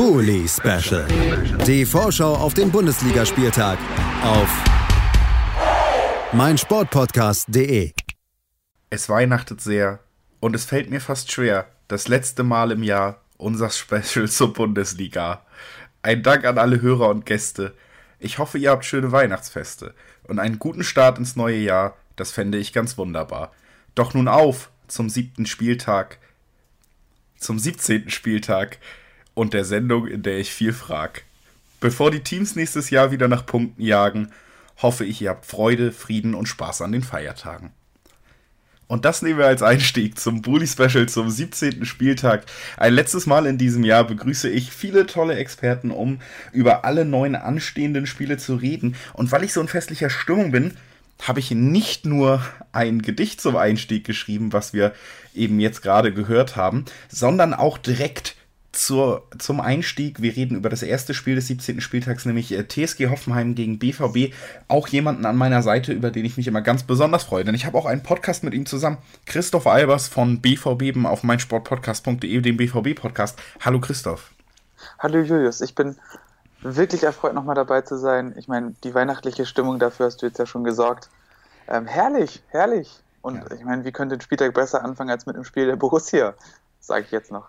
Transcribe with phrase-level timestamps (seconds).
[0.00, 1.06] Bully Special.
[1.66, 3.78] Die Vorschau auf den Bundesligaspieltag
[4.22, 4.48] auf
[6.32, 7.92] meinsportpodcast.de.
[8.88, 10.00] Es weihnachtet sehr
[10.40, 15.44] und es fällt mir fast schwer, das letzte Mal im Jahr unser Special zur Bundesliga.
[16.00, 17.74] Ein Dank an alle Hörer und Gäste.
[18.18, 19.92] Ich hoffe, ihr habt schöne Weihnachtsfeste
[20.22, 21.94] und einen guten Start ins neue Jahr.
[22.16, 23.52] Das fände ich ganz wunderbar.
[23.94, 26.16] Doch nun auf zum siebten Spieltag,
[27.36, 28.08] zum 17.
[28.08, 28.78] Spieltag
[29.34, 31.22] und der Sendung, in der ich viel frag.
[31.80, 34.30] Bevor die Teams nächstes Jahr wieder nach Punkten jagen,
[34.82, 37.72] hoffe ich, ihr habt Freude, Frieden und Spaß an den Feiertagen.
[38.90, 41.84] Und das nehmen wir als Einstieg zum Bully Special zum 17.
[41.84, 42.44] Spieltag.
[42.76, 46.18] Ein letztes Mal in diesem Jahr begrüße ich viele tolle Experten, um
[46.52, 48.96] über alle neuen anstehenden Spiele zu reden.
[49.12, 50.76] Und weil ich so in festlicher Stimmung bin,
[51.22, 54.92] habe ich nicht nur ein Gedicht zum Einstieg geschrieben, was wir
[55.34, 58.34] eben jetzt gerade gehört haben, sondern auch direkt
[58.72, 60.22] zur, zum Einstieg.
[60.22, 61.80] Wir reden über das erste Spiel des 17.
[61.80, 64.32] Spieltags, nämlich äh, TSG Hoffenheim gegen BVB.
[64.68, 67.44] Auch jemanden an meiner Seite, über den ich mich immer ganz besonders freue.
[67.44, 68.98] Denn ich habe auch einen Podcast mit ihm zusammen.
[69.26, 73.38] Christoph Albers von BVB auf meinsportpodcast.de, dem BVB-Podcast.
[73.60, 74.30] Hallo Christoph.
[74.98, 75.96] Hallo Julius, ich bin
[76.62, 78.34] wirklich erfreut, nochmal dabei zu sein.
[78.36, 81.08] Ich meine, die weihnachtliche Stimmung dafür hast du jetzt ja schon gesorgt.
[81.68, 83.00] Ähm, herrlich, herrlich.
[83.22, 83.56] Und ja.
[83.56, 86.34] ich meine, wie könnte ein Spieltag besser anfangen als mit dem Spiel der Borussia?
[86.80, 87.48] Sage ich jetzt noch.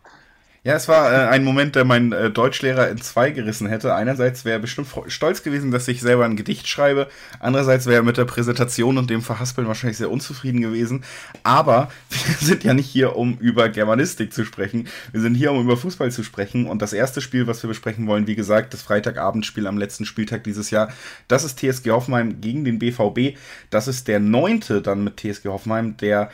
[0.63, 3.95] Ja, es war äh, ein Moment, der mein äh, Deutschlehrer in zwei gerissen hätte.
[3.95, 7.07] Einerseits wäre er bestimmt stolz gewesen, dass ich selber ein Gedicht schreibe.
[7.39, 11.03] Andererseits wäre er mit der Präsentation und dem Verhaspeln wahrscheinlich sehr unzufrieden gewesen.
[11.41, 14.87] Aber wir sind ja nicht hier, um über Germanistik zu sprechen.
[15.11, 16.67] Wir sind hier, um über Fußball zu sprechen.
[16.67, 20.43] Und das erste Spiel, was wir besprechen wollen, wie gesagt, das Freitagabendspiel am letzten Spieltag
[20.43, 20.93] dieses Jahr,
[21.27, 23.35] das ist TSG Hoffenheim gegen den BVB.
[23.71, 26.29] Das ist der neunte dann mit TSG Hoffenheim, der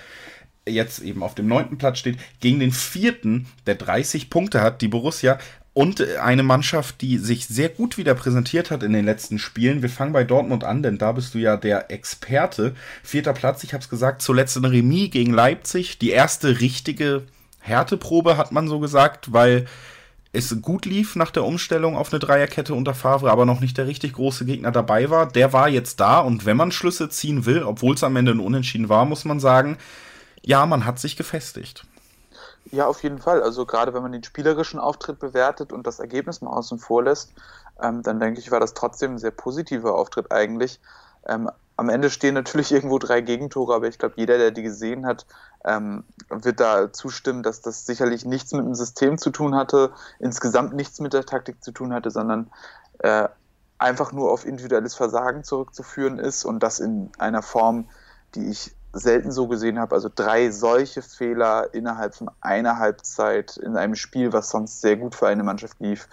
[0.67, 4.87] jetzt eben auf dem neunten Platz steht, gegen den vierten, der 30 Punkte hat, die
[4.87, 5.37] Borussia.
[5.73, 9.83] Und eine Mannschaft, die sich sehr gut wieder präsentiert hat in den letzten Spielen.
[9.83, 12.73] Wir fangen bei Dortmund an, denn da bist du ja der Experte.
[13.03, 15.99] Vierter Platz, ich habe es gesagt, zuletzt ein Remis gegen Leipzig.
[15.99, 17.23] Die erste richtige
[17.59, 19.67] Härteprobe, hat man so gesagt, weil
[20.33, 23.87] es gut lief nach der Umstellung auf eine Dreierkette unter Favre, aber noch nicht der
[23.87, 25.27] richtig große Gegner dabei war.
[25.31, 28.39] Der war jetzt da und wenn man Schlüsse ziehen will, obwohl es am Ende ein
[28.39, 29.77] Unentschieden war, muss man sagen,
[30.47, 31.85] ja, man hat sich gefestigt.
[32.71, 33.43] Ja, auf jeden Fall.
[33.43, 37.33] Also gerade wenn man den spielerischen Auftritt bewertet und das Ergebnis mal außen vor lässt,
[37.81, 40.79] ähm, dann denke ich, war das trotzdem ein sehr positiver Auftritt eigentlich.
[41.25, 45.05] Ähm, am Ende stehen natürlich irgendwo drei Gegentore, aber ich glaube, jeder, der die gesehen
[45.05, 45.25] hat,
[45.65, 50.73] ähm, wird da zustimmen, dass das sicherlich nichts mit dem System zu tun hatte, insgesamt
[50.73, 52.49] nichts mit der Taktik zu tun hatte, sondern
[52.99, 53.27] äh,
[53.79, 57.89] einfach nur auf individuelles Versagen zurückzuführen ist und das in einer Form,
[58.33, 59.95] die ich selten so gesehen habe.
[59.95, 65.15] Also drei solche Fehler innerhalb von einer Halbzeit in einem Spiel, was sonst sehr gut
[65.15, 66.07] für eine Mannschaft lief.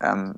[0.00, 0.36] Ähm,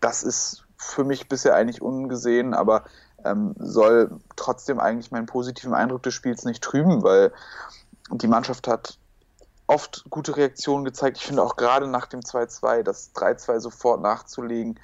[0.00, 2.84] das ist für mich bisher eigentlich ungesehen, aber
[3.24, 7.32] ähm, soll trotzdem eigentlich meinen positiven Eindruck des Spiels nicht trüben, weil
[8.10, 8.98] die Mannschaft hat
[9.66, 11.18] oft gute Reaktionen gezeigt.
[11.18, 14.80] Ich finde auch gerade nach dem 2-2 das 3-2 sofort nachzulegen,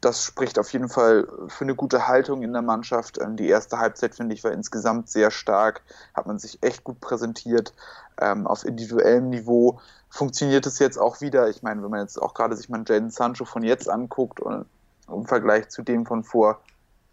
[0.00, 3.18] das spricht auf jeden Fall für eine gute Haltung in der Mannschaft.
[3.20, 5.82] Ähm, die erste Halbzeit, finde ich, war insgesamt sehr stark,
[6.14, 7.72] hat man sich echt gut präsentiert.
[8.20, 11.48] Ähm, auf individuellem Niveau funktioniert es jetzt auch wieder.
[11.48, 14.66] Ich meine, wenn man jetzt auch gerade sich mal Jaden Sancho von jetzt anguckt und
[15.08, 16.60] im Vergleich zu dem von vor,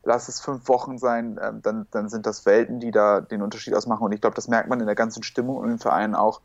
[0.03, 4.03] lass es fünf Wochen sein, dann, dann sind das Welten, die da den Unterschied ausmachen.
[4.03, 6.41] Und ich glaube, das merkt man in der ganzen Stimmung und im Verein auch.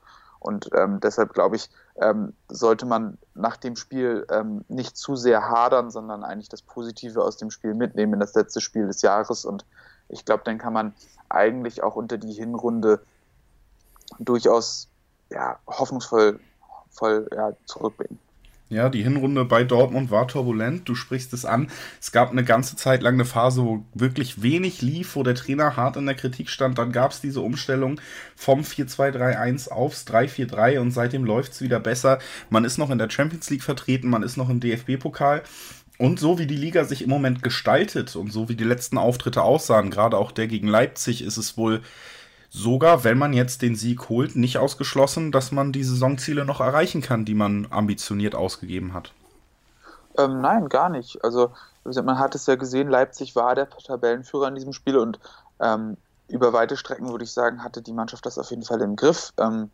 [0.46, 5.48] Und ähm, deshalb glaube ich, ähm, sollte man nach dem Spiel ähm, nicht zu sehr
[5.48, 9.44] hadern, sondern eigentlich das Positive aus dem Spiel mitnehmen in das letzte Spiel des Jahres.
[9.44, 9.64] Und
[10.08, 10.94] ich glaube, dann kann man
[11.28, 13.00] eigentlich auch unter die Hinrunde
[14.20, 14.88] durchaus
[15.30, 16.38] ja, hoffnungsvoll
[16.90, 18.18] voll, ja, zurückblicken.
[18.68, 20.88] Ja, die Hinrunde bei Dortmund war turbulent.
[20.88, 21.70] Du sprichst es an.
[22.00, 25.76] Es gab eine ganze Zeit lang eine Phase, wo wirklich wenig lief, wo der Trainer
[25.76, 26.76] hart in der Kritik stand.
[26.76, 28.00] Dann gab es diese Umstellung
[28.34, 32.18] vom 4-2-3-1 aufs 3-4-3 und seitdem läuft es wieder besser.
[32.50, 35.44] Man ist noch in der Champions League vertreten, man ist noch im DFB-Pokal.
[35.98, 39.42] Und so wie die Liga sich im Moment gestaltet und so wie die letzten Auftritte
[39.42, 41.82] aussahen, gerade auch der gegen Leipzig, ist es wohl
[42.50, 47.02] sogar, wenn man jetzt den Sieg holt, nicht ausgeschlossen, dass man die Saisonziele noch erreichen
[47.02, 49.12] kann, die man ambitioniert ausgegeben hat.
[50.18, 51.22] Ähm, nein, gar nicht.
[51.24, 51.52] Also
[51.84, 55.20] man hat es ja gesehen, Leipzig war der Tabellenführer in diesem Spiel und
[55.60, 55.96] ähm,
[56.28, 59.32] über weite Strecken würde ich sagen, hatte die Mannschaft das auf jeden Fall im Griff.
[59.38, 59.70] Ähm,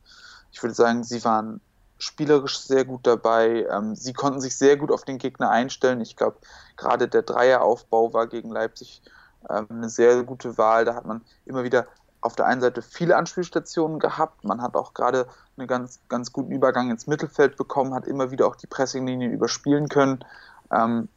[0.51, 1.61] ich würde sagen, sie waren
[1.99, 3.67] spielerisch sehr gut dabei.
[3.71, 6.01] Ähm, sie konnten sich sehr gut auf den Gegner einstellen.
[6.01, 6.37] Ich glaube,
[6.77, 9.03] gerade der Dreieraufbau war gegen Leipzig
[9.49, 10.85] ähm, eine sehr gute Wahl.
[10.85, 11.87] Da hat man immer wieder
[12.23, 14.45] auf der einen Seite viele Anspielstationen gehabt.
[14.45, 15.27] Man hat auch gerade
[15.57, 19.89] einen ganz, ganz guten Übergang ins Mittelfeld bekommen, hat immer wieder auch die Pressinglinien überspielen
[19.89, 20.25] können.
[20.71, 21.09] Ähm,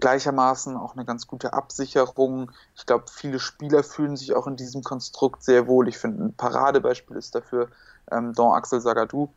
[0.00, 2.50] gleichermaßen auch eine ganz gute Absicherung.
[2.76, 5.88] Ich glaube, viele Spieler fühlen sich auch in diesem Konstrukt sehr wohl.
[5.88, 7.68] Ich finde, ein Paradebeispiel ist dafür
[8.10, 9.30] ähm, Don Axel Sagadou.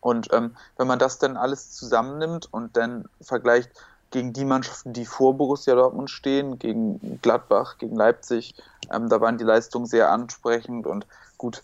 [0.00, 3.70] Und ähm, wenn man das dann alles zusammennimmt und dann vergleicht
[4.10, 8.54] gegen die Mannschaften, die vor Borussia Dortmund stehen, gegen Gladbach, gegen Leipzig,
[8.92, 11.06] ähm, da waren die Leistungen sehr ansprechend und
[11.38, 11.62] gut,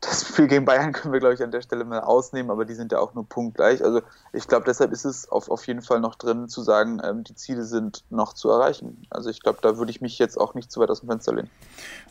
[0.00, 2.74] das Spiel gegen Bayern können wir, glaube ich, an der Stelle mal ausnehmen, aber die
[2.74, 3.82] sind ja auch nur punktgleich.
[3.82, 4.02] Also
[4.32, 7.34] ich glaube, deshalb ist es auf, auf jeden Fall noch drin zu sagen, ähm, die
[7.34, 9.06] Ziele sind noch zu erreichen.
[9.10, 11.34] Also ich glaube, da würde ich mich jetzt auch nicht zu weit aus dem Fenster
[11.34, 11.50] lehnen.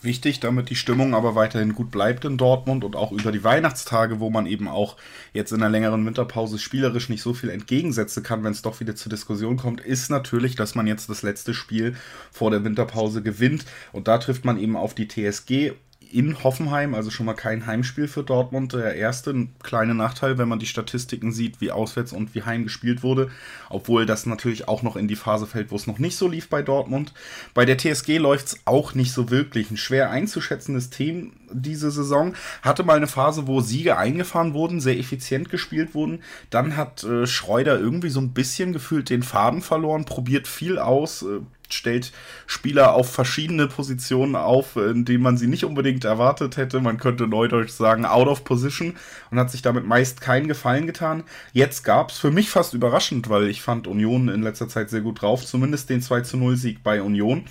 [0.01, 4.19] Wichtig, damit die Stimmung aber weiterhin gut bleibt in Dortmund und auch über die Weihnachtstage,
[4.19, 4.97] wo man eben auch
[5.33, 8.95] jetzt in einer längeren Winterpause spielerisch nicht so viel entgegensetzen kann, wenn es doch wieder
[8.95, 11.95] zur Diskussion kommt, ist natürlich, dass man jetzt das letzte Spiel
[12.31, 13.65] vor der Winterpause gewinnt.
[13.91, 15.73] Und da trifft man eben auf die TSG
[16.11, 18.73] in Hoffenheim, also schon mal kein Heimspiel für Dortmund.
[18.73, 22.63] Der erste ein kleiner Nachteil, wenn man die Statistiken sieht, wie auswärts und wie heim
[22.63, 23.29] gespielt wurde.
[23.69, 26.49] Obwohl das natürlich auch noch in die Phase fällt, wo es noch nicht so lief
[26.49, 27.13] bei Dortmund.
[27.53, 29.71] Bei der TSG läuft es auch nicht so wirklich.
[29.71, 32.33] Ein schwer einzuschätzendes Team diese Saison.
[32.61, 36.19] Hatte mal eine Phase, wo Siege eingefahren wurden, sehr effizient gespielt wurden.
[36.49, 41.23] Dann hat äh, Schreuder irgendwie so ein bisschen gefühlt den Faden verloren, probiert viel aus,
[41.23, 42.11] äh, stellt
[42.45, 46.79] Spieler auf verschiedene Positionen auf, in denen man sie nicht unbedingt erwartet hätte.
[46.81, 48.95] Man könnte neudeutsch sagen, out of position
[49.31, 51.23] und hat sich damit meist keinen Gefallen getan.
[51.53, 55.01] Jetzt gab es für mich fast überraschend, weil ich fand Union in letzter Zeit sehr
[55.01, 57.45] gut drauf, zumindest den 2 zu 0 Sieg bei Union.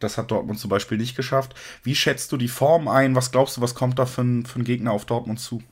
[0.00, 1.54] Das hat Dortmund zum Beispiel nicht geschafft.
[1.82, 3.14] Wie schätzt du die Form ein?
[3.14, 5.62] Was glaubst du, was kommt da für ein, für ein Gegner auf Dortmund zu?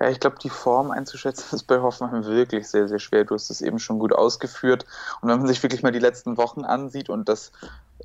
[0.00, 3.24] Ja, ich glaube, die Form einzuschätzen ist bei Hoffenheim wirklich sehr, sehr schwer.
[3.24, 4.84] Du hast es eben schon gut ausgeführt.
[5.20, 7.52] Und wenn man sich wirklich mal die letzten Wochen ansieht und das,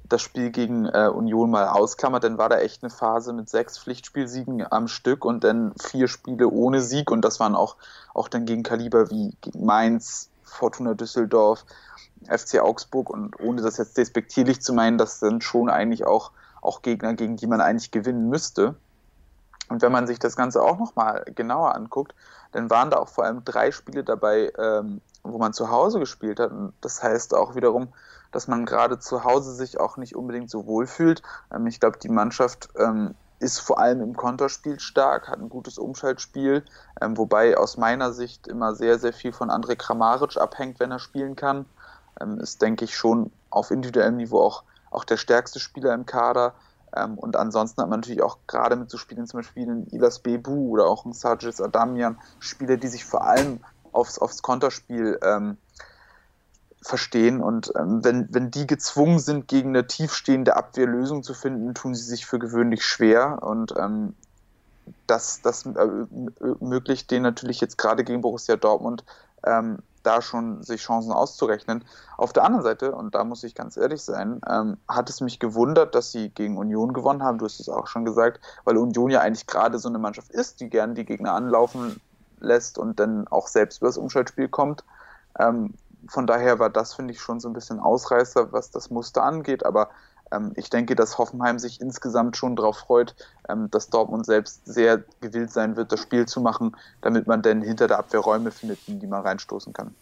[0.08, 3.80] das Spiel gegen äh, Union mal ausklammert, dann war da echt eine Phase mit sechs
[3.80, 7.10] Pflichtspielsiegen am Stück und dann vier Spiele ohne Sieg.
[7.10, 7.76] Und das waren auch,
[8.14, 11.66] auch dann gegen Kaliber wie gegen Mainz, Fortuna Düsseldorf,
[12.28, 13.10] FC Augsburg.
[13.10, 16.32] Und ohne das jetzt despektierlich zu meinen, das sind schon eigentlich auch,
[16.62, 18.76] auch Gegner, gegen die man eigentlich gewinnen müsste.
[19.70, 22.16] Und wenn man sich das Ganze auch nochmal genauer anguckt,
[22.52, 26.40] dann waren da auch vor allem drei Spiele dabei, ähm, wo man zu Hause gespielt
[26.40, 26.52] hat.
[26.52, 27.90] Und das heißt auch wiederum,
[28.32, 31.22] dass man gerade zu Hause sich auch nicht unbedingt so wohl fühlt.
[31.54, 35.78] Ähm, ich glaube, die Mannschaft ähm, ist vor allem im Konterspiel stark, hat ein gutes
[35.78, 36.64] Umschaltspiel,
[37.02, 41.00] ähm, wobei aus meiner Sicht immer sehr, sehr viel von André Kramaric abhängt, wenn er
[41.00, 41.66] spielen kann.
[42.22, 46.54] Ähm, ist, denke ich, schon auf individuellem Niveau auch, auch der stärkste Spieler im Kader.
[46.96, 50.20] Ähm, und ansonsten hat man natürlich auch gerade mit so Spielen, zum Beispiel in Ilas
[50.20, 53.60] Bebu oder auch ein Sargis Adamian, Spieler, die sich vor allem
[53.92, 55.58] aufs, aufs Konterspiel ähm,
[56.82, 57.42] verstehen.
[57.42, 62.04] Und ähm, wenn, wenn die gezwungen sind, gegen eine tiefstehende Abwehrlösung zu finden, tun sie
[62.04, 63.44] sich für gewöhnlich schwer.
[63.44, 64.14] Und ähm,
[65.06, 65.88] das, das äh,
[66.40, 69.04] ermöglicht denen natürlich jetzt gerade gegen Borussia Dortmund
[69.46, 71.84] ähm, da schon sich Chancen auszurechnen.
[72.18, 75.40] Auf der anderen Seite, und da muss ich ganz ehrlich sein, ähm, hat es mich
[75.40, 77.38] gewundert, dass sie gegen Union gewonnen haben.
[77.38, 80.60] Du hast es auch schon gesagt, weil Union ja eigentlich gerade so eine Mannschaft ist,
[80.60, 82.00] die gern die Gegner anlaufen
[82.40, 84.84] lässt und dann auch selbst über das Umschaltspiel kommt.
[85.40, 85.74] Ähm,
[86.08, 89.66] von daher war das, finde ich, schon so ein bisschen Ausreißer, was das Muster angeht.
[89.66, 89.90] Aber
[90.56, 93.16] ich denke, dass Hoffenheim sich insgesamt schon darauf freut,
[93.50, 97.62] ähm, dass Dortmund selbst sehr gewillt sein wird, das Spiel zu machen, damit man dann
[97.62, 99.96] hinter der Abwehr Räume findet, in die man reinstoßen kann.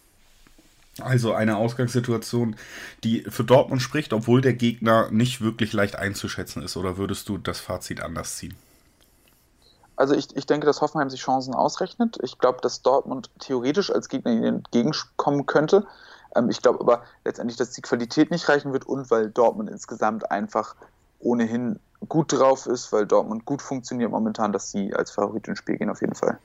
[1.02, 2.56] Also eine Ausgangssituation,
[3.04, 6.78] die für Dortmund spricht, obwohl der Gegner nicht wirklich leicht einzuschätzen ist.
[6.78, 8.56] Oder würdest du das Fazit anders ziehen?
[9.98, 12.18] Also ich, ich denke, dass Hoffenheim sich Chancen ausrechnet.
[12.22, 15.86] Ich glaube, dass Dortmund theoretisch als Gegner ihnen entgegenkommen könnte.
[16.36, 20.30] Ähm, ich glaube aber letztendlich, dass die Qualität nicht reichen wird und weil Dortmund insgesamt
[20.32, 20.76] einfach
[21.20, 25.78] ohnehin gut drauf ist, weil Dortmund gut funktioniert momentan, dass sie als Favorit ins Spiel
[25.78, 26.38] gehen auf jeden Fall.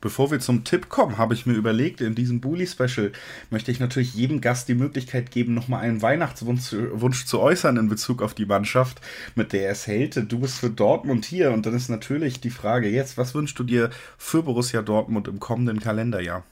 [0.00, 3.12] Bevor wir zum Tipp kommen, habe ich mir überlegt, in diesem Bully-Special
[3.48, 7.88] möchte ich natürlich jedem Gast die Möglichkeit geben, nochmal einen Weihnachtswunsch Wunsch zu äußern in
[7.88, 9.00] Bezug auf die Mannschaft,
[9.34, 10.30] mit der es hält.
[10.30, 13.64] Du bist für Dortmund hier und dann ist natürlich die Frage jetzt, was wünschst du
[13.64, 13.88] dir
[14.18, 16.42] für Borussia Dortmund im kommenden Kalenderjahr?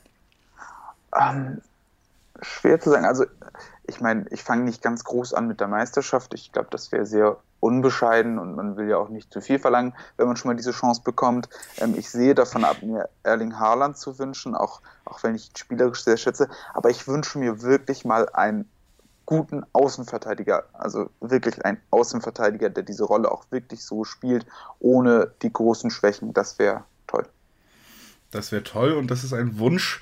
[1.20, 1.60] Ähm,
[2.40, 3.04] schwer zu sagen.
[3.04, 3.24] Also
[3.84, 6.34] ich meine, ich fange nicht ganz groß an mit der Meisterschaft.
[6.34, 9.94] Ich glaube, das wäre sehr unbescheiden und man will ja auch nicht zu viel verlangen,
[10.16, 11.48] wenn man schon mal diese Chance bekommt.
[11.78, 15.56] Ähm, ich sehe davon ab, mir Erling Haaland zu wünschen, auch, auch wenn ich ihn
[15.56, 16.48] spielerisch sehr schätze.
[16.74, 18.68] Aber ich wünsche mir wirklich mal einen
[19.26, 24.44] guten Außenverteidiger, also wirklich einen Außenverteidiger, der diese Rolle auch wirklich so spielt,
[24.80, 26.34] ohne die großen Schwächen.
[26.34, 27.26] Das wäre toll.
[28.32, 30.00] Das wäre toll und das ist ein Wunsch,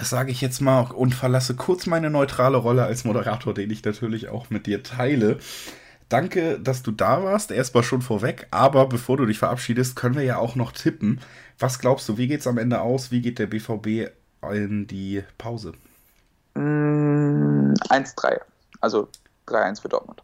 [0.00, 3.84] das sage ich jetzt mal und verlasse kurz meine neutrale Rolle als Moderator, den ich
[3.84, 5.38] natürlich auch mit dir teile.
[6.08, 7.50] Danke, dass du da warst.
[7.50, 8.46] Erstmal schon vorweg.
[8.50, 11.20] Aber bevor du dich verabschiedest, können wir ja auch noch tippen.
[11.58, 13.10] Was glaubst du, wie geht es am Ende aus?
[13.10, 14.10] Wie geht der BVB
[14.50, 15.74] in die Pause?
[16.54, 18.40] Mm, 1-3.
[18.80, 19.08] Also
[19.48, 20.22] 3-1 für Dortmund.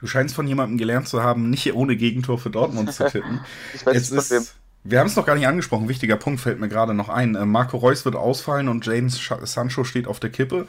[0.00, 3.40] Du scheinst von jemandem gelernt zu haben, nicht ohne Gegentor für Dortmund zu tippen.
[3.74, 4.46] ich weiß nicht, von wem.
[4.84, 5.88] Wir haben es noch gar nicht angesprochen.
[5.88, 7.34] Wichtiger Punkt fällt mir gerade noch ein.
[7.34, 10.66] Äh, Marco Reus wird ausfallen und James Sancho steht auf der Kippe.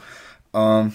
[0.52, 0.86] Äh,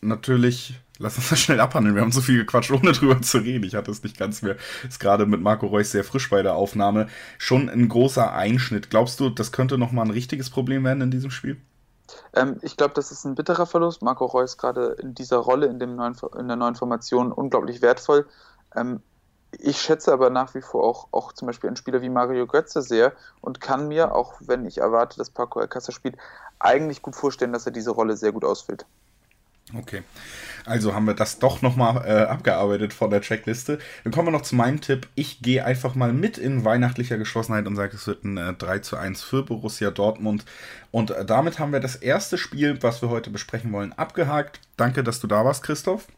[0.00, 1.94] natürlich, lass uns das schnell abhandeln.
[1.94, 3.64] Wir haben so viel gequatscht, ohne drüber zu reden.
[3.64, 4.56] Ich hatte es nicht ganz mehr.
[4.88, 7.08] Ist gerade mit Marco Reus sehr frisch bei der Aufnahme.
[7.36, 8.88] Schon ein großer Einschnitt.
[8.88, 11.58] Glaubst du, das könnte nochmal ein richtiges Problem werden in diesem Spiel?
[12.34, 14.00] Ähm, ich glaube, das ist ein bitterer Verlust.
[14.02, 18.26] Marco Reus gerade in dieser Rolle, in, dem neuen, in der neuen Formation unglaublich wertvoll.
[18.74, 19.02] Ähm,
[19.58, 22.82] ich schätze aber nach wie vor auch, auch zum Beispiel einen Spieler wie Mario Götze
[22.82, 26.16] sehr und kann mir, auch wenn ich erwarte, dass Paco Alcázar spielt,
[26.58, 28.86] eigentlich gut vorstellen, dass er diese Rolle sehr gut ausfüllt.
[29.76, 30.02] Okay,
[30.66, 33.78] also haben wir das doch nochmal äh, abgearbeitet von der Checkliste.
[34.02, 35.06] Dann kommen wir noch zu meinem Tipp.
[35.14, 38.80] Ich gehe einfach mal mit in weihnachtlicher Geschlossenheit und sage, es wird ein äh, 3
[38.80, 40.44] zu 1 für Borussia Dortmund.
[40.90, 44.60] Und äh, damit haben wir das erste Spiel, was wir heute besprechen wollen, abgehakt.
[44.76, 46.08] Danke, dass du da warst, Christoph.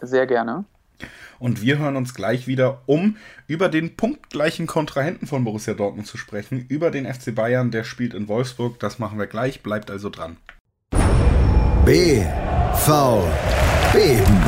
[0.00, 0.64] Sehr gerne.
[1.38, 6.16] Und wir hören uns gleich wieder, um über den punktgleichen Kontrahenten von Borussia Dortmund zu
[6.16, 8.80] sprechen, über den FC Bayern, der spielt in Wolfsburg.
[8.80, 10.36] Das machen wir gleich, bleibt also dran.
[11.84, 12.22] B
[12.74, 13.26] V
[13.92, 14.42] Beben.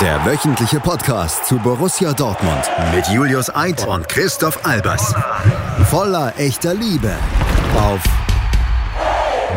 [0.00, 5.14] Der wöchentliche Podcast zu Borussia Dortmund mit Julius Eid und Christoph Albers.
[5.84, 7.14] Voller echter Liebe
[7.76, 8.00] auf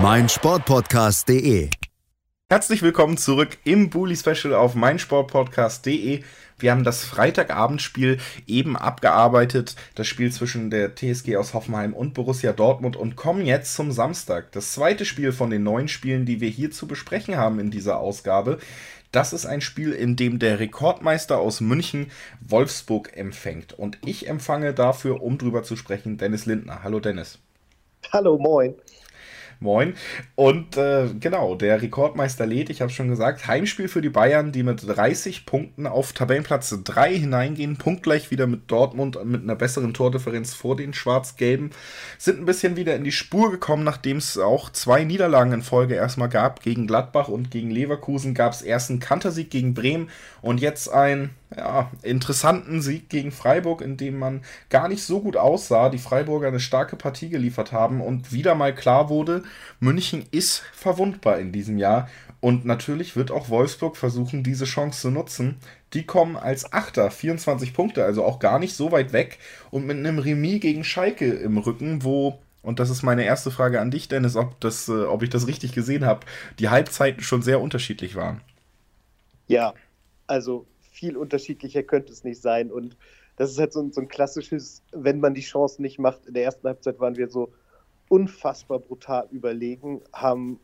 [0.02, 1.70] meinsportpodcast.de.
[2.50, 6.24] Herzlich willkommen zurück im Bully Special auf meinsportpodcast.de.
[6.58, 12.54] Wir haben das Freitagabendspiel eben abgearbeitet, das Spiel zwischen der TSG aus Hoffenheim und Borussia
[12.54, 14.54] Dortmund und kommen jetzt zum Samstag.
[14.54, 18.00] Das zweite Spiel von den neun Spielen, die wir hier zu besprechen haben in dieser
[18.00, 18.60] Ausgabe.
[19.12, 23.78] Das ist ein Spiel, in dem der Rekordmeister aus München Wolfsburg empfängt.
[23.78, 26.82] Und ich empfange dafür, um drüber zu sprechen, Dennis Lindner.
[26.82, 27.40] Hallo Dennis.
[28.14, 28.74] Hallo, moin.
[29.60, 29.96] Moin.
[30.36, 34.64] Und äh, genau, der Rekordmeister lädt, ich habe schon gesagt, Heimspiel für die Bayern, die
[34.64, 40.54] mit 30 Punkten auf Tabellenplatz 3 hineingehen, punktgleich wieder mit Dortmund mit einer besseren Tordifferenz
[40.54, 41.72] vor den Schwarz-Gelben,
[42.18, 45.96] sind ein bisschen wieder in die Spur gekommen, nachdem es auch zwei Niederlagen in Folge
[45.96, 46.62] erstmal gab.
[46.62, 50.10] Gegen Gladbach und gegen Leverkusen gab es erst einen Kantersieg gegen Bremen
[50.42, 55.38] und jetzt ein ja, interessanten Sieg gegen Freiburg, in dem man gar nicht so gut
[55.38, 59.44] aussah, die Freiburger eine starke Partie geliefert haben und wieder mal klar wurde,
[59.80, 62.10] München ist verwundbar in diesem Jahr
[62.42, 65.58] und natürlich wird auch Wolfsburg versuchen, diese Chance zu nutzen.
[65.94, 69.40] Die kommen als Achter, 24 Punkte, also auch gar nicht so weit weg
[69.72, 73.80] und mit einem Remis gegen Schalke im Rücken, wo und das ist meine erste Frage
[73.80, 76.26] an dich, Dennis, ob, das, äh, ob ich das richtig gesehen habe,
[76.60, 78.42] die Halbzeiten schon sehr unterschiedlich waren.
[79.48, 79.74] Ja,
[80.26, 80.66] also
[80.98, 82.72] viel unterschiedlicher könnte es nicht sein.
[82.72, 82.98] Und
[83.36, 86.26] das ist halt so ein, so ein klassisches, wenn man die Chance nicht macht.
[86.26, 87.54] In der ersten Halbzeit waren wir so
[88.10, 90.60] unfassbar brutal überlegen, haben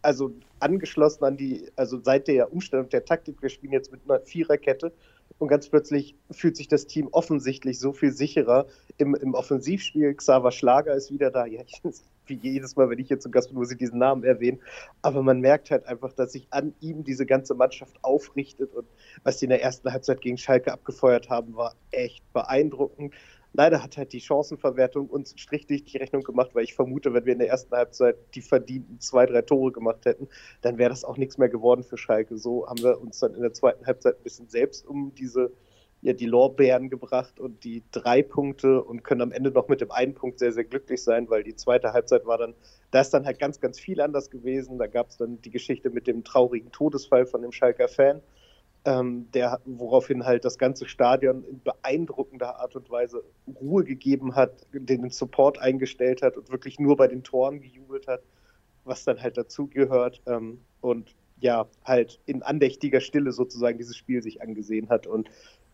[0.00, 4.20] also angeschlossen an die, also seit der Umstellung der Taktik, wir spielen jetzt mit einer
[4.20, 4.92] Viererkette
[5.38, 8.66] und ganz plötzlich fühlt sich das Team offensichtlich so viel sicherer
[8.96, 10.14] im, im Offensivspiel.
[10.14, 11.44] Xaver Schlager ist wieder da.
[11.44, 11.82] Ja, ich,
[12.26, 14.60] wie jedes Mal, wenn ich hier zum Gast bin, muss ich diesen Namen erwähnen.
[15.02, 18.74] Aber man merkt halt einfach, dass sich an ihm diese ganze Mannschaft aufrichtet.
[18.74, 18.86] Und
[19.24, 23.12] was die in der ersten Halbzeit gegen Schalke abgefeuert haben, war echt beeindruckend.
[23.56, 27.32] Leider hat halt die Chancenverwertung uns strichlich die Rechnung gemacht, weil ich vermute, wenn wir
[27.32, 30.28] in der ersten Halbzeit die verdienten zwei, drei Tore gemacht hätten,
[30.60, 32.36] dann wäre das auch nichts mehr geworden für Schalke.
[32.36, 35.52] So haben wir uns dann in der zweiten Halbzeit ein bisschen selbst um diese
[36.02, 39.90] ja die Lorbeeren gebracht und die drei Punkte und können am Ende noch mit dem
[39.90, 42.54] einen Punkt sehr, sehr glücklich sein, weil die zweite Halbzeit war dann,
[42.90, 44.78] da ist dann halt ganz, ganz viel anders gewesen.
[44.78, 48.20] Da gab es dann die Geschichte mit dem traurigen Todesfall von dem Schalker Fan,
[48.86, 53.22] ähm, der, woraufhin halt das ganze Stadion in beeindruckender Art und Weise
[53.60, 58.22] Ruhe gegeben hat, den Support eingestellt hat und wirklich nur bei den Toren gejubelt hat,
[58.84, 60.22] was dann halt dazugehört.
[60.26, 65.08] Ähm, und ja, halt in andächtiger Stille sozusagen dieses Spiel sich angesehen hat.
[65.08, 65.28] Und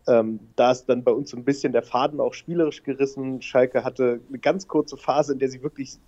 [0.07, 3.43] ähm, da ist dann bei uns so ein bisschen der Faden auch spielerisch gerissen.
[3.43, 5.99] Schalke hatte eine ganz kurze Phase, in der sie wirklich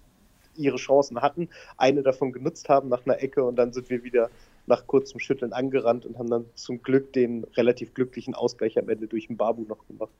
[0.55, 4.29] ihre Chancen hatten, eine davon genutzt haben nach einer Ecke und dann sind wir wieder
[4.67, 9.07] nach kurzem Schütteln angerannt und haben dann zum Glück den relativ glücklichen Ausgleich am Ende
[9.07, 10.11] durch den Babu noch gemacht.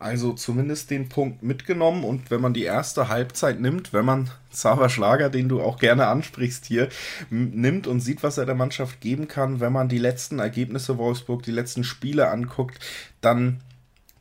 [0.00, 4.88] Also zumindest den Punkt mitgenommen und wenn man die erste Halbzeit nimmt, wenn man Xaver
[4.88, 6.88] Schlager, den du auch gerne ansprichst hier,
[7.28, 11.42] nimmt und sieht, was er der Mannschaft geben kann, wenn man die letzten Ergebnisse Wolfsburg,
[11.42, 12.78] die letzten Spiele anguckt,
[13.20, 13.60] dann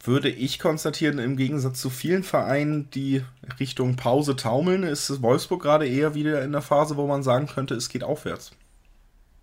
[0.03, 3.23] würde ich konstatieren, im Gegensatz zu vielen Vereinen, die
[3.57, 7.75] Richtung Pause taumeln, ist Wolfsburg gerade eher wieder in der Phase, wo man sagen könnte,
[7.75, 8.51] es geht aufwärts.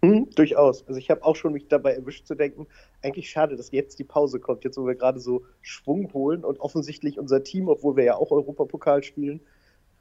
[0.07, 0.87] Hm, durchaus.
[0.87, 2.69] Also ich habe auch schon mich dabei erwischt zu denken,
[3.03, 6.61] eigentlich schade, dass jetzt die Pause kommt, jetzt wo wir gerade so Schwung holen und
[6.61, 9.41] offensichtlich unser Team, obwohl wir ja auch Europapokal spielen,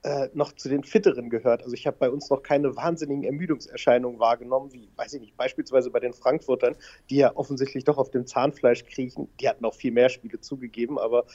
[0.04, 1.64] äh, noch zu den Fitteren gehört.
[1.64, 5.90] Also ich habe bei uns noch keine wahnsinnigen Ermüdungserscheinungen wahrgenommen, wie, weiß ich nicht, beispielsweise
[5.90, 6.76] bei den Frankfurtern,
[7.10, 9.28] die ja offensichtlich doch auf dem Zahnfleisch kriechen.
[9.40, 11.26] Die hatten auch viel mehr Spiele zugegeben, aber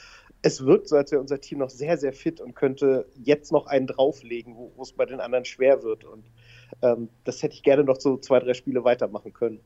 [0.43, 3.67] es wirkt so, als wäre unser Team noch sehr, sehr fit und könnte jetzt noch
[3.67, 6.05] einen drauflegen, wo es bei den anderen schwer wird.
[6.05, 6.31] Und
[6.83, 9.61] ähm, das hätte ich gerne noch so zwei, drei Spiele weitermachen können.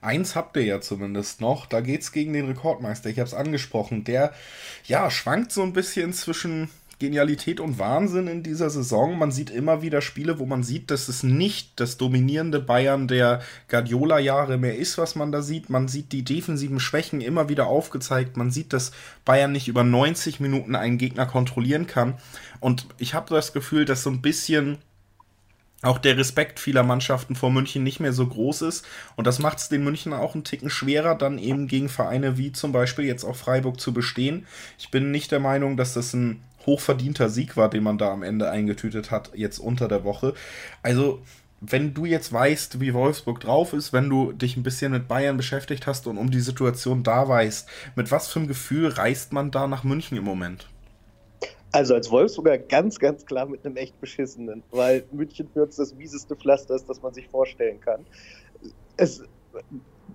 [0.00, 1.64] Eins habt ihr ja zumindest noch.
[1.64, 3.08] Da geht es gegen den Rekordmeister.
[3.08, 4.04] Ich habe es angesprochen.
[4.04, 4.32] Der,
[4.84, 6.68] ja, schwankt so ein bisschen zwischen
[6.98, 9.18] Genialität und Wahnsinn in dieser Saison.
[9.18, 13.40] Man sieht immer wieder Spiele, wo man sieht, dass es nicht das dominierende Bayern der
[13.68, 15.70] Guardiola-Jahre mehr ist, was man da sieht.
[15.70, 18.36] Man sieht die defensiven Schwächen immer wieder aufgezeigt.
[18.36, 18.92] Man sieht, dass
[19.24, 22.14] Bayern nicht über 90 Minuten einen Gegner kontrollieren kann.
[22.60, 24.78] Und ich habe das Gefühl, dass so ein bisschen
[25.84, 28.86] auch der Respekt vieler Mannschaften vor München nicht mehr so groß ist.
[29.16, 32.52] Und das macht es den München auch einen Ticken schwerer, dann eben gegen Vereine wie
[32.52, 34.46] zum Beispiel jetzt auch Freiburg zu bestehen.
[34.78, 38.22] Ich bin nicht der Meinung, dass das ein hochverdienter Sieg war, den man da am
[38.22, 40.34] Ende eingetütet hat, jetzt unter der Woche.
[40.82, 41.22] Also,
[41.60, 45.36] wenn du jetzt weißt, wie Wolfsburg drauf ist, wenn du dich ein bisschen mit Bayern
[45.36, 49.50] beschäftigt hast und um die Situation da weißt, mit was für einem Gefühl reist man
[49.50, 50.68] da nach München im Moment?
[51.74, 55.92] Also als Wolfsburger ganz, ganz klar mit einem echt beschissenen, weil München für uns das
[55.92, 58.06] mieseste Pflaster ist, das man sich vorstellen kann.
[58.96, 59.24] Es,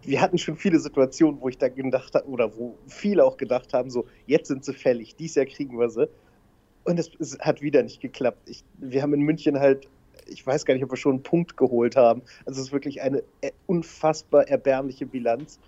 [0.01, 3.73] wir hatten schon viele Situationen, wo ich da gedacht habe, oder wo viele auch gedacht
[3.73, 6.07] haben, so, jetzt sind sie fällig, dies Jahr kriegen wir sie.
[6.85, 8.49] Und es, es hat wieder nicht geklappt.
[8.49, 9.89] Ich, wir haben in München halt,
[10.27, 12.21] ich weiß gar nicht, ob wir schon einen Punkt geholt haben.
[12.45, 15.59] Also es ist wirklich eine äh, unfassbar erbärmliche Bilanz.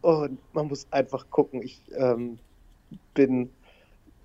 [0.00, 1.60] Und man muss einfach gucken.
[1.60, 2.38] Ich ähm,
[3.12, 3.50] bin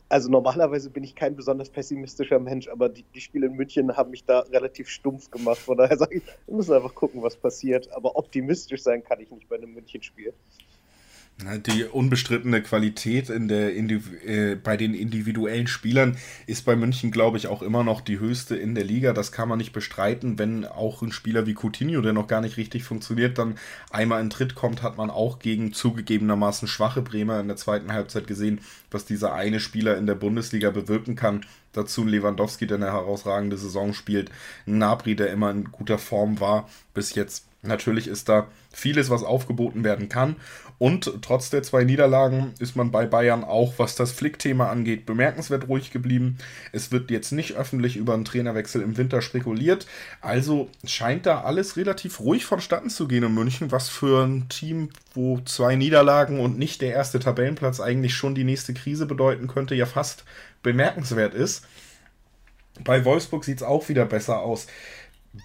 [0.10, 4.10] also normalerweise bin ich kein besonders pessimistischer Mensch, aber die, die, Spiele in München haben
[4.10, 5.60] mich da relativ stumpf gemacht.
[5.60, 7.92] Von daher sage ich, wir müssen einfach gucken, was passiert.
[7.92, 10.34] Aber optimistisch sein kann ich nicht bei einem München-Spiel.
[11.42, 16.18] Die unbestrittene Qualität in der, äh, bei den individuellen Spielern
[16.48, 19.14] ist bei München, glaube ich, auch immer noch die höchste in der Liga.
[19.14, 20.38] Das kann man nicht bestreiten.
[20.38, 23.58] Wenn auch ein Spieler wie Coutinho, der noch gar nicht richtig funktioniert, dann
[23.90, 28.28] einmal in Tritt kommt, hat man auch gegen zugegebenermaßen schwache Bremer in der zweiten Halbzeit
[28.28, 28.60] gesehen,
[28.92, 31.46] was dieser eine Spieler in der Bundesliga bewirken kann.
[31.72, 34.30] Dazu Lewandowski, der eine herausragende Saison spielt.
[34.66, 37.46] Nabri, der immer in guter Form war bis jetzt.
[37.62, 40.38] Natürlich ist da vieles, was aufgeboten werden kann.
[40.80, 45.68] Und trotz der zwei Niederlagen ist man bei Bayern auch, was das Flick-Thema angeht, bemerkenswert
[45.68, 46.38] ruhig geblieben.
[46.72, 49.88] Es wird jetzt nicht öffentlich über einen Trainerwechsel im Winter spekuliert.
[50.22, 54.90] Also scheint da alles relativ ruhig vonstatten zu gehen in München, was für ein Team,
[55.14, 59.76] wo zwei Niederlagen und nicht der erste Tabellenplatz eigentlich schon die nächste Krise bedeuten könnte,
[59.76, 60.24] ja fast
[60.64, 61.66] bemerkenswert ist.
[62.86, 64.68] Bei Wolfsburg sieht es auch wieder besser aus.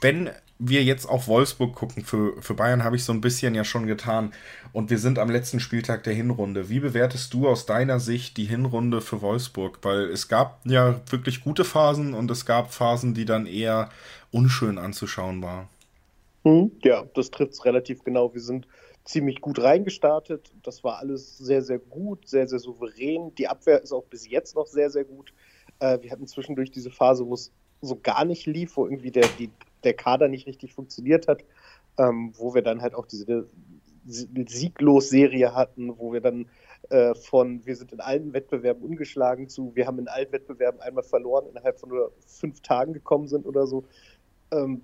[0.01, 3.65] Wenn wir jetzt auf Wolfsburg gucken, für, für Bayern habe ich so ein bisschen ja
[3.65, 4.33] schon getan.
[4.73, 6.69] Und wir sind am letzten Spieltag der Hinrunde.
[6.69, 9.79] Wie bewertest du aus deiner Sicht die Hinrunde für Wolfsburg?
[9.83, 13.91] Weil es gab ja wirklich gute Phasen und es gab Phasen, die dann eher
[14.31, 15.69] unschön anzuschauen waren.
[16.45, 18.33] Hm, ja, das trifft es relativ genau.
[18.33, 18.67] Wir sind
[19.05, 20.53] ziemlich gut reingestartet.
[20.63, 23.35] Das war alles sehr, sehr gut, sehr, sehr souverän.
[23.37, 25.33] Die Abwehr ist auch bis jetzt noch sehr, sehr gut.
[25.81, 29.27] Äh, wir hatten zwischendurch diese Phase, wo es so gar nicht lief, wo irgendwie der,
[29.39, 29.51] die
[29.85, 31.45] der Kader nicht richtig funktioniert hat,
[31.99, 33.49] ähm, wo wir dann halt auch diese
[34.07, 36.47] Sieglos-Serie hatten, wo wir dann
[36.91, 41.05] äh, von wir sind in allen Wettbewerben ungeschlagen zu wir haben in allen Wettbewerben einmal
[41.05, 43.85] verloren innerhalb von nur fünf Tagen gekommen sind oder so.
[44.51, 44.83] Ähm,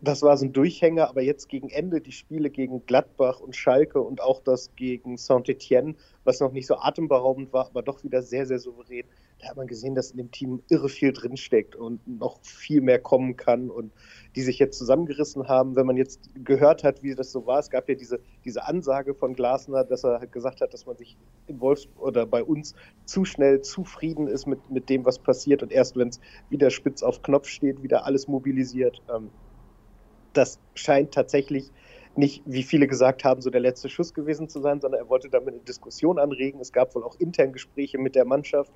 [0.00, 4.00] das war so ein Durchhänger, aber jetzt gegen Ende die Spiele gegen Gladbach und Schalke
[4.00, 8.44] und auch das gegen Saint-Etienne, was noch nicht so atemberaubend war, aber doch wieder sehr,
[8.44, 9.04] sehr souverän.
[9.38, 12.98] Da hat man gesehen, dass in dem Team irre viel drinsteckt und noch viel mehr
[12.98, 13.92] kommen kann und
[14.36, 15.76] die sich jetzt zusammengerissen haben.
[15.76, 19.14] Wenn man jetzt gehört hat, wie das so war, es gab ja diese, diese Ansage
[19.14, 22.74] von Glasner, dass er halt gesagt hat, dass man sich in Wolfs oder bei uns
[23.04, 27.02] zu schnell zufrieden ist mit, mit dem, was passiert und erst wenn es wieder spitz
[27.02, 29.02] auf Knopf steht, wieder alles mobilisiert.
[29.14, 29.30] Ähm,
[30.34, 31.72] das scheint tatsächlich
[32.14, 35.28] nicht, wie viele gesagt haben, so der letzte Schuss gewesen zu sein, sondern er wollte
[35.30, 36.60] damit eine Diskussion anregen.
[36.60, 38.72] Es gab wohl auch intern Gespräche mit der Mannschaft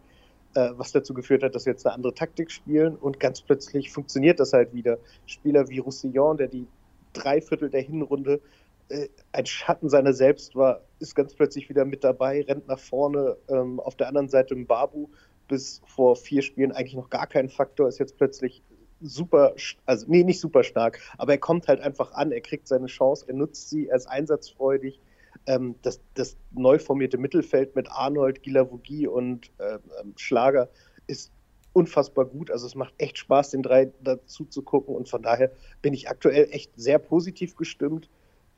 [0.54, 4.40] was dazu geführt hat, dass wir jetzt eine andere Taktik spielen und ganz plötzlich funktioniert
[4.40, 4.98] das halt wieder.
[5.26, 6.66] Spieler wie Roussillon, der die
[7.12, 8.40] drei Viertel der Hinrunde
[8.88, 13.36] äh, ein Schatten seiner selbst war, ist ganz plötzlich wieder mit dabei, rennt nach vorne.
[13.48, 15.08] Ähm, auf der anderen Seite Babu
[15.48, 18.62] bis vor vier Spielen eigentlich noch gar kein Faktor, ist jetzt plötzlich
[19.00, 22.86] super, also nee, nicht super stark, aber er kommt halt einfach an, er kriegt seine
[22.86, 25.00] Chance, er nutzt sie, er ist einsatzfreudig,
[25.46, 29.78] ähm, das, das neu formierte Mittelfeld mit Arnold, Gilavogi und äh,
[30.16, 30.68] Schlager
[31.07, 31.33] ist
[31.72, 32.50] unfassbar gut.
[32.50, 34.94] Also es macht echt Spaß, den drei dazu zu gucken.
[34.94, 35.50] Und von daher
[35.81, 38.09] bin ich aktuell echt sehr positiv gestimmt.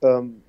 [0.02, 0.42] Ähm,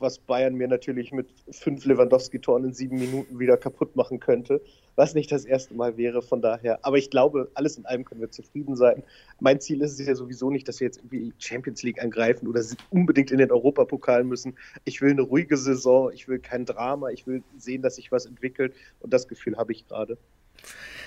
[0.00, 4.60] was Bayern mir natürlich mit fünf Lewandowski-Toren in sieben Minuten wieder kaputt machen könnte,
[4.96, 6.22] was nicht das erste Mal wäre.
[6.22, 9.02] Von daher, aber ich glaube, alles in allem können wir zufrieden sein.
[9.38, 12.62] Mein Ziel ist es ja sowieso nicht, dass wir jetzt irgendwie Champions League angreifen oder
[12.90, 14.56] unbedingt in den Europapokal müssen.
[14.84, 18.26] Ich will eine ruhige Saison, ich will kein Drama, ich will sehen, dass sich was
[18.26, 20.16] entwickelt und das Gefühl habe ich gerade.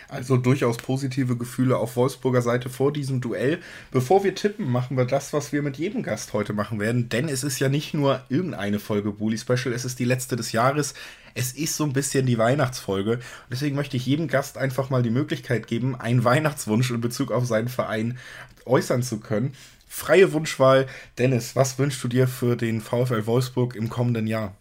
[0.07, 3.59] Also durchaus positive Gefühle auf Wolfsburger Seite vor diesem Duell.
[3.91, 7.09] Bevor wir tippen, machen wir das, was wir mit jedem Gast heute machen werden.
[7.09, 10.51] Denn es ist ja nicht nur irgendeine Folge Bully Special, es ist die letzte des
[10.51, 10.93] Jahres.
[11.35, 13.19] Es ist so ein bisschen die Weihnachtsfolge.
[13.51, 17.45] Deswegen möchte ich jedem Gast einfach mal die Möglichkeit geben, einen Weihnachtswunsch in Bezug auf
[17.45, 18.17] seinen Verein
[18.65, 19.53] äußern zu können.
[19.87, 20.87] Freie Wunschwahl.
[21.17, 24.55] Dennis, was wünschst du dir für den VfL Wolfsburg im kommenden Jahr?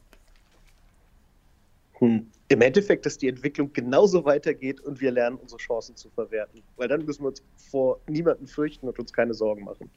[1.99, 6.63] Hm im Endeffekt, dass die Entwicklung genauso weitergeht und wir lernen, unsere Chancen zu verwerten.
[6.77, 9.91] Weil dann müssen wir uns vor niemanden fürchten und uns keine Sorgen machen.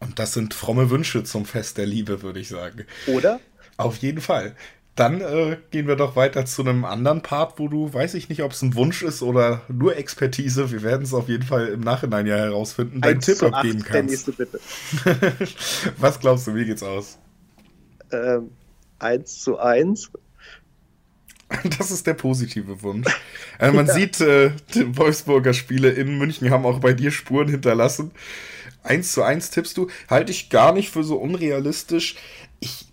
[0.00, 2.86] Und das sind fromme Wünsche zum Fest der Liebe, würde ich sagen.
[3.06, 3.40] Oder?
[3.76, 4.54] Auf jeden Fall.
[4.96, 8.42] Dann äh, gehen wir doch weiter zu einem anderen Part, wo du, weiß ich nicht,
[8.42, 10.70] ob es ein Wunsch ist oder nur Expertise.
[10.70, 13.92] Wir werden es auf jeden Fall im Nachhinein ja herausfinden, deinen Tipp abgeben kannst.
[13.92, 14.60] Der nächste bitte.
[15.98, 17.18] Was glaubst du, wie geht's aus?
[18.12, 18.50] Ähm,
[19.00, 20.12] 1 zu 1
[21.78, 23.08] Das ist der positive Wunsch.
[23.58, 23.94] Also man ja.
[23.94, 28.10] sieht, äh, die Wolfsburger Spiele in München haben auch bei dir Spuren hinterlassen.
[28.82, 29.88] 1 zu 1 tippst du.
[30.08, 32.16] Halte ich gar nicht für so unrealistisch.
[32.60, 32.86] Ich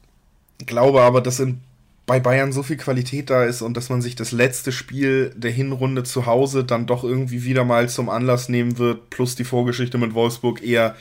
[0.65, 1.59] glaube aber, dass in,
[2.05, 5.51] bei Bayern so viel Qualität da ist und dass man sich das letzte Spiel der
[5.51, 9.97] Hinrunde zu Hause dann doch irgendwie wieder mal zum Anlass nehmen wird, plus die Vorgeschichte
[9.97, 10.95] mit Wolfsburg eher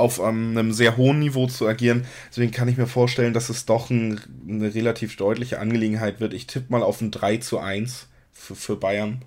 [0.00, 2.06] auf ähm, einem sehr hohen Niveau zu agieren.
[2.30, 6.34] Deswegen kann ich mir vorstellen, dass es doch ein, eine relativ deutliche Angelegenheit wird.
[6.34, 9.22] Ich tippe mal auf ein 3 zu 1 für, für Bayern.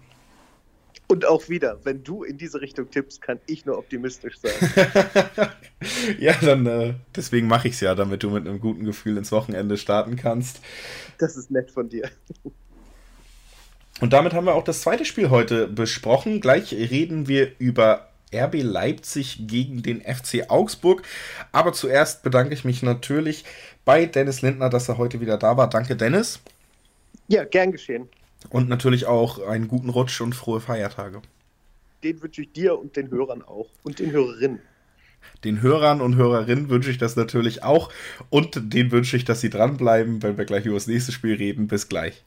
[1.08, 4.54] Und auch wieder, wenn du in diese Richtung tippst, kann ich nur optimistisch sein.
[6.20, 9.32] ja, dann äh, deswegen mache ich es ja, damit du mit einem guten Gefühl ins
[9.32, 10.62] Wochenende starten kannst.
[11.20, 12.10] Das ist nett von dir.
[14.00, 16.42] Und damit haben wir auch das zweite Spiel heute besprochen.
[16.42, 21.04] Gleich reden wir über RB Leipzig gegen den FC Augsburg.
[21.52, 23.46] Aber zuerst bedanke ich mich natürlich
[23.86, 25.69] bei Dennis Lindner, dass er heute wieder da war.
[25.69, 26.39] Danke, Dennis.
[27.28, 28.10] Ja, gern geschehen.
[28.50, 31.22] Und natürlich auch einen guten Rutsch und frohe Feiertage.
[32.04, 34.60] Den wünsche ich dir und den Hörern auch und den Hörerinnen.
[35.46, 37.89] Den Hörern und Hörerinnen wünsche ich das natürlich auch
[38.30, 41.67] und denen wünsche ich, dass sie dranbleiben, wenn wir gleich über das nächste Spiel reden.
[41.67, 42.24] Bis gleich.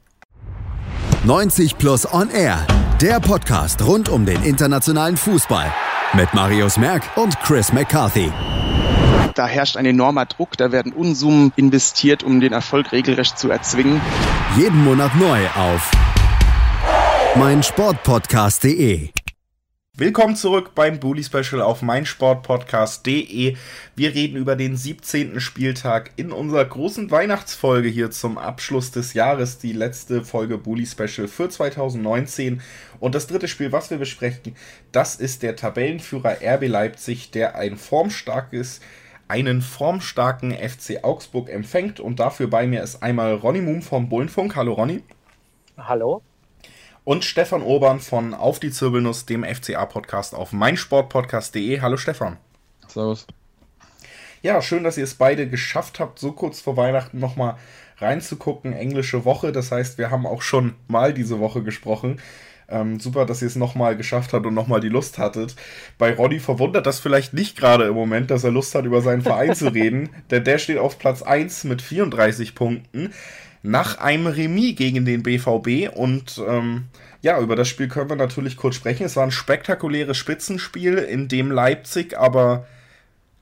[1.25, 2.67] 90 Plus On Air,
[3.01, 5.73] der Podcast rund um den internationalen Fußball
[6.15, 8.31] mit Marius Merck und Chris McCarthy.
[9.35, 14.01] Da herrscht ein enormer Druck, da werden Unsummen investiert, um den Erfolg regelrecht zu erzwingen.
[14.57, 15.91] Jeden Monat neu auf
[17.37, 19.11] meinsportpodcast.de.
[19.99, 23.57] Willkommen zurück beim Bully Special auf meinsportpodcast.de.
[23.95, 25.41] Wir reden über den 17.
[25.41, 31.29] Spieltag in unserer großen Weihnachtsfolge hier zum Abschluss des Jahres, die letzte Folge Bully Special
[31.29, 32.61] für 2019.
[33.01, 34.55] Und das dritte Spiel, was wir besprechen,
[34.93, 38.81] das ist der Tabellenführer RB Leipzig, der ein formstarkes
[39.29, 44.57] einen formstarken FC Augsburg empfängt und dafür bei mir ist einmal Ronny Moom vom Bullenfunk.
[44.57, 45.03] Hallo Ronny.
[45.79, 46.23] Hallo
[47.07, 51.81] und Stefan Urban von Auf die Zirbelnuss, dem FCA-Podcast auf meinsportpodcast.de.
[51.81, 52.37] Hallo Stefan.
[52.89, 53.29] Servus.
[54.43, 57.59] Ja, schön, dass ihr es beide geschafft habt, so kurz vor Weihnachten nochmal
[57.99, 58.73] reinzugucken.
[58.73, 62.21] Englische Woche, das heißt, wir haben auch schon mal diese Woche gesprochen.
[62.69, 65.55] Ähm, super, dass ihr es nochmal geschafft habt und nochmal die Lust hattet.
[65.99, 69.23] Bei Roddy verwundert das vielleicht nicht gerade im Moment, dass er Lust hat, über seinen
[69.23, 73.13] Verein zu reden, denn der steht auf Platz 1 mit 34 Punkten
[73.67, 75.95] nach einem Remis gegen den BVB.
[75.95, 76.87] Und ähm,
[77.23, 79.05] ja, über das Spiel können wir natürlich kurz sprechen.
[79.05, 82.67] Es war ein spektakuläres Spitzenspiel, in dem Leipzig aber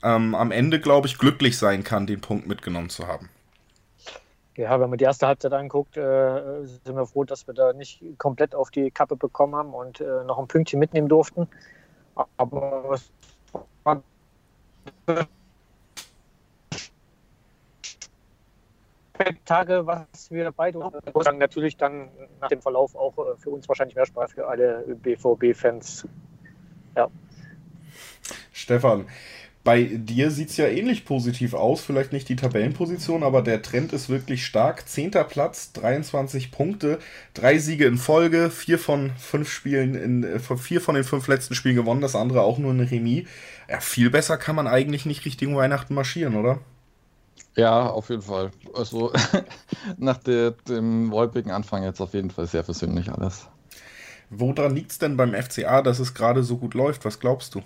[0.02, 3.30] ähm, am Ende, glaube ich, glücklich sein kann, den Punkt mitgenommen zu haben.
[4.56, 8.00] Ja, wenn man die erste Halbzeit anguckt, äh, sind wir froh, dass wir da nicht
[8.18, 11.48] komplett auf die Kappe bekommen haben und äh, noch ein Pünktchen mitnehmen durften.
[12.36, 13.10] Aber es
[13.82, 14.02] war
[19.44, 20.78] Tage, was wir beide
[21.14, 22.08] sagen, natürlich dann
[22.40, 26.06] nach dem Verlauf auch äh, für uns wahrscheinlich mehr Spaß für alle BVB-Fans.
[26.96, 27.08] Ja.
[28.52, 29.06] Stefan,
[29.64, 33.94] bei dir sieht es ja ähnlich positiv aus, vielleicht nicht die Tabellenposition, aber der Trend
[33.94, 34.86] ist wirklich stark.
[34.86, 36.98] Zehnter Platz, 23 Punkte,
[37.32, 41.54] drei Siege in Folge, vier von fünf Spielen, in, äh, vier von den fünf letzten
[41.54, 43.26] Spielen gewonnen, das andere auch nur ein Remis.
[43.68, 46.60] Ja, viel besser kann man eigentlich nicht Richtung Weihnachten marschieren, oder?
[47.56, 48.50] Ja, auf jeden Fall.
[48.74, 49.12] Also
[49.96, 53.46] nach der, dem wolpigen Anfang jetzt auf jeden Fall sehr versöhnlich alles.
[54.30, 57.04] Woran liegt es denn beim FCA, dass es gerade so gut läuft?
[57.04, 57.62] Was glaubst du?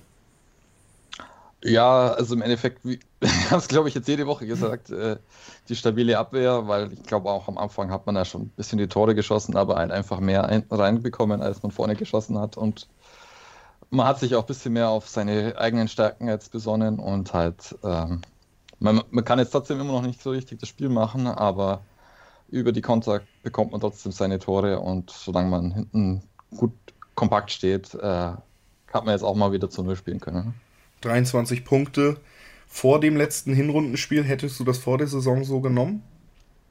[1.64, 5.16] Ja, also im Endeffekt, wie, ich habe es glaube ich jetzt jede Woche gesagt, äh,
[5.68, 8.78] die stabile Abwehr, weil ich glaube auch am Anfang hat man da schon ein bisschen
[8.78, 12.88] die Tore geschossen, aber halt einfach mehr ein, reinbekommen, als man vorne geschossen hat und
[13.90, 17.76] man hat sich auch ein bisschen mehr auf seine eigenen Stärken jetzt besonnen und halt,
[17.82, 18.20] ähm,
[18.80, 21.82] man, man kann jetzt trotzdem immer noch nicht so richtig das Spiel machen, aber
[22.48, 26.22] über die Konter bekommt man trotzdem seine Tore und solange man hinten
[26.56, 26.72] gut
[27.14, 30.54] kompakt steht, äh, hat man jetzt auch mal wieder zu Null spielen können.
[31.02, 32.16] 23 Punkte
[32.66, 34.24] vor dem letzten Hinrundenspiel.
[34.24, 36.02] Hättest du das vor der Saison so genommen?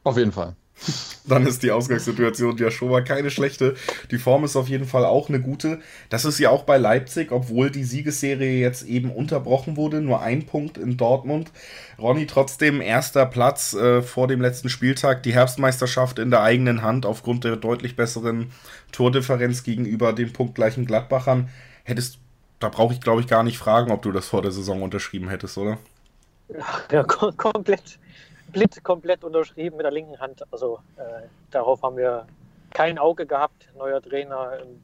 [0.04, 0.56] Auf jeden Fall.
[1.26, 3.76] Dann ist die Ausgangssituation ja schon mal keine schlechte.
[4.12, 5.80] Die Form ist auf jeden Fall auch eine gute.
[6.10, 10.02] Das ist ja auch bei Leipzig, obwohl die Siegesserie jetzt eben unterbrochen wurde.
[10.02, 11.52] Nur ein Punkt in Dortmund.
[12.00, 15.24] Ronny trotzdem erster Platz äh, vor dem letzten Spieltag.
[15.24, 18.52] Die Herbstmeisterschaft in der eigenen Hand aufgrund der deutlich besseren
[18.92, 21.50] Tordifferenz gegenüber den punktgleichen Gladbachern.
[21.84, 22.20] Hättest
[22.60, 25.30] da brauche ich, glaube ich, gar nicht fragen, ob du das vor der Saison unterschrieben
[25.30, 25.78] hättest, oder?
[26.92, 28.00] Ja, kom komplett,
[28.52, 30.44] blind komplett unterschrieben mit der linken Hand.
[30.52, 32.28] Also äh, darauf haben wir
[32.72, 33.70] kein Auge gehabt.
[33.78, 34.82] Neuer Trainer, ähm,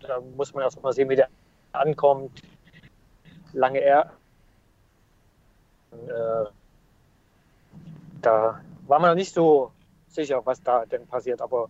[0.00, 1.28] da muss man erst mal sehen, wie der
[1.72, 2.42] ankommt.
[3.52, 4.12] Lange er.
[5.92, 6.44] Äh,
[8.22, 9.72] da war man noch nicht so
[10.08, 11.68] sicher, was da denn passiert, aber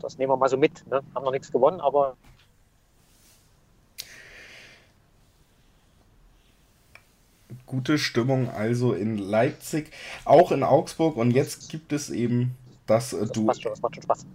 [0.00, 0.86] das nehmen wir mal so mit.
[0.88, 1.00] Ne?
[1.14, 2.16] Haben noch nichts gewonnen, aber
[7.72, 9.90] gute Stimmung also in Leipzig,
[10.26, 12.54] auch in Augsburg und jetzt gibt es eben
[12.86, 13.46] das, äh, das du.
[13.46, 14.26] Passt schon, das macht schon Spaß.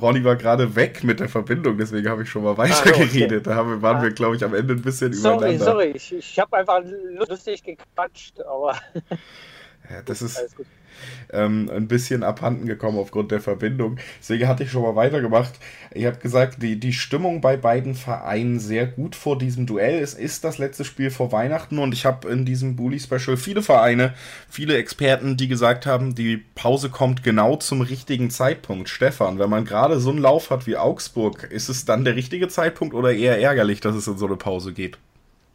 [0.00, 3.46] Ronny war gerade weg mit der Verbindung, deswegen habe ich schon mal weitergeredet.
[3.46, 5.64] Da haben, waren wir, glaube ich, am Ende ein bisschen Sorry, übereinander.
[5.64, 6.80] sorry, ich, ich habe einfach
[7.28, 8.76] lustig gequatscht, aber
[9.90, 10.66] Ja, das ist alles gut.
[11.32, 13.98] Ähm, ein bisschen abhanden gekommen aufgrund der Verbindung.
[14.20, 15.52] Deswegen hatte ich schon mal weitergemacht.
[15.92, 20.00] Ich habe gesagt, die, die Stimmung bei beiden Vereinen sehr gut vor diesem Duell.
[20.00, 24.14] Es ist das letzte Spiel vor Weihnachten und ich habe in diesem Bully-Special viele Vereine,
[24.48, 28.88] viele Experten, die gesagt haben, die Pause kommt genau zum richtigen Zeitpunkt.
[28.88, 32.48] Stefan, wenn man gerade so einen Lauf hat wie Augsburg, ist es dann der richtige
[32.48, 34.98] Zeitpunkt oder eher ärgerlich, dass es in so eine Pause geht?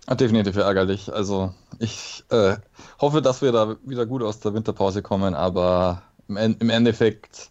[0.08, 1.12] Ah, Definitiv ärgerlich.
[1.12, 2.58] Also ich äh,
[3.00, 7.50] hoffe, dass wir da wieder gut aus der Winterpause kommen, aber im, im Endeffekt,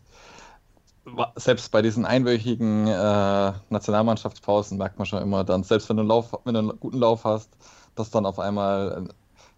[1.37, 6.09] selbst bei diesen einwöchigen äh, Nationalmannschaftspausen merkt man schon immer dann, selbst wenn du, einen
[6.09, 7.51] Lauf, wenn du einen guten Lauf hast,
[7.95, 9.13] dass dann auf einmal äh,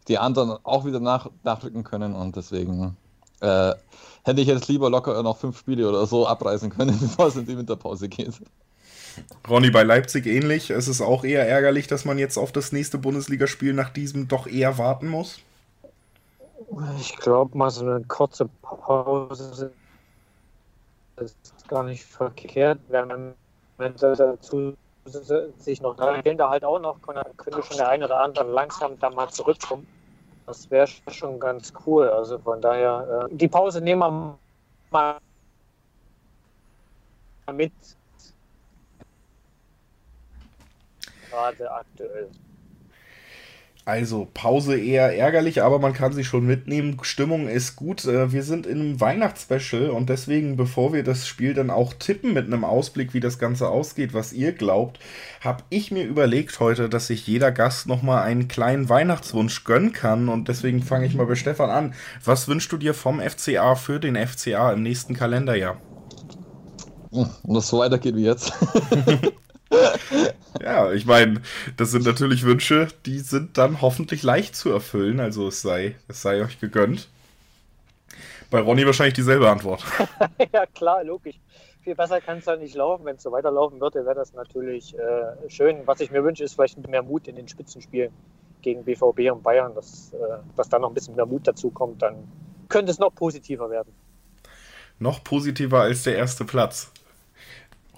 [0.08, 2.96] die anderen auch wieder nach, nachrücken können und deswegen
[3.40, 3.74] äh,
[4.24, 7.46] hätte ich jetzt lieber locker noch fünf Spiele oder so abreißen können, bevor es in
[7.46, 8.40] die Winterpause geht.
[9.48, 10.70] Ronny, bei Leipzig ähnlich.
[10.70, 14.46] Es ist auch eher ärgerlich, dass man jetzt auf das nächste Bundesligaspiel nach diesem doch
[14.46, 15.40] eher warten muss.
[16.98, 19.72] Ich glaube, mal so eine kurze Pause
[21.16, 23.08] ist gar nicht verkehrt, wenn
[23.78, 24.74] man dazu
[25.58, 28.98] sich noch da fehlen da halt auch noch, könnte schon der eine oder andere langsam
[28.98, 29.86] da mal zurückkommen.
[30.46, 32.08] Das wäre schon ganz cool.
[32.08, 34.38] Also von daher, äh, die Pause nehmen wir
[34.90, 35.18] mal
[37.52, 37.72] mit.
[41.30, 42.30] Gerade aktuell.
[43.86, 46.98] Also Pause eher ärgerlich, aber man kann sie schon mitnehmen.
[47.02, 48.04] Stimmung ist gut.
[48.04, 52.34] Äh, Wir sind in einem Weihnachtsspecial und deswegen, bevor wir das Spiel dann auch tippen
[52.34, 54.98] mit einem Ausblick, wie das Ganze ausgeht, was ihr glaubt,
[55.40, 60.28] habe ich mir überlegt heute, dass sich jeder Gast nochmal einen kleinen Weihnachtswunsch gönnen kann
[60.28, 61.94] und deswegen fange ich mal bei Stefan an.
[62.24, 65.80] Was wünschst du dir vom FCA für den FCA im nächsten Kalenderjahr?
[67.12, 68.52] Hm, Und das so weitergeht wie jetzt.
[70.62, 71.42] Ja, ich meine,
[71.76, 75.20] das sind natürlich Wünsche, die sind dann hoffentlich leicht zu erfüllen.
[75.20, 77.08] Also es sei, es sei euch gegönnt.
[78.50, 79.84] Bei Ronny wahrscheinlich dieselbe Antwort.
[80.52, 81.36] ja, klar, logisch.
[81.82, 83.04] Viel besser kann es ja nicht laufen.
[83.04, 85.82] Wenn es so weiterlaufen würde, wäre das natürlich äh, schön.
[85.86, 88.12] Was ich mir wünsche, ist vielleicht mehr Mut in den Spitzenspielen
[88.62, 90.16] gegen BVB und Bayern, dass, äh,
[90.56, 92.02] dass da noch ein bisschen mehr Mut dazu kommt.
[92.02, 92.16] Dann
[92.68, 93.92] könnte es noch positiver werden.
[94.98, 96.90] Noch positiver als der erste Platz.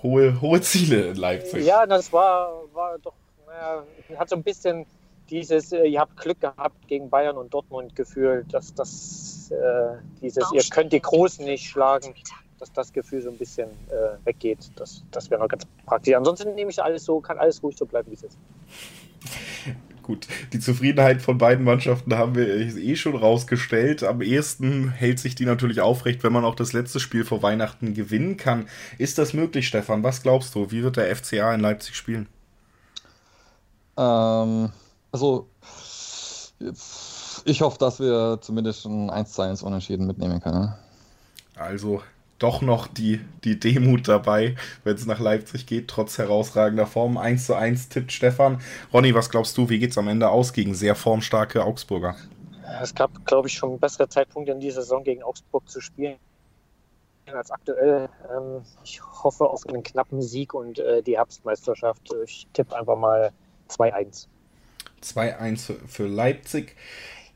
[0.03, 1.65] Hohe, hohe Ziele in Leipzig.
[1.65, 3.15] Ja, das war, war doch,
[3.47, 3.85] naja,
[4.17, 4.87] hat so ein bisschen
[5.29, 10.45] dieses, äh, ihr habt Glück gehabt gegen Bayern und Dortmund Gefühl, dass das, äh, dieses,
[10.53, 12.15] ihr könnt die Großen nicht schlagen,
[12.59, 14.71] dass das Gefühl so ein bisschen äh, weggeht.
[14.77, 16.15] Das, das wäre noch ganz praktisch.
[16.15, 18.39] Ansonsten nehme ich alles so, kann alles ruhig so bleiben, wie es ist.
[20.09, 24.03] Gut, die Zufriedenheit von beiden Mannschaften haben wir eh schon rausgestellt.
[24.03, 27.93] Am ehesten hält sich die natürlich aufrecht, wenn man auch das letzte Spiel vor Weihnachten
[27.93, 28.71] gewinnen kann.
[28.97, 30.03] Ist das möglich, Stefan?
[30.03, 30.71] Was glaubst du?
[30.71, 32.27] Wie wird der FCA in Leipzig spielen?
[33.99, 34.71] Ähm,
[35.13, 35.51] also,
[37.45, 40.73] ich hoffe, dass wir zumindest ein 1 zu 1 Unentschieden mitnehmen können.
[41.55, 42.01] Also
[42.39, 47.19] doch noch die, die Demut dabei, wenn es nach Leipzig geht, trotz herausragender Form.
[47.19, 48.61] 1 zu 1 tippt Stefan.
[48.93, 52.17] Ronny, was glaubst du, wie geht es am Ende aus gegen sehr formstarke Augsburger?
[52.81, 56.17] Es gab, glaube ich, schon bessere Zeitpunkte in dieser Saison gegen Augsburg zu spielen
[57.27, 58.09] als aktuell.
[58.31, 62.15] Ähm, ich hoffe auf einen knappen Sieg und äh, die Herbstmeisterschaft.
[62.25, 63.33] Ich tippe einfach mal
[63.69, 64.27] 2-1.
[65.03, 66.77] 2-1 für Leipzig.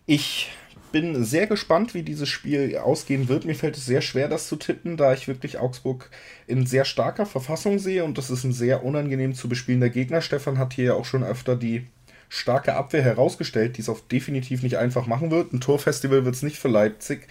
[0.06, 0.50] Ich
[0.92, 3.44] bin sehr gespannt, wie dieses Spiel ausgehen wird.
[3.44, 6.11] Mir fällt es sehr schwer, das zu tippen, da ich wirklich Augsburg
[6.46, 10.20] in sehr starker Verfassung sehe und das ist ein sehr unangenehm zu bespielender Gegner.
[10.20, 11.87] Stefan hat hier ja auch schon öfter die
[12.28, 15.52] starke Abwehr herausgestellt, die es auch definitiv nicht einfach machen wird.
[15.52, 17.26] Ein Torfestival wird es nicht für Leipzig.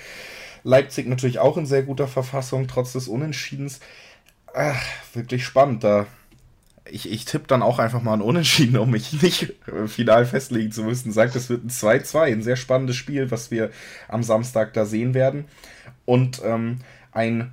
[0.64, 3.80] Leipzig natürlich auch in sehr guter Verfassung, trotz des Unentschiedens.
[4.54, 5.84] Ach, wirklich spannend.
[5.84, 6.06] Da
[6.92, 9.54] ich, ich tippe dann auch einfach mal ein Unentschieden, um mich nicht
[9.88, 11.12] final festlegen zu müssen.
[11.12, 13.72] Sagt, es wird ein 2-2, ein sehr spannendes Spiel, was wir
[14.08, 15.46] am Samstag da sehen werden.
[16.06, 16.80] Und ähm,
[17.12, 17.52] ein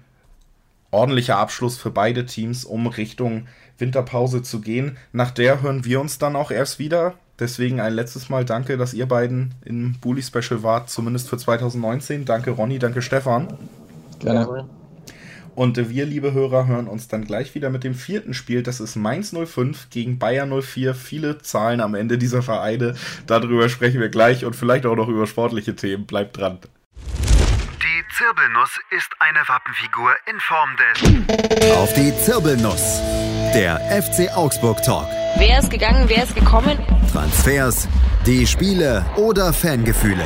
[0.91, 3.47] ordentlicher Abschluss für beide Teams, um Richtung
[3.79, 4.97] Winterpause zu gehen.
[5.13, 7.15] Nach der hören wir uns dann auch erst wieder.
[7.39, 12.25] Deswegen ein letztes Mal danke, dass ihr beiden im Bully Special wart, zumindest für 2019.
[12.25, 13.57] Danke Ronny, danke Stefan.
[14.19, 14.69] Gerne.
[15.59, 18.63] Und wir, liebe Hörer, hören uns dann gleich wieder mit dem vierten Spiel.
[18.63, 20.95] Das ist Mainz 05 gegen Bayern 04.
[20.95, 22.95] Viele Zahlen am Ende dieser Vereine.
[23.27, 26.07] Darüber sprechen wir gleich und vielleicht auch noch über sportliche Themen.
[26.07, 26.61] Bleibt dran.
[27.11, 31.77] Die Zirbelnuss ist eine Wappenfigur in Form des.
[31.77, 33.01] Auf die Zirbelnuss.
[33.53, 35.09] Der FC Augsburg Talk.
[35.39, 36.79] Wer ist gegangen, wer ist gekommen?
[37.11, 37.89] Transfers,
[38.25, 40.25] die Spiele oder Fangefühle.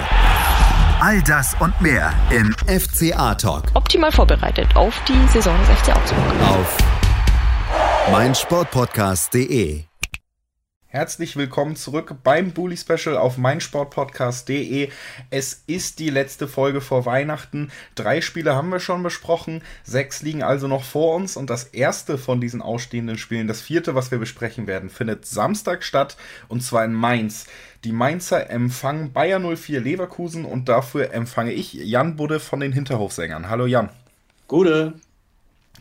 [1.05, 3.65] All das und mehr im FCA Talk.
[3.75, 6.23] Optimal vorbereitet auf die Saison des FC Augsburg.
[6.49, 6.77] Auf
[8.13, 9.92] meinsportpodcast.de.
[10.93, 14.91] Herzlich willkommen zurück beim Bully Special auf meinsportpodcast.de.
[15.31, 17.73] Es ist die letzte Folge vor Weihnachten.
[17.95, 22.19] Drei Spiele haben wir schon besprochen, sechs liegen also noch vor uns und das erste
[22.19, 26.85] von diesen ausstehenden Spielen, das vierte, was wir besprechen werden, findet Samstag statt und zwar
[26.85, 27.47] in Mainz.
[27.85, 33.49] Die Mainzer empfangen Bayer 04 Leverkusen und dafür empfange ich Jan Budde von den Hinterhofsängern.
[33.49, 33.89] Hallo Jan.
[34.47, 34.93] Gute.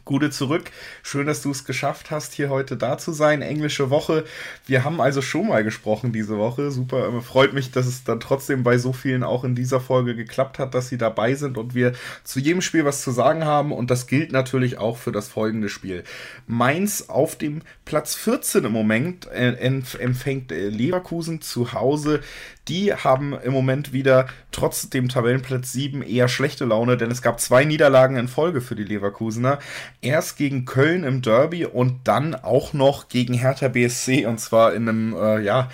[0.04, 0.72] Gute zurück.
[1.04, 3.42] Schön, dass du es geschafft hast, hier heute da zu sein.
[3.42, 4.26] Englische Woche.
[4.66, 6.72] Wir haben also schon mal gesprochen diese Woche.
[6.72, 7.08] Super.
[7.08, 10.58] Ähm, freut mich, dass es dann trotzdem bei so vielen auch in dieser Folge geklappt
[10.58, 13.72] hat, dass sie dabei sind und wir zu jedem Spiel was zu sagen haben.
[13.72, 16.04] Und das gilt natürlich auch für das folgende Spiel.
[16.48, 22.22] Mainz auf dem Platz 14 im Moment äh, empfängt äh, Leverkusen zu Hause
[22.68, 27.40] die haben im Moment wieder trotz dem Tabellenplatz 7 eher schlechte Laune, denn es gab
[27.40, 29.60] zwei Niederlagen in Folge für die Leverkusener.
[30.02, 34.88] Erst gegen Köln im Derby und dann auch noch gegen Hertha BSC und zwar in
[34.88, 35.70] einem, äh, ja,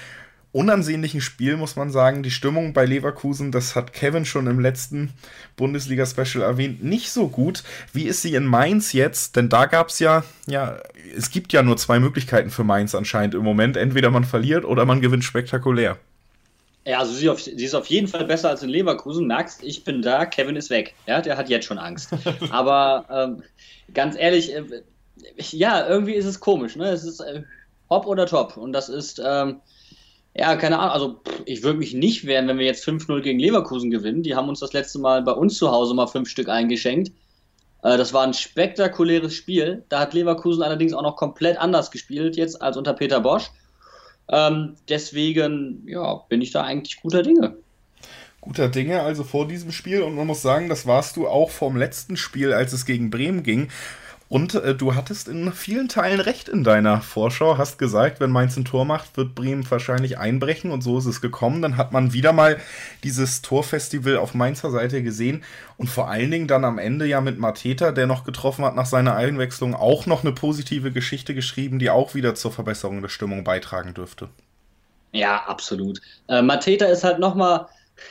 [0.57, 2.23] unansehnlichen Spiel, muss man sagen.
[2.23, 5.11] Die Stimmung bei Leverkusen, das hat Kevin schon im letzten
[5.55, 7.63] Bundesliga-Special erwähnt, nicht so gut.
[7.93, 9.35] Wie ist sie in Mainz jetzt?
[9.35, 10.77] Denn da gab es ja, ja,
[11.15, 13.77] es gibt ja nur zwei Möglichkeiten für Mainz anscheinend im Moment.
[13.77, 15.99] Entweder man verliert oder man gewinnt spektakulär.
[16.87, 19.27] Ja, also sie, auf, sie, ist auf jeden Fall besser als in Leverkusen.
[19.27, 20.95] Merkst, ich bin da, Kevin ist weg.
[21.05, 22.11] Ja, der hat jetzt schon Angst.
[22.49, 23.43] Aber ähm,
[23.93, 24.63] ganz ehrlich, äh,
[25.51, 26.77] ja, irgendwie ist es komisch.
[26.77, 26.85] Ne?
[26.85, 27.43] Es ist äh,
[27.89, 28.55] hopp oder top.
[28.55, 29.59] Und das ist, ähm,
[30.33, 30.93] ja, keine Ahnung.
[30.93, 34.23] Also pff, ich würde mich nicht wehren, wenn wir jetzt 5-0 gegen Leverkusen gewinnen.
[34.23, 37.11] Die haben uns das letzte Mal bei uns zu Hause mal fünf Stück eingeschenkt.
[37.83, 39.83] Äh, das war ein spektakuläres Spiel.
[39.89, 43.51] Da hat Leverkusen allerdings auch noch komplett anders gespielt jetzt als unter Peter Bosch.
[44.29, 47.57] Ähm, deswegen ja, bin ich da eigentlich guter Dinge.
[48.41, 51.75] Guter Dinge also vor diesem Spiel und man muss sagen, das warst du auch vom
[51.75, 53.69] letzten Spiel, als es gegen Bremen ging.
[54.29, 58.57] Und äh, du hattest in vielen Teilen recht in deiner Vorschau, hast gesagt, wenn Mainz
[58.57, 61.61] ein Tor macht, wird Bremen wahrscheinlich einbrechen und so ist es gekommen.
[61.61, 62.59] Dann hat man wieder mal
[63.03, 65.43] dieses Torfestival auf Mainzer Seite gesehen
[65.77, 68.85] und vor allen Dingen dann am Ende ja mit Mateta, der noch getroffen hat nach
[68.85, 73.45] seiner Einwechslung, auch noch eine positive Geschichte geschrieben, die auch wieder zur Verbesserung der Stimmung
[73.45, 74.27] beitragen dürfte.
[75.13, 76.01] Ja, absolut.
[76.27, 77.67] Äh, Mateta ist halt nochmal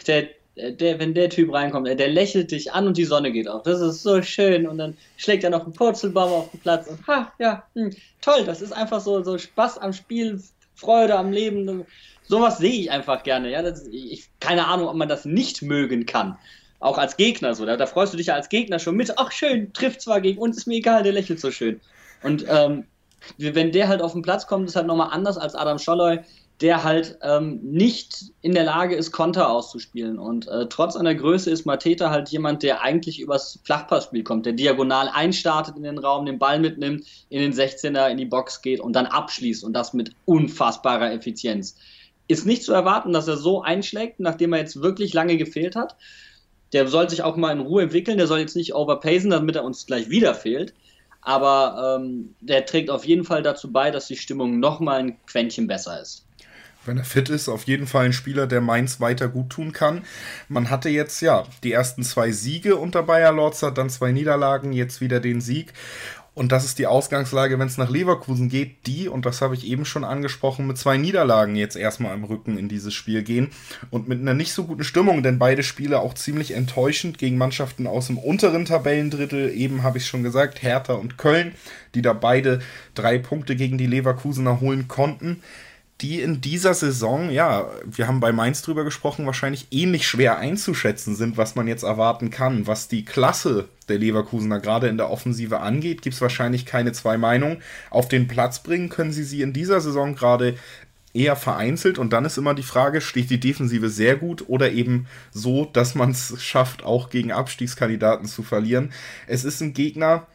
[0.07, 3.63] der der, wenn der Typ reinkommt, der lächelt dich an und die Sonne geht auf.
[3.63, 4.67] Das ist so schön.
[4.67, 8.45] Und dann schlägt er noch einen Purzelbaum auf den Platz und ha, ja, hm, toll.
[8.45, 10.43] Das ist einfach so, so Spaß am Spiel,
[10.75, 11.85] Freude am Leben.
[12.27, 13.51] Sowas sehe ich einfach gerne.
[13.51, 16.39] Ja, das, ich, keine Ahnung, ob man das nicht mögen kann.
[16.81, 17.67] Auch als Gegner so.
[17.67, 19.13] Da, da freust du dich ja als Gegner schon mit.
[19.19, 21.81] Ach, schön, trifft zwar gegen uns, ist mir egal, der lächelt so schön.
[22.23, 22.85] Und ähm,
[23.37, 26.21] wenn der halt auf den Platz kommt, ist halt nochmal anders als Adam Scholloy
[26.63, 30.19] der halt ähm, nicht in der Lage ist, Konter auszuspielen.
[30.19, 34.55] Und äh, trotz seiner Größe ist Mateta halt jemand, der eigentlich übers Flachpassspiel kommt, der
[34.55, 38.81] diagonal einstartet in den Raum, den Ball mitnimmt, in den 16er, in die Box geht
[38.81, 41.77] und dann abschließt und das mit unfassbarer Effizienz.
[42.27, 45.97] Ist nicht zu erwarten, dass er so einschlägt, nachdem er jetzt wirklich lange gefehlt hat.
[46.73, 49.65] der soll sich auch mal in Ruhe entwickeln, der soll jetzt nicht overpacen, damit er
[49.65, 50.75] uns gleich wieder fehlt.
[51.21, 55.67] Aber ähm, der trägt auf jeden Fall dazu bei, dass die Stimmung nochmal ein Quäntchen
[55.67, 56.26] besser ist
[56.87, 60.05] wenn er fit ist, auf jeden Fall ein Spieler, der Mainz weiter gut tun kann.
[60.49, 65.01] Man hatte jetzt ja die ersten zwei Siege unter Bayer Lorzer, dann zwei Niederlagen, jetzt
[65.01, 65.73] wieder den Sieg.
[66.37, 69.67] Und das ist die Ausgangslage, wenn es nach Leverkusen geht, die, und das habe ich
[69.67, 73.49] eben schon angesprochen, mit zwei Niederlagen jetzt erstmal im Rücken in dieses Spiel gehen
[73.89, 77.87] und mit einer nicht so guten Stimmung, denn beide Spiele auch ziemlich enttäuschend gegen Mannschaften
[77.87, 81.55] aus dem unteren Tabellendrittel, eben habe ich schon gesagt, Hertha und Köln,
[81.95, 82.59] die da beide
[82.95, 85.43] drei Punkte gegen die Leverkusener holen konnten
[86.03, 91.17] die in dieser Saison, ja, wir haben bei Mainz drüber gesprochen, wahrscheinlich ähnlich schwer einzuschätzen
[91.17, 92.67] sind, was man jetzt erwarten kann.
[92.67, 97.17] Was die Klasse der Leverkusener gerade in der Offensive angeht, gibt es wahrscheinlich keine zwei
[97.17, 97.63] Meinungen.
[97.89, 100.57] Auf den Platz bringen können sie sie in dieser Saison gerade
[101.15, 105.07] eher vereinzelt und dann ist immer die Frage, steht die Defensive sehr gut oder eben
[105.33, 108.93] so, dass man es schafft, auch gegen Abstiegskandidaten zu verlieren.
[109.27, 110.27] Es ist ein Gegner,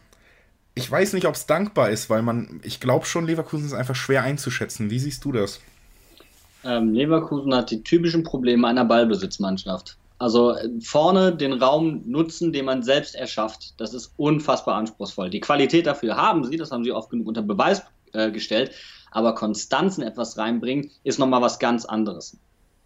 [0.74, 3.96] ich weiß nicht, ob es dankbar ist, weil man, ich glaube schon, Leverkusen ist einfach
[3.96, 4.90] schwer einzuschätzen.
[4.90, 5.60] Wie siehst du das?
[6.64, 9.98] Ähm, Leverkusen hat die typischen Probleme einer Ballbesitzmannschaft.
[10.20, 13.74] Also äh, vorne den Raum nutzen, den man selbst erschafft.
[13.78, 15.30] Das ist unfassbar anspruchsvoll.
[15.30, 17.82] Die Qualität dafür haben sie, das haben sie oft genug unter Beweis
[18.14, 18.72] äh, gestellt.
[19.10, 22.38] Aber Konstanzen etwas reinbringen, ist nochmal was ganz anderes.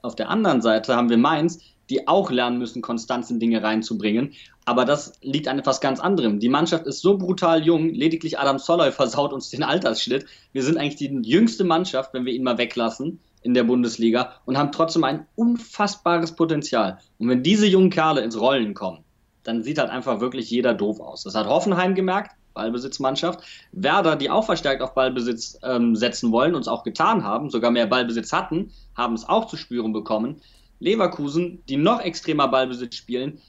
[0.01, 1.59] Auf der anderen Seite haben wir Mainz,
[1.89, 4.33] die auch lernen müssen, Konstanzen Dinge reinzubringen.
[4.65, 6.39] Aber das liegt an etwas ganz anderem.
[6.39, 10.25] Die Mannschaft ist so brutal jung, lediglich Adam Soloy versaut uns den Altersschnitt.
[10.51, 14.57] Wir sind eigentlich die jüngste Mannschaft, wenn wir ihn mal weglassen in der Bundesliga und
[14.57, 16.99] haben trotzdem ein unfassbares Potenzial.
[17.19, 19.03] Und wenn diese jungen Kerle ins Rollen kommen,
[19.43, 21.23] dann sieht halt einfach wirklich jeder doof aus.
[21.23, 23.41] Das hat Hoffenheim gemerkt, Ballbesitzmannschaft.
[23.71, 27.69] Werder, die auch verstärkt auf Ballbesitz ähm, setzen wollen, und es auch getan haben, sogar
[27.69, 30.41] mehr Ballbesitz hatten, haben es auch zu spüren bekommen.
[30.79, 33.39] Leverkusen, die noch extremer Ballbesitz spielen,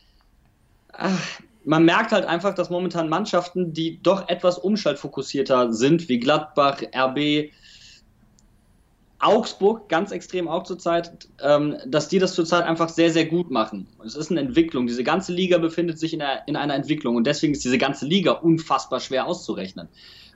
[0.92, 6.80] ach, man merkt halt einfach, dass momentan Mannschaften, die doch etwas umschaltfokussierter sind, wie Gladbach,
[6.94, 7.50] RB,
[9.18, 13.88] Augsburg, ganz extrem auch zurzeit, ähm, dass die das zurzeit einfach sehr, sehr gut machen.
[14.04, 14.86] Es ist eine Entwicklung.
[14.86, 18.06] Diese ganze Liga befindet sich in, einer, in einer Entwicklung und deswegen ist diese ganze
[18.06, 19.88] Liga unfassbar schwer auszurechnen.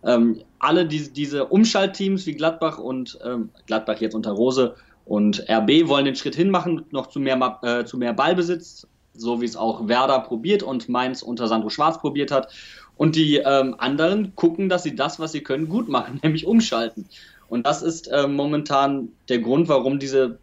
[0.03, 4.75] Ähm, alle die, diese Umschaltteams wie Gladbach und ähm, Gladbach jetzt unter Rose
[5.11, 9.45] und RB wollen den Schritt hinmachen, noch zu mehr, äh, zu mehr Ballbesitz, so wie
[9.45, 12.53] es auch Werder probiert und Mainz unter Sandro Schwarz probiert hat.
[12.97, 17.09] Und die ähm, anderen gucken, dass sie das, was sie können, gut machen, nämlich umschalten.
[17.49, 20.39] Und das ist äh, momentan der Grund, warum diese,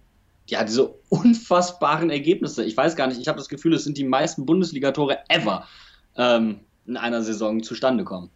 [0.48, 4.04] ja, diese unfassbaren Ergebnisse, ich weiß gar nicht, ich habe das Gefühl, es sind die
[4.04, 5.66] meisten Bundesligatore ever
[6.18, 8.30] ähm, in einer Saison zustande kommen.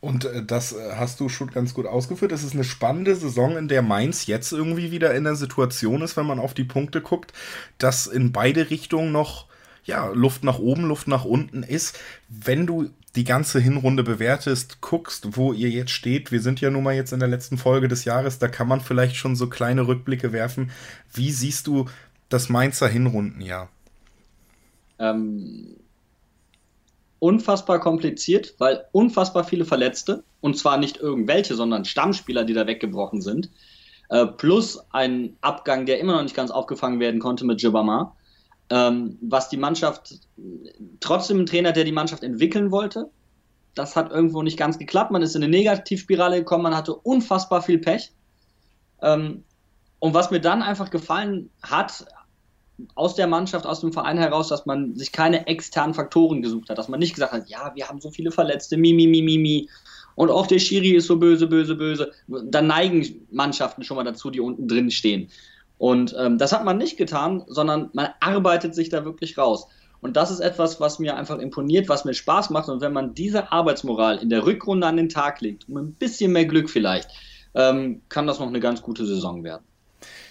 [0.00, 2.32] Und äh, das äh, hast du schon ganz gut ausgeführt.
[2.32, 6.16] Es ist eine spannende Saison, in der Mainz jetzt irgendwie wieder in der Situation ist,
[6.16, 7.32] wenn man auf die Punkte guckt,
[7.78, 9.46] dass in beide Richtungen noch
[9.84, 11.98] ja, Luft nach oben, Luft nach unten ist.
[12.28, 16.84] Wenn du die ganze Hinrunde bewertest, guckst, wo ihr jetzt steht, wir sind ja nun
[16.84, 19.88] mal jetzt in der letzten Folge des Jahres, da kann man vielleicht schon so kleine
[19.88, 20.70] Rückblicke werfen.
[21.12, 21.86] Wie siehst du
[22.28, 23.70] das Mainzer Hinrundenjahr?
[24.98, 25.77] Ähm,
[27.18, 33.20] unfassbar kompliziert, weil unfassbar viele Verletzte, und zwar nicht irgendwelche, sondern Stammspieler, die da weggebrochen
[33.20, 33.50] sind,
[34.08, 38.16] äh, plus ein Abgang, der immer noch nicht ganz aufgefangen werden konnte mit Jibama,
[38.70, 40.14] ähm, was die Mannschaft,
[41.00, 43.10] trotzdem ein Trainer, der die Mannschaft entwickeln wollte,
[43.74, 45.10] das hat irgendwo nicht ganz geklappt.
[45.10, 48.12] Man ist in eine Negativspirale gekommen, man hatte unfassbar viel Pech.
[49.00, 49.44] Ähm,
[50.00, 52.06] und was mir dann einfach gefallen hat,
[52.94, 56.78] aus der Mannschaft, aus dem Verein heraus, dass man sich keine externen Faktoren gesucht hat,
[56.78, 59.38] dass man nicht gesagt hat, ja, wir haben so viele Verletzte, mi, mi, mi, mi,
[59.38, 59.68] mi.
[60.14, 62.12] Und auch der Schiri ist so böse, böse, böse.
[62.26, 65.30] Dann neigen Mannschaften schon mal dazu, die unten drin stehen.
[65.78, 69.68] Und ähm, das hat man nicht getan, sondern man arbeitet sich da wirklich raus.
[70.00, 72.68] Und das ist etwas, was mir einfach imponiert, was mir Spaß macht.
[72.68, 76.32] Und wenn man diese Arbeitsmoral in der Rückrunde an den Tag legt, um ein bisschen
[76.32, 77.10] mehr Glück vielleicht,
[77.54, 79.64] ähm, kann das noch eine ganz gute Saison werden.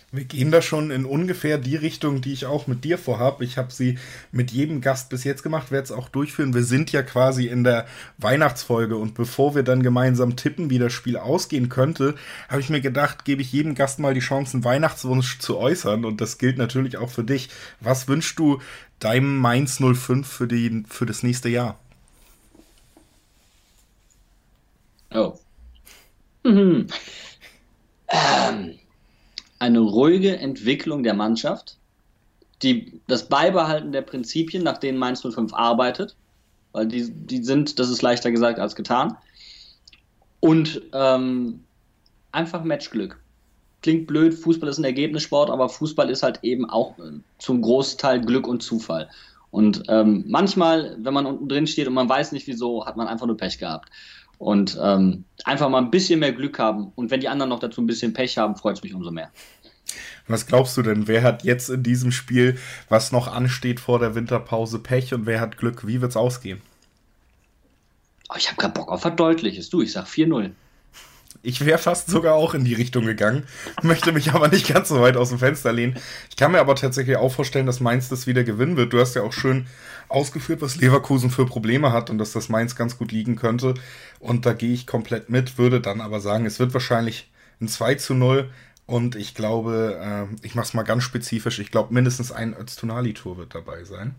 [0.09, 3.41] Wir gehen da schon in ungefähr die Richtung, die ich auch mit dir vorhab.
[3.41, 3.97] Ich habe sie
[4.31, 6.53] mit jedem Gast bis jetzt gemacht, werde es auch durchführen.
[6.53, 7.85] Wir sind ja quasi in der
[8.17, 12.15] Weihnachtsfolge und bevor wir dann gemeinsam tippen, wie das Spiel ausgehen könnte,
[12.47, 16.05] habe ich mir gedacht, gebe ich jedem Gast mal die Chance, einen Weihnachtswunsch zu äußern
[16.05, 17.49] und das gilt natürlich auch für dich.
[17.81, 18.61] Was wünschst du
[18.99, 21.77] deinem Mainz 05 für, die, für das nächste Jahr?
[25.13, 25.37] Oh.
[26.43, 26.87] Mhm.
[28.09, 28.79] Ähm
[29.59, 31.77] eine ruhige Entwicklung der Mannschaft,
[32.61, 36.15] die, das Beibehalten der Prinzipien, nach denen Mainz 05 arbeitet,
[36.71, 39.17] weil die, die sind, das ist leichter gesagt als getan,
[40.39, 41.63] und ähm,
[42.31, 43.19] einfach Matchglück.
[43.81, 48.21] Klingt blöd, Fußball ist ein Ergebnissport, aber Fußball ist halt eben auch äh, zum Großteil
[48.21, 49.09] Glück und Zufall.
[49.49, 53.07] Und ähm, manchmal, wenn man unten drin steht und man weiß nicht wieso, hat man
[53.07, 53.89] einfach nur Pech gehabt.
[54.37, 56.91] Und ähm, einfach mal ein bisschen mehr Glück haben.
[56.95, 59.31] Und wenn die anderen noch dazu ein bisschen Pech haben, freut es mich umso mehr.
[60.27, 61.07] Was glaubst du denn?
[61.07, 62.57] Wer hat jetzt in diesem Spiel,
[62.89, 65.87] was noch ansteht vor der Winterpause, Pech und wer hat Glück?
[65.87, 66.61] Wie wird es ausgehen?
[68.29, 69.69] Oh, ich habe gerade Bock auf was Deutliches.
[69.69, 70.51] Du, ich sag 4-0.
[71.41, 73.43] Ich wäre fast sogar auch in die Richtung gegangen,
[73.81, 75.95] möchte mich aber nicht ganz so weit aus dem Fenster lehnen.
[76.29, 78.93] Ich kann mir aber tatsächlich auch vorstellen, dass Mainz das wieder gewinnen wird.
[78.93, 79.67] Du hast ja auch schön
[80.09, 83.73] ausgeführt, was Leverkusen für Probleme hat und dass das Mainz ganz gut liegen könnte.
[84.19, 87.29] Und da gehe ich komplett mit, würde dann aber sagen, es wird wahrscheinlich
[87.61, 88.49] ein 2 zu 0.
[88.85, 93.37] Und ich glaube, äh, ich mache es mal ganz spezifisch, ich glaube mindestens ein Öztunali-Tour
[93.37, 94.15] wird dabei sein.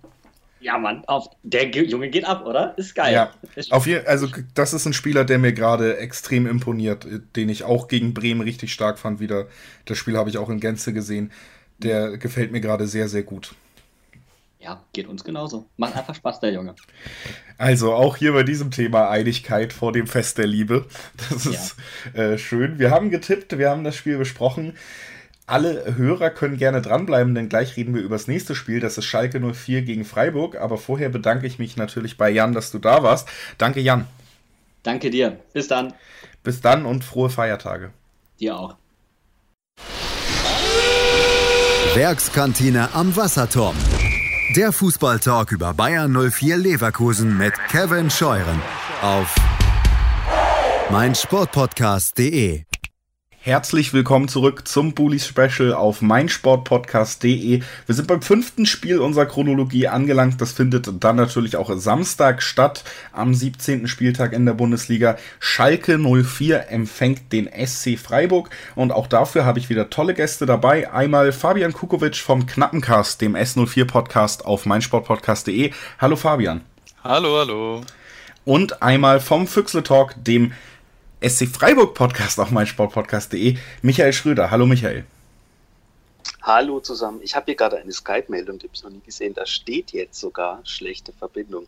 [0.60, 2.76] Ja, Mann, auf, der Junge geht ab, oder?
[2.76, 3.12] Ist geil.
[3.12, 3.32] Ja,
[3.70, 7.06] auf jeden, also das ist ein Spieler, der mir gerade extrem imponiert,
[7.36, 9.46] den ich auch gegen Bremen richtig stark fand wieder.
[9.84, 11.30] Das Spiel habe ich auch in Gänze gesehen.
[11.78, 13.54] Der gefällt mir gerade sehr, sehr gut.
[14.60, 15.66] Ja, geht uns genauso.
[15.76, 16.74] Macht einfach Spaß, der Junge.
[17.58, 20.86] Also auch hier bei diesem Thema Einigkeit vor dem Fest der Liebe.
[21.30, 21.76] Das ist
[22.14, 22.22] ja.
[22.22, 22.80] äh, schön.
[22.80, 24.74] Wir haben getippt, wir haben das Spiel besprochen.
[25.48, 28.80] Alle Hörer können gerne dranbleiben, denn gleich reden wir über das nächste Spiel.
[28.80, 30.60] Das ist Schalke 04 gegen Freiburg.
[30.60, 33.26] Aber vorher bedanke ich mich natürlich bei Jan, dass du da warst.
[33.56, 34.06] Danke, Jan.
[34.82, 35.38] Danke dir.
[35.54, 35.94] Bis dann.
[36.42, 37.92] Bis dann und frohe Feiertage.
[38.38, 38.76] Dir auch.
[41.94, 43.76] Werkskantine am Wasserturm.
[44.54, 48.60] Der Fußballtalk über Bayern 04 Leverkusen mit Kevin Scheuren
[49.00, 49.34] auf
[50.90, 52.67] meinsportpodcast.de.
[53.48, 57.62] Herzlich willkommen zurück zum Bully Special auf meinsportpodcast.de.
[57.86, 60.38] Wir sind beim fünften Spiel unserer Chronologie angelangt.
[60.42, 63.88] Das findet dann natürlich auch Samstag statt, am 17.
[63.88, 65.16] Spieltag in der Bundesliga.
[65.40, 70.92] Schalke 04 empfängt den SC Freiburg und auch dafür habe ich wieder tolle Gäste dabei.
[70.92, 75.72] Einmal Fabian Kukovic vom Knappencast, dem S04 Podcast auf meinsportpodcast.de.
[75.98, 76.60] Hallo Fabian.
[77.02, 77.80] Hallo, hallo.
[78.44, 80.52] Und einmal vom Füchsle Talk, dem
[81.20, 83.56] SC Freiburg Podcast auf meinsportpodcast.de.
[83.82, 84.52] Michael Schröder.
[84.52, 85.04] Hallo Michael.
[86.42, 87.20] Hallo zusammen.
[87.22, 89.34] Ich habe hier gerade eine Skype-Meldung, die habe ich noch nie gesehen.
[89.34, 91.66] Da steht jetzt sogar schlechte Verbindung.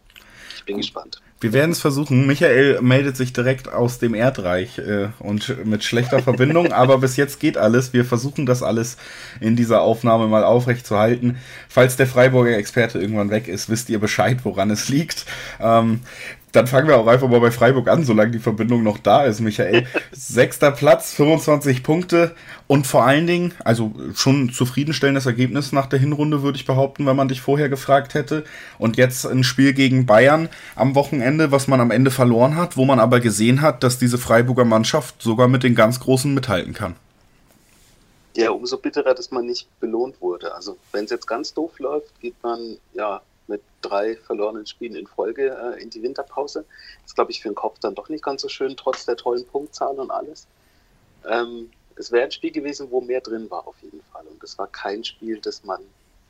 [0.56, 1.20] Ich bin gespannt.
[1.40, 2.26] Wir werden es versuchen.
[2.26, 7.40] Michael meldet sich direkt aus dem Erdreich äh, und mit schlechter Verbindung, aber bis jetzt
[7.40, 7.92] geht alles.
[7.92, 8.98] Wir versuchen das alles
[9.40, 11.38] in dieser Aufnahme mal aufrecht zu halten.
[11.68, 15.24] Falls der Freiburger Experte irgendwann weg ist, wisst ihr Bescheid, woran es liegt.
[15.60, 16.00] Ähm,
[16.52, 19.40] dann fangen wir auch einfach mal bei Freiburg an, solange die Verbindung noch da ist,
[19.40, 19.86] Michael.
[20.12, 22.34] Sechster Platz, 25 Punkte
[22.66, 27.06] und vor allen Dingen, also schon ein zufriedenstellendes Ergebnis nach der Hinrunde, würde ich behaupten,
[27.06, 28.44] wenn man dich vorher gefragt hätte.
[28.78, 32.84] Und jetzt ein Spiel gegen Bayern am Wochenende, was man am Ende verloren hat, wo
[32.84, 36.96] man aber gesehen hat, dass diese Freiburger Mannschaft sogar mit den ganz Großen mithalten kann.
[38.36, 40.54] Ja, umso bitterer, dass man nicht belohnt wurde.
[40.54, 43.20] Also wenn es jetzt ganz doof läuft, geht man ja
[43.50, 46.64] mit drei verlorenen Spielen in Folge äh, in die Winterpause.
[47.02, 49.16] Das ist, glaube ich, für den Kopf dann doch nicht ganz so schön, trotz der
[49.16, 50.46] tollen Punktzahl und alles.
[51.28, 54.24] Ähm, es wäre ein Spiel gewesen, wo mehr drin war, auf jeden Fall.
[54.30, 55.80] Und es war kein Spiel, das man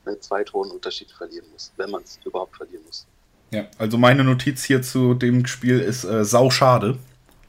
[0.05, 3.07] mit zwei Toren Unterschied verlieren muss, wenn man es überhaupt verlieren muss.
[3.53, 6.99] Ja, also meine Notiz hier zu dem Spiel ist äh, sau schade.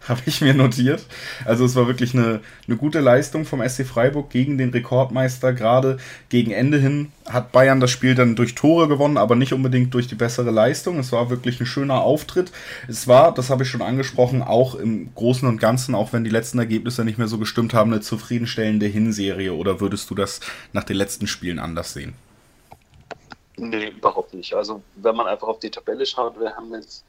[0.08, 1.06] habe ich mir notiert.
[1.46, 5.54] Also es war wirklich eine, eine gute Leistung vom SC Freiburg gegen den Rekordmeister.
[5.54, 5.98] Gerade
[6.30, 10.08] gegen Ende hin hat Bayern das Spiel dann durch Tore gewonnen, aber nicht unbedingt durch
[10.08, 11.00] die bessere Leistung.
[11.00, 12.52] Es war wirklich ein schöner Auftritt.
[12.88, 16.30] Es war, das habe ich schon angesprochen, auch im Großen und Ganzen, auch wenn die
[16.30, 19.54] letzten Ergebnisse nicht mehr so gestimmt haben, eine zufriedenstellende Hinserie.
[19.54, 20.40] Oder würdest du das
[20.74, 22.14] nach den letzten Spielen anders sehen?
[23.58, 24.56] Nee, überhaupt nicht.
[24.56, 27.06] Also wenn man einfach auf die Tabelle schaut, wir haben jetzt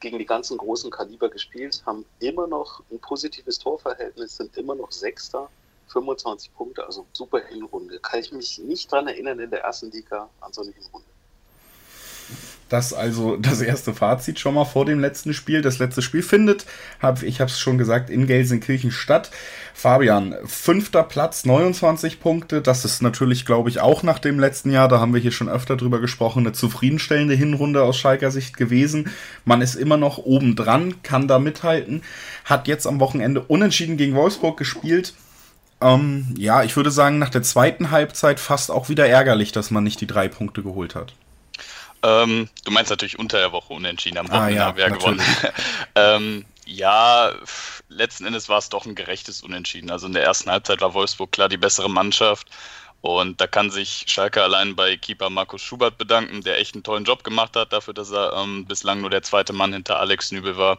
[0.00, 4.92] gegen die ganzen großen Kaliber gespielt, haben immer noch ein positives Torverhältnis, sind immer noch
[4.92, 5.48] Sechster,
[5.88, 7.98] 25 Punkte, also super Hinrunde.
[8.00, 11.06] Kann ich mich nicht dran erinnern in der ersten Liga an so eine Hinrunde.
[12.68, 15.62] Das also das erste Fazit schon mal vor dem letzten Spiel.
[15.62, 16.66] Das letzte Spiel findet,
[17.00, 19.30] hab, ich habe es schon gesagt, in Gelsenkirchen statt.
[19.72, 22.62] Fabian, fünfter Platz, 29 Punkte.
[22.62, 25.48] Das ist natürlich, glaube ich, auch nach dem letzten Jahr, da haben wir hier schon
[25.48, 29.10] öfter drüber gesprochen, eine zufriedenstellende Hinrunde aus Schalker Sicht gewesen.
[29.44, 32.02] Man ist immer noch oben dran, kann da mithalten,
[32.44, 35.14] hat jetzt am Wochenende unentschieden gegen Wolfsburg gespielt.
[35.80, 39.84] Ähm, ja, ich würde sagen, nach der zweiten Halbzeit fast auch wieder ärgerlich, dass man
[39.84, 41.14] nicht die drei Punkte geholt hat.
[42.02, 44.18] Ähm, du meinst natürlich unter der Woche unentschieden.
[44.18, 45.22] Am Wochenende ah, ja, haben wir ja gewonnen.
[45.94, 47.32] ähm, ja,
[47.88, 49.90] letzten Endes war es doch ein gerechtes Unentschieden.
[49.90, 52.48] Also in der ersten Halbzeit war Wolfsburg klar die bessere Mannschaft.
[53.00, 57.04] Und da kann sich Schalke allein bei Keeper Markus Schubert bedanken, der echt einen tollen
[57.04, 60.56] Job gemacht hat, dafür, dass er ähm, bislang nur der zweite Mann hinter Alex Nübel
[60.56, 60.78] war.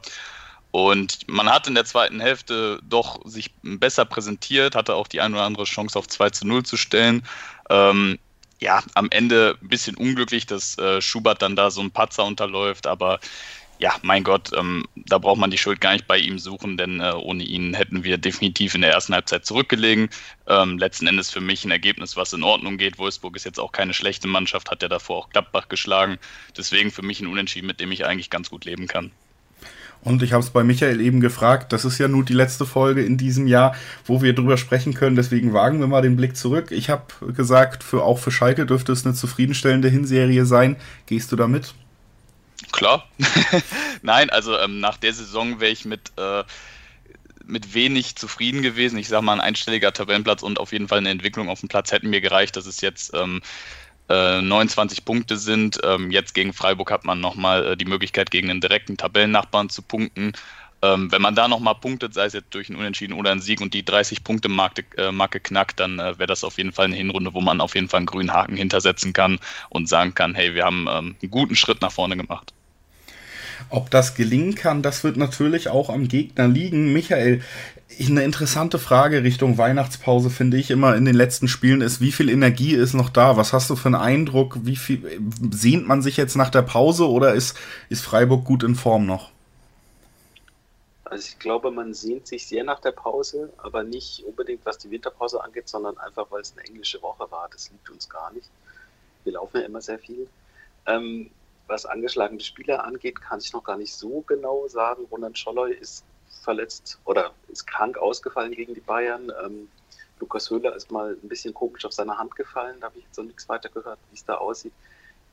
[0.72, 5.36] Und man hat in der zweiten Hälfte doch sich besser präsentiert, hatte auch die eine
[5.36, 7.24] oder andere Chance auf 2 zu 0 zu stellen.
[7.70, 8.20] Ähm,
[8.60, 12.88] ja, am Ende ein bisschen unglücklich, dass äh, Schubert dann da so ein Patzer unterläuft,
[12.88, 13.20] aber
[13.80, 16.99] ja, mein Gott, ähm, da braucht man die Schuld gar nicht bei ihm suchen, denn
[16.99, 20.10] äh, ohne ihn hätten wir definitiv in der ersten Halbzeit zurückgelegen.
[20.47, 22.97] Ähm, letzten Endes für mich ein Ergebnis, was in Ordnung geht.
[22.97, 26.18] Wolfsburg ist jetzt auch keine schlechte Mannschaft, hat ja davor auch Gladbach geschlagen.
[26.58, 29.12] Deswegen für mich ein Unentschieden, mit dem ich eigentlich ganz gut leben kann.
[30.04, 33.04] Und ich habe es bei Michael eben gefragt, das ist ja nun die letzte Folge
[33.04, 33.76] in diesem Jahr,
[34.06, 35.16] wo wir drüber sprechen können.
[35.16, 36.72] Deswegen wagen wir mal den Blick zurück.
[36.72, 40.78] Ich habe gesagt, für, auch für Schalke dürfte es eine zufriedenstellende Hinserie sein.
[41.08, 41.74] Gehst du damit?
[42.72, 43.08] Klar.
[44.02, 46.43] Nein, also ähm, nach der Saison wäre ich mit, äh,
[47.45, 48.98] mit wenig zufrieden gewesen.
[48.98, 51.91] Ich sage mal, ein einstelliger Tabellenplatz und auf jeden Fall eine Entwicklung auf dem Platz
[51.91, 52.56] hätten mir gereicht.
[52.56, 53.41] dass es jetzt ähm,
[54.10, 55.80] äh, 29 Punkte sind.
[55.84, 59.82] Ähm, jetzt gegen Freiburg hat man nochmal äh, die Möglichkeit, gegen einen direkten Tabellennachbarn zu
[59.82, 60.34] punkten.
[60.84, 63.62] Ähm, wenn man da nochmal punktet, sei es jetzt durch einen Unentschieden oder einen Sieg
[63.62, 67.41] und die 30-Punkte-Marke äh, knackt, dann äh, wäre das auf jeden Fall eine Hinrunde, wo
[67.41, 69.39] man auf jeden Fall einen grünen Haken hintersetzen kann
[69.70, 72.53] und sagen kann, hey, wir haben ähm, einen guten Schritt nach vorne gemacht.
[73.70, 76.93] Ob das gelingen kann, das wird natürlich auch am Gegner liegen.
[76.93, 77.41] Michael,
[78.06, 82.30] eine interessante Frage Richtung Weihnachtspause finde ich immer in den letzten Spielen ist, wie viel
[82.30, 83.38] Energie ist noch da?
[83.38, 84.60] Was hast du für einen Eindruck?
[84.62, 85.20] Wie viel
[85.52, 87.58] sehnt man sich jetzt nach der Pause oder ist,
[87.89, 89.32] ist Freiburg gut in Form noch?
[91.06, 94.91] Also ich glaube, man sehnt sich sehr nach der Pause, aber nicht unbedingt was die
[94.91, 97.48] Winterpause angeht, sondern einfach, weil es eine englische Woche war.
[97.52, 98.50] Das liegt uns gar nicht.
[99.24, 100.28] Wir laufen ja immer sehr viel.
[100.86, 101.32] Ähm,
[101.68, 105.06] was angeschlagene Spieler angeht, kann ich noch gar nicht so genau sagen.
[105.12, 106.04] Roland Scholloy ist
[106.48, 109.30] verletzt oder ist krank ausgefallen gegen die Bayern.
[109.43, 109.68] Ähm,
[110.22, 112.78] Lukas Höhler ist mal ein bisschen komisch auf seine Hand gefallen.
[112.80, 114.72] Da habe ich jetzt so nichts weiter gehört, wie es da aussieht.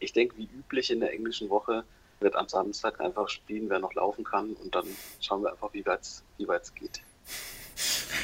[0.01, 1.85] Ich denke, wie üblich in der englischen Woche
[2.19, 4.55] wird am Samstag einfach spielen, wer noch laufen kann.
[4.55, 4.87] Und dann
[5.21, 7.01] schauen wir einfach, wie weit es geht.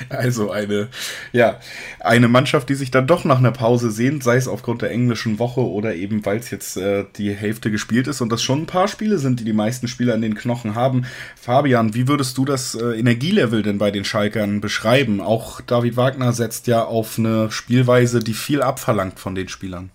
[0.08, 0.88] Also eine,
[1.32, 1.60] ja,
[2.00, 5.38] eine Mannschaft, die sich dann doch nach einer Pause sehnt, sei es aufgrund der englischen
[5.38, 8.66] Woche oder eben, weil es jetzt äh, die Hälfte gespielt ist und das schon ein
[8.66, 11.06] paar Spiele sind, die die meisten Spieler an den Knochen haben.
[11.40, 15.20] Fabian, wie würdest du das äh, Energielevel denn bei den Schalkern beschreiben?
[15.20, 19.90] Auch David Wagner setzt ja auf eine Spielweise, die viel abverlangt von den Spielern.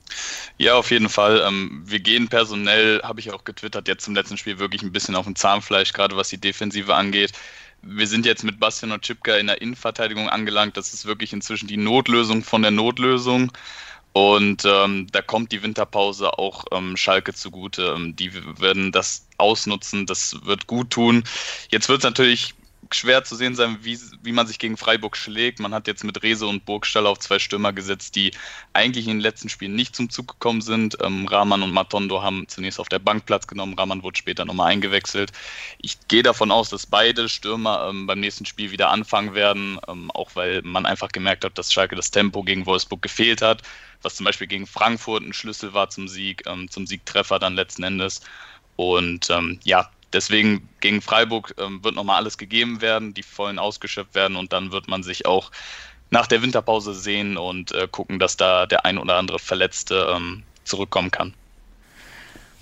[0.57, 1.43] Ja, auf jeden Fall.
[1.45, 5.15] Ähm, wir gehen personell, habe ich auch getwittert, jetzt zum letzten Spiel wirklich ein bisschen
[5.15, 7.31] auf dem Zahnfleisch, gerade was die Defensive angeht
[7.85, 10.75] wir sind jetzt mit Bastian und Chipka in der Innenverteidigung angelangt.
[10.75, 13.51] Das ist wirklich inzwischen die Notlösung von der Notlösung.
[14.11, 17.93] Und ähm, da kommt die Winterpause auch ähm, Schalke zugute.
[17.95, 21.23] Ähm, die werden das ausnutzen, das wird gut tun.
[21.69, 22.55] Jetzt wird es natürlich
[22.91, 25.59] schwer zu sehen sein, wie, wie man sich gegen Freiburg schlägt.
[25.59, 28.31] Man hat jetzt mit Rese und Burgstall auf zwei Stürmer gesetzt, die
[28.73, 30.97] eigentlich in den letzten Spielen nicht zum Zug gekommen sind.
[31.01, 33.73] Ähm, Rahman und Matondo haben zunächst auf der Bank Platz genommen.
[33.73, 35.31] Rahman wurde später nochmal eingewechselt.
[35.79, 40.11] Ich gehe davon aus, dass beide Stürmer ähm, beim nächsten Spiel wieder anfangen werden, ähm,
[40.11, 43.61] auch weil man einfach gemerkt hat, dass Schalke das Tempo gegen Wolfsburg gefehlt hat,
[44.01, 47.83] was zum Beispiel gegen Frankfurt ein Schlüssel war zum Sieg, ähm, zum Siegtreffer dann letzten
[47.83, 48.21] Endes.
[48.75, 54.15] Und ähm, ja, Deswegen gegen Freiburg ähm, wird nochmal alles gegeben werden, die vollen ausgeschöpft
[54.15, 55.51] werden und dann wird man sich auch
[56.09, 60.43] nach der Winterpause sehen und äh, gucken, dass da der ein oder andere Verletzte ähm,
[60.63, 61.33] zurückkommen kann.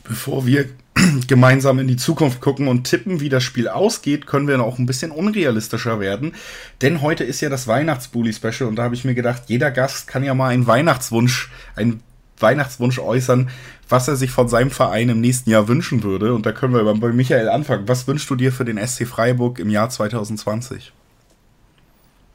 [0.04, 0.68] Bevor wir
[1.28, 4.88] gemeinsam in die Zukunft gucken und tippen, wie das Spiel ausgeht, können wir auch ein
[4.88, 6.34] bisschen unrealistischer werden.
[6.82, 10.24] Denn heute ist ja das Weihnachtsbully-Special und da habe ich mir gedacht, jeder Gast kann
[10.24, 12.02] ja mal einen Weihnachtswunsch, einen
[12.44, 13.50] Weihnachtswunsch äußern,
[13.90, 16.36] was er sich von seinem Verein im nächsten Jahr wünschen würde.
[16.36, 17.88] Und da können wir bei Michael anfangen.
[17.88, 20.94] Was wünschst du dir für den SC Freiburg im Jahr 2020?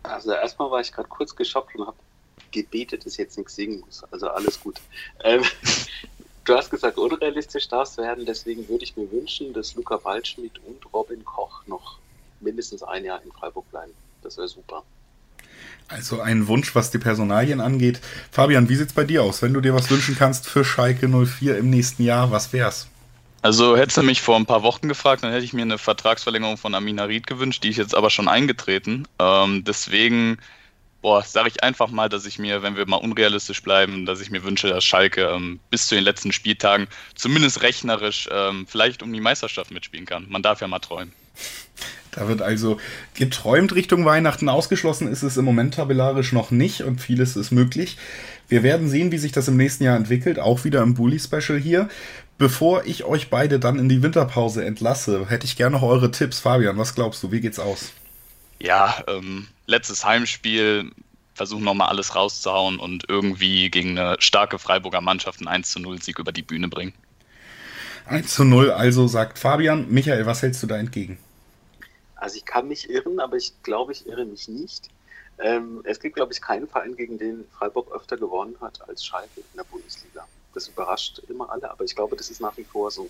[0.02, 1.96] Also erstmal war ich gerade kurz geschockt und habe
[2.50, 4.02] gebetet, dass ich jetzt nichts singen muss.
[4.10, 4.80] Also alles gut.
[5.22, 5.42] Ähm,
[6.44, 8.26] du hast gesagt, unrealistisch darf es werden.
[8.26, 11.98] Deswegen würde ich mir wünschen, dass Luca Waldschmidt und Robin Koch noch
[12.40, 13.92] mindestens ein Jahr in Freiburg bleiben.
[14.22, 14.82] Das wäre super.
[15.88, 18.00] Also ein Wunsch, was die Personalien angeht.
[18.30, 19.40] Fabian, wie sieht's bei dir aus?
[19.40, 22.88] Wenn du dir was wünschen kannst für Schalke 04 im nächsten Jahr, was wär's?
[23.40, 26.56] Also hättest du mich vor ein paar Wochen gefragt, dann hätte ich mir eine Vertragsverlängerung
[26.56, 29.06] von Amina Ried gewünscht, die ist jetzt aber schon eingetreten.
[29.20, 30.38] Ähm, deswegen,
[31.00, 34.30] boah, sage ich einfach mal, dass ich mir, wenn wir mal unrealistisch bleiben, dass ich
[34.30, 39.12] mir wünsche, dass Schalke ähm, bis zu den letzten Spieltagen zumindest rechnerisch ähm, vielleicht um
[39.12, 40.26] die Meisterschaft mitspielen kann.
[40.28, 41.12] Man darf ja mal träumen.
[42.18, 42.78] Da wird also
[43.14, 44.48] geträumt Richtung Weihnachten.
[44.48, 47.96] Ausgeschlossen ist es im Moment tabellarisch noch nicht und vieles ist möglich.
[48.48, 50.40] Wir werden sehen, wie sich das im nächsten Jahr entwickelt.
[50.40, 51.88] Auch wieder im Bully Special hier.
[52.36, 56.40] Bevor ich euch beide dann in die Winterpause entlasse, hätte ich gerne noch eure Tipps.
[56.40, 57.30] Fabian, was glaubst du?
[57.30, 57.92] Wie geht's aus?
[58.58, 60.90] Ja, ähm, letztes Heimspiel.
[61.34, 66.02] Versuchen nochmal alles rauszuhauen und irgendwie gegen eine starke Freiburger Mannschaft einen 1 zu 0
[66.02, 66.94] Sieg über die Bühne bringen.
[68.06, 69.86] 1 zu 0, also sagt Fabian.
[69.88, 71.18] Michael, was hältst du da entgegen?
[72.18, 74.88] Also ich kann mich irren, aber ich glaube, ich irre mich nicht.
[75.38, 79.40] Ähm, es gibt, glaube ich, keinen Verein, gegen den Freiburg öfter gewonnen hat als Schalke
[79.40, 80.26] in der Bundesliga.
[80.52, 83.08] Das überrascht immer alle, aber ich glaube, das ist nach wie vor so.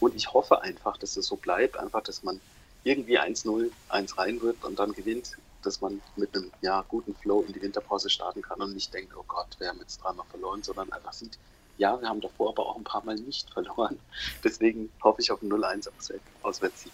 [0.00, 2.40] Und ich hoffe einfach, dass es so bleibt, einfach, dass man
[2.84, 7.44] irgendwie 1-0, 1 rein wird und dann gewinnt, dass man mit einem ja, guten Flow
[7.46, 10.62] in die Winterpause starten kann und nicht denkt, oh Gott, wir haben jetzt dreimal verloren,
[10.62, 11.38] sondern einfach sieht,
[11.76, 13.98] ja, wir haben davor aber auch ein paar Mal nicht verloren.
[14.44, 15.90] Deswegen hoffe ich auf ein 0-1
[16.42, 16.92] Auswärtssieg.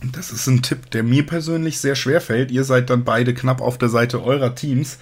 [0.00, 2.50] Das ist ein Tipp, der mir persönlich sehr schwer fällt.
[2.50, 4.98] Ihr seid dann beide knapp auf der Seite eurer Teams.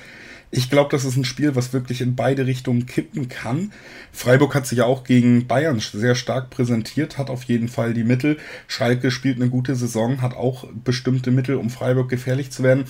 [0.50, 3.72] Ich glaube, das ist ein Spiel, was wirklich in beide Richtungen kippen kann.
[4.12, 8.04] Freiburg hat sich ja auch gegen Bayern sehr stark präsentiert, hat auf jeden Fall die
[8.04, 8.38] Mittel.
[8.68, 12.84] Schalke spielt eine gute Saison, hat auch bestimmte Mittel, um Freiburg gefährlich zu werden.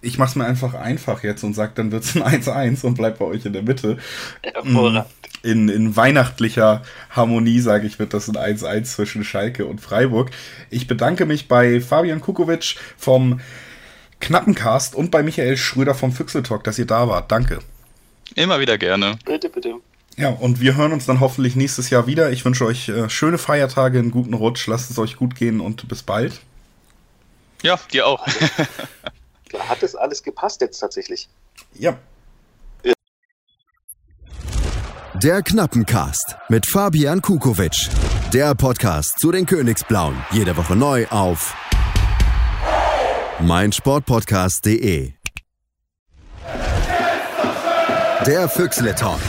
[0.00, 2.94] Ich mache es mir einfach einfach jetzt und sage, dann wird es ein 1-1 und
[2.94, 3.98] bleibt bei euch in der Mitte.
[4.42, 5.06] Hervorragend
[5.42, 10.30] in, in weihnachtlicher Harmonie, sage ich, wird das ein 1-1 zwischen Schalke und Freiburg.
[10.70, 13.40] Ich bedanke mich bei Fabian Kukovic vom
[14.20, 17.30] Knappencast und bei Michael Schröder vom Füchseltalk, dass ihr da wart.
[17.32, 17.58] Danke.
[18.34, 19.18] Immer wieder gerne.
[19.24, 19.74] Bitte, bitte.
[20.16, 22.30] Ja, und wir hören uns dann hoffentlich nächstes Jahr wieder.
[22.30, 25.88] Ich wünsche euch äh, schöne Feiertage, einen guten Rutsch, lasst es euch gut gehen und
[25.88, 26.40] bis bald.
[27.62, 28.26] Ja, dir auch.
[29.68, 31.28] Hat das alles gepasst jetzt tatsächlich?
[31.74, 31.98] Ja,
[35.22, 37.88] Der Knappencast mit Fabian Kukowitsch.
[38.32, 40.16] Der Podcast zu den Königsblauen.
[40.32, 41.54] Jede Woche neu auf
[43.38, 45.12] meinsportpodcast.de.
[48.26, 49.20] Der Füchsle Talk.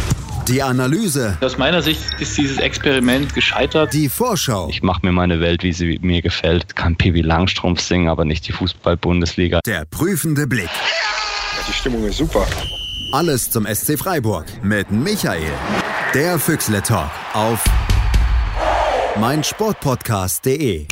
[0.48, 1.38] Die Analyse.
[1.42, 3.94] Aus meiner Sicht ist dieses Experiment gescheitert.
[3.94, 4.70] Die Vorschau.
[4.70, 6.76] Ich mache mir meine Welt, wie sie mir gefällt.
[6.76, 9.60] Kann Pippi Langstrumpf singen, aber nicht die Fußball-Bundesliga.
[9.68, 10.72] Der prüfende Blick.
[11.68, 12.48] Die Stimmung ist super.
[13.14, 15.54] Alles zum SC Freiburg mit Michael.
[16.16, 17.64] Der Füchsle Talk auf
[19.20, 20.88] meinsportpodcast.de.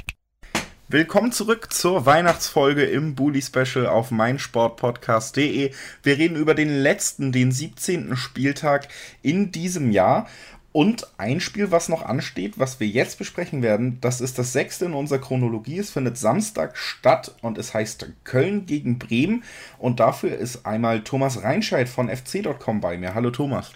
[0.88, 5.72] Willkommen zurück zur Weihnachtsfolge im Bully Special auf meinsportpodcast.de.
[6.04, 8.16] Wir reden über den letzten, den 17.
[8.16, 8.90] Spieltag
[9.24, 10.28] in diesem Jahr.
[10.74, 14.86] Und ein Spiel, was noch ansteht, was wir jetzt besprechen werden, das ist das sechste
[14.86, 15.80] in unserer Chronologie.
[15.80, 19.44] Es findet Samstag statt und es heißt Köln gegen Bremen.
[19.80, 23.14] Und dafür ist einmal Thomas Reinscheid von fc.com bei mir.
[23.14, 23.74] Hallo Thomas.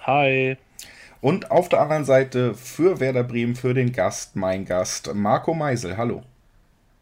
[0.00, 0.56] Hi.
[1.20, 5.98] Und auf der anderen Seite für Werder Bremen, für den Gast, mein Gast, Marco Meisel.
[5.98, 6.22] Hallo.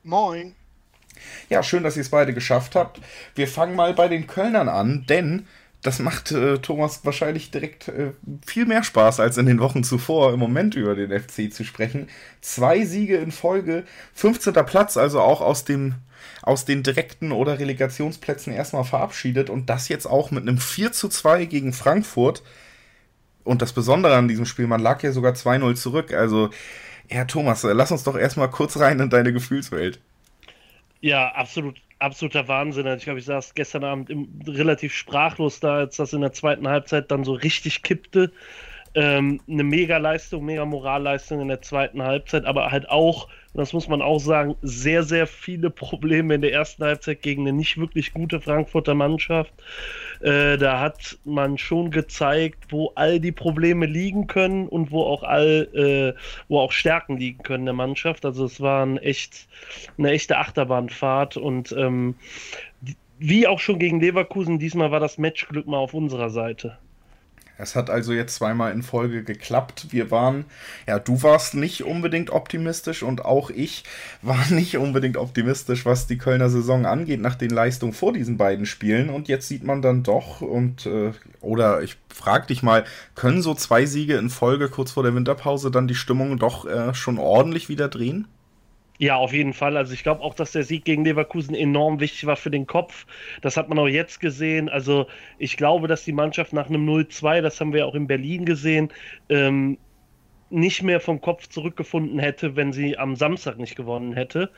[0.02, 0.56] Moin.
[1.48, 3.00] Ja, schön, dass ihr es beide geschafft habt.
[3.36, 5.46] Wir fangen mal bei den Kölnern an, denn
[5.88, 8.12] das macht äh, Thomas wahrscheinlich direkt äh,
[8.44, 12.08] viel mehr Spaß als in den Wochen zuvor, im Moment über den FC zu sprechen.
[12.42, 14.52] Zwei Siege in Folge, 15.
[14.66, 15.94] Platz, also auch aus dem
[16.42, 21.08] aus den direkten oder Relegationsplätzen erstmal verabschiedet und das jetzt auch mit einem 4 zu
[21.08, 22.42] 2 gegen Frankfurt.
[23.44, 26.12] Und das Besondere an diesem Spiel, man lag ja sogar 2-0 zurück.
[26.12, 26.50] Also,
[27.10, 30.00] ja, Thomas, lass uns doch erstmal kurz rein in deine Gefühlswelt.
[31.00, 32.86] Ja, absolut absoluter Wahnsinn.
[32.86, 36.32] Also ich glaube, ich saß gestern Abend im, relativ sprachlos da, als das in der
[36.32, 38.32] zweiten Halbzeit dann so richtig kippte.
[38.94, 44.18] Ähm, eine Mega-Leistung, Mega-Moralleistung in der zweiten Halbzeit, aber halt auch, das muss man auch
[44.18, 48.94] sagen, sehr, sehr viele Probleme in der ersten Halbzeit gegen eine nicht wirklich gute Frankfurter
[48.94, 49.52] Mannschaft.
[50.20, 55.22] Äh, da hat man schon gezeigt, wo all die Probleme liegen können und wo auch
[55.22, 56.18] all, äh,
[56.48, 58.24] wo auch Stärken liegen können der Mannschaft.
[58.24, 59.48] Also es war ein echt,
[59.96, 62.16] eine echte Achterbahnfahrt und ähm,
[63.18, 66.78] wie auch schon gegen Leverkusen, diesmal war das Matchglück mal auf unserer Seite.
[67.58, 69.88] Es hat also jetzt zweimal in Folge geklappt.
[69.90, 70.44] Wir waren,
[70.86, 73.84] ja, du warst nicht unbedingt optimistisch und auch ich
[74.22, 78.64] war nicht unbedingt optimistisch, was die Kölner Saison angeht, nach den Leistungen vor diesen beiden
[78.64, 79.10] Spielen.
[79.10, 82.84] Und jetzt sieht man dann doch und, äh, oder ich frag dich mal,
[83.16, 86.94] können so zwei Siege in Folge kurz vor der Winterpause dann die Stimmung doch äh,
[86.94, 88.28] schon ordentlich wieder drehen?
[89.00, 89.76] Ja, auf jeden Fall.
[89.76, 93.06] Also ich glaube auch, dass der Sieg gegen Leverkusen enorm wichtig war für den Kopf.
[93.42, 94.68] Das hat man auch jetzt gesehen.
[94.68, 95.06] Also
[95.38, 98.92] ich glaube, dass die Mannschaft nach einem 0-2, das haben wir auch in Berlin gesehen,
[99.28, 99.78] ähm,
[100.50, 104.50] nicht mehr vom Kopf zurückgefunden hätte, wenn sie am Samstag nicht gewonnen hätte.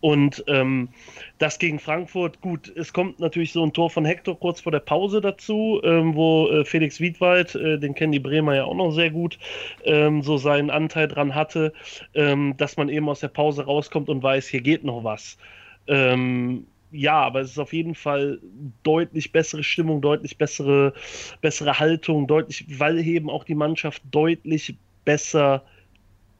[0.00, 0.90] Und ähm,
[1.38, 4.80] das gegen Frankfurt, gut, es kommt natürlich so ein Tor von Hector kurz vor der
[4.80, 8.90] Pause dazu, ähm, wo äh, Felix Wiedwald, äh, den kennen die Bremer ja auch noch
[8.90, 9.38] sehr gut,
[9.84, 11.72] ähm, so seinen Anteil dran hatte,
[12.14, 15.38] ähm, dass man eben aus der Pause rauskommt und weiß, hier geht noch was.
[15.86, 18.38] Ähm, ja, aber es ist auf jeden Fall
[18.84, 20.92] deutlich bessere Stimmung, deutlich bessere,
[21.40, 25.64] bessere Haltung, deutlich, weil eben auch die Mannschaft deutlich besser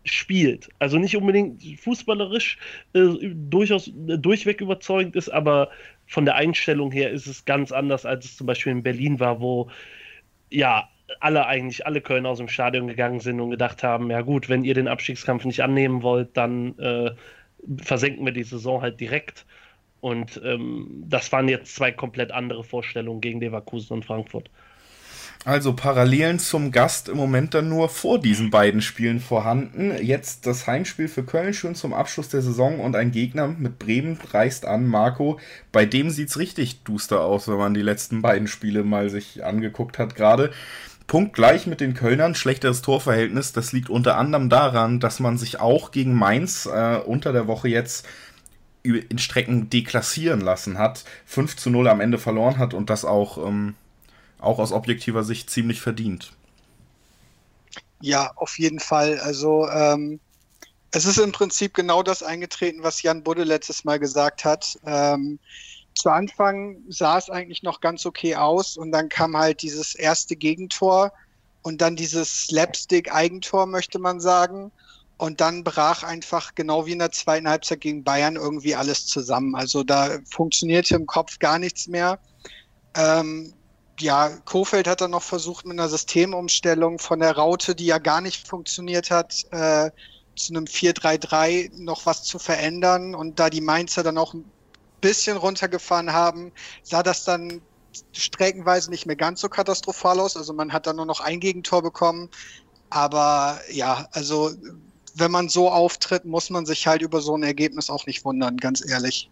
[0.05, 0.69] spielt.
[0.79, 2.59] Also nicht unbedingt fußballerisch
[2.93, 5.71] äh, durchaus äh, durchweg überzeugend ist, aber
[6.07, 9.41] von der Einstellung her ist es ganz anders, als es zum Beispiel in Berlin war,
[9.41, 9.71] wo
[10.51, 10.89] ja
[11.21, 14.65] alle eigentlich, alle Kölner aus dem Stadion gegangen sind und gedacht haben, ja gut, wenn
[14.65, 17.11] ihr den Abstiegskampf nicht annehmen wollt, dann äh,
[17.79, 19.47] versenken wir die Saison halt direkt.
[20.01, 24.51] Und ähm, das waren jetzt zwei komplett andere Vorstellungen gegen Leverkusen und Frankfurt.
[25.47, 29.95] Also Parallelen zum Gast im Moment dann nur vor diesen beiden Spielen vorhanden.
[30.03, 34.19] Jetzt das Heimspiel für Köln schon zum Abschluss der Saison und ein Gegner mit Bremen
[34.33, 35.39] reist an Marco.
[35.71, 39.45] Bei dem sieht es richtig duster aus, wenn man die letzten beiden Spiele mal sich
[39.45, 40.51] angeguckt hat gerade.
[41.07, 43.53] Punkt gleich mit den Kölnern, schlechteres Torverhältnis.
[43.53, 47.69] Das liegt unter anderem daran, dass man sich auch gegen Mainz äh, unter der Woche
[47.69, 48.07] jetzt
[48.83, 53.47] in Strecken deklassieren lassen hat, 5 zu 0 am Ende verloren hat und das auch
[53.47, 53.75] ähm,
[54.45, 56.33] auch aus objektiver Sicht ziemlich verdient.
[58.01, 59.19] Ja, auf jeden Fall.
[59.21, 60.21] Also ähm,
[60.91, 64.79] es ist im Prinzip genau das eingetreten, was Jan Budde letztes Mal gesagt hat.
[64.85, 65.39] Ähm,
[65.95, 70.37] zu Anfang sah es eigentlich noch ganz okay aus und dann kam halt dieses erste
[70.37, 71.13] Gegentor
[71.63, 74.71] und dann dieses Slapstick-Eigentor, möchte man sagen.
[75.17, 79.55] Und dann brach einfach genau wie in der zweiten Halbzeit gegen Bayern irgendwie alles zusammen.
[79.55, 82.19] Also da funktionierte im Kopf gar nichts mehr.
[82.97, 83.55] Ähm,
[84.01, 88.21] ja, Kofeld hat dann noch versucht, mit einer Systemumstellung von der Raute, die ja gar
[88.21, 89.91] nicht funktioniert hat, äh,
[90.37, 93.15] zu einem 4-3-3 noch was zu verändern.
[93.15, 94.45] Und da die Mainzer dann auch ein
[95.01, 97.61] bisschen runtergefahren haben, sah das dann
[98.13, 100.37] streckenweise nicht mehr ganz so katastrophal aus.
[100.37, 102.31] Also man hat dann nur noch ein Gegentor bekommen.
[102.91, 104.51] Aber ja, also
[105.15, 108.57] wenn man so auftritt, muss man sich halt über so ein Ergebnis auch nicht wundern,
[108.57, 109.31] ganz ehrlich.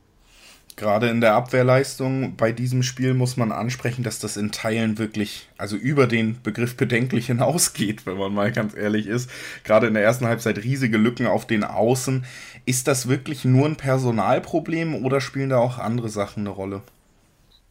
[0.76, 5.48] Gerade in der Abwehrleistung bei diesem Spiel muss man ansprechen, dass das in Teilen wirklich,
[5.58, 9.28] also über den Begriff bedenklich hinausgeht, wenn man mal ganz ehrlich ist.
[9.64, 12.24] Gerade in der ersten Halbzeit riesige Lücken auf den Außen.
[12.64, 16.82] Ist das wirklich nur ein Personalproblem oder spielen da auch andere Sachen eine Rolle?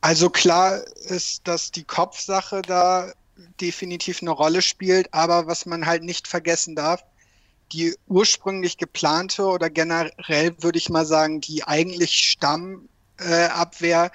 [0.01, 3.11] Also klar ist, dass die Kopfsache da
[3.59, 7.03] definitiv eine Rolle spielt, aber was man halt nicht vergessen darf,
[7.71, 12.89] die ursprünglich geplante oder generell würde ich mal sagen, die eigentlich Stamm
[13.45, 14.11] Abwehr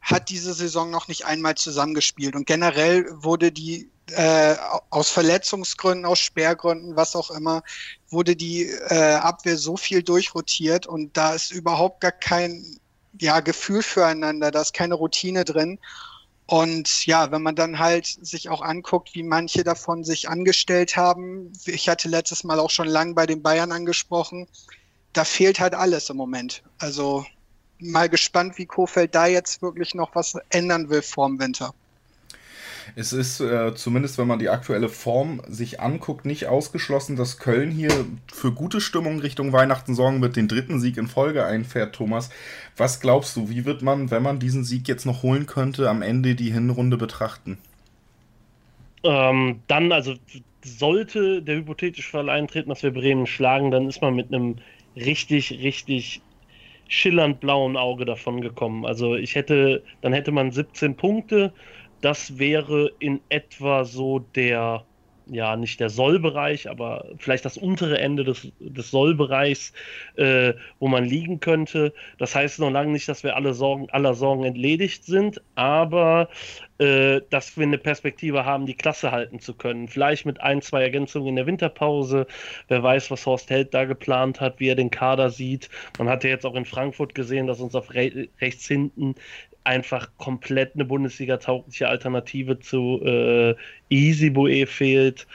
[0.00, 2.34] hat diese Saison noch nicht einmal zusammengespielt.
[2.34, 4.56] Und generell wurde die äh,
[4.90, 7.62] aus Verletzungsgründen, aus Sperrgründen, was auch immer,
[8.08, 12.80] wurde die äh, Abwehr so viel durchrotiert und da ist überhaupt gar kein
[13.18, 15.78] ja, Gefühl füreinander, da ist keine Routine drin.
[16.46, 21.52] Und ja, wenn man dann halt sich auch anguckt, wie manche davon sich angestellt haben,
[21.64, 24.48] ich hatte letztes Mal auch schon lang bei den Bayern angesprochen,
[25.12, 26.64] da fehlt halt alles im Moment.
[26.78, 27.24] Also
[27.80, 31.72] mal gespannt, wie Kofeld da jetzt wirklich noch was ändern will vorm Winter.
[32.96, 37.70] Es ist äh, zumindest, wenn man die aktuelle Form sich anguckt, nicht ausgeschlossen, dass Köln
[37.70, 42.30] hier für gute Stimmung Richtung Weihnachten sorgen wird, den dritten Sieg in Folge einfährt, Thomas.
[42.76, 46.02] Was glaubst du, wie wird man, wenn man diesen Sieg jetzt noch holen könnte, am
[46.02, 47.58] Ende die Hinrunde betrachten?
[49.02, 50.14] Ähm, dann, also
[50.62, 54.56] sollte der hypothetische Fall eintreten, dass wir Bremen schlagen, dann ist man mit einem
[54.96, 56.20] richtig, richtig
[56.90, 58.84] schillernd blauen Auge davon gekommen.
[58.84, 61.54] Also ich hätte, dann hätte man 17 Punkte.
[62.02, 64.84] Das wäre in etwa so der,
[65.26, 69.72] ja, nicht der Sollbereich, aber vielleicht das untere Ende des, des Sollbereichs,
[70.16, 71.94] äh, wo man liegen könnte.
[72.18, 76.28] Das heißt noch lange nicht, dass wir alle Sorgen, aller Sorgen entledigt sind, aber
[76.80, 79.86] äh, dass wir eine Perspektive haben, die Klasse halten zu können.
[79.86, 82.26] Vielleicht mit ein, zwei Ergänzungen in der Winterpause.
[82.68, 85.68] Wer weiß, was Horst Held da geplant hat, wie er den Kader sieht.
[85.98, 89.14] Man hat ja jetzt auch in Frankfurt gesehen, dass uns auf re rechts hinten
[89.62, 93.54] einfach komplett eine Bundesliga-taugliche Alternative zu äh,
[93.90, 95.26] Easyboe fehlt,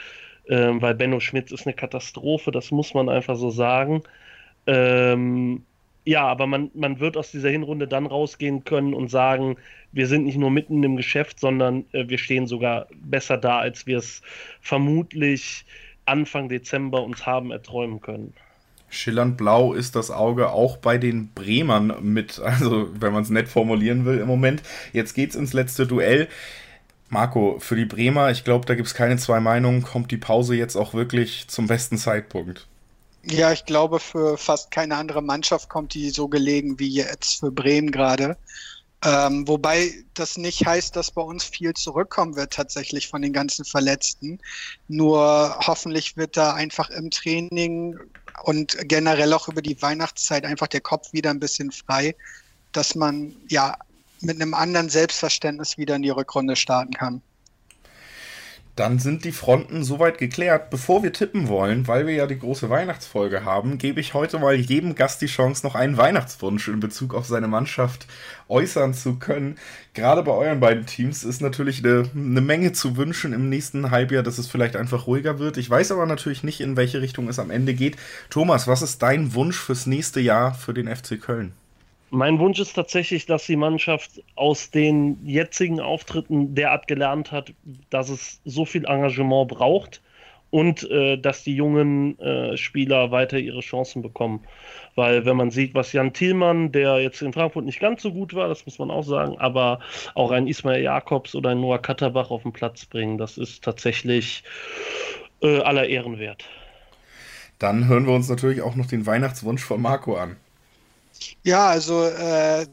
[0.50, 4.02] ähm, weil Benno Schmitz ist eine Katastrophe, das muss man einfach so sagen.
[4.66, 5.64] Ähm,
[6.06, 9.58] ja, aber man, man wird aus dieser Hinrunde dann rausgehen können und sagen,
[9.91, 13.88] wir sind nicht nur mitten im Geschäft, sondern äh, wir stehen sogar besser da, als
[13.88, 14.22] wir es
[14.62, 15.66] vermutlich
[16.06, 18.34] Anfang Dezember uns haben erträumen können.
[18.89, 23.49] Schillernd blau ist das Auge auch bei den Bremern mit, also wenn man es nett
[23.49, 24.62] formulieren will im Moment.
[24.93, 26.28] Jetzt geht's ins letzte Duell.
[27.10, 30.56] Marco, für die Bremer, ich glaube, da gibt es keine zwei Meinungen, kommt die Pause
[30.56, 32.68] jetzt auch wirklich zum besten Zeitpunkt.
[33.28, 37.51] Ja, ich glaube, für fast keine andere Mannschaft kommt die so gelegen wie jetzt für
[37.51, 38.38] Bremen gerade.
[39.03, 43.65] Ähm, wobei das nicht heißt, dass bei uns viel zurückkommen wird tatsächlich von den ganzen
[43.65, 44.39] Verletzten.
[44.88, 47.99] Nur hoffentlich wird da einfach im Training
[48.43, 52.15] und generell auch über die Weihnachtszeit einfach der Kopf wieder ein bisschen frei,
[52.71, 53.76] dass man ja
[54.21, 57.21] mit einem anderen Selbstverständnis wieder in die Rückrunde starten kann.
[58.76, 60.69] Dann sind die Fronten soweit geklärt.
[60.69, 64.53] Bevor wir tippen wollen, weil wir ja die große Weihnachtsfolge haben, gebe ich heute mal
[64.53, 68.05] jedem Gast die Chance, noch einen Weihnachtswunsch in Bezug auf seine Mannschaft
[68.49, 69.57] äußern zu können.
[69.93, 74.23] Gerade bei euren beiden Teams ist natürlich eine, eine Menge zu wünschen im nächsten Halbjahr,
[74.23, 75.55] dass es vielleicht einfach ruhiger wird.
[75.55, 77.95] Ich weiß aber natürlich nicht, in welche Richtung es am Ende geht.
[78.30, 81.53] Thomas, was ist dein Wunsch fürs nächste Jahr für den FC Köln?
[82.12, 87.53] Mein Wunsch ist tatsächlich, dass die Mannschaft aus den jetzigen Auftritten derart gelernt hat,
[87.89, 90.01] dass es so viel Engagement braucht
[90.51, 94.41] und äh, dass die jungen äh, Spieler weiter ihre Chancen bekommen.
[94.95, 98.34] Weil wenn man sieht, was Jan Thielmann, der jetzt in Frankfurt nicht ganz so gut
[98.34, 99.80] war, das muss man auch sagen, aber
[100.14, 104.43] auch ein Ismail Jakobs oder ein Noah Katterbach auf den Platz bringen, das ist tatsächlich
[105.41, 106.45] äh, aller Ehren wert.
[107.60, 110.38] Dann hören wir uns natürlich auch noch den Weihnachtswunsch von Marco an.
[111.43, 112.68] Ja, also äh,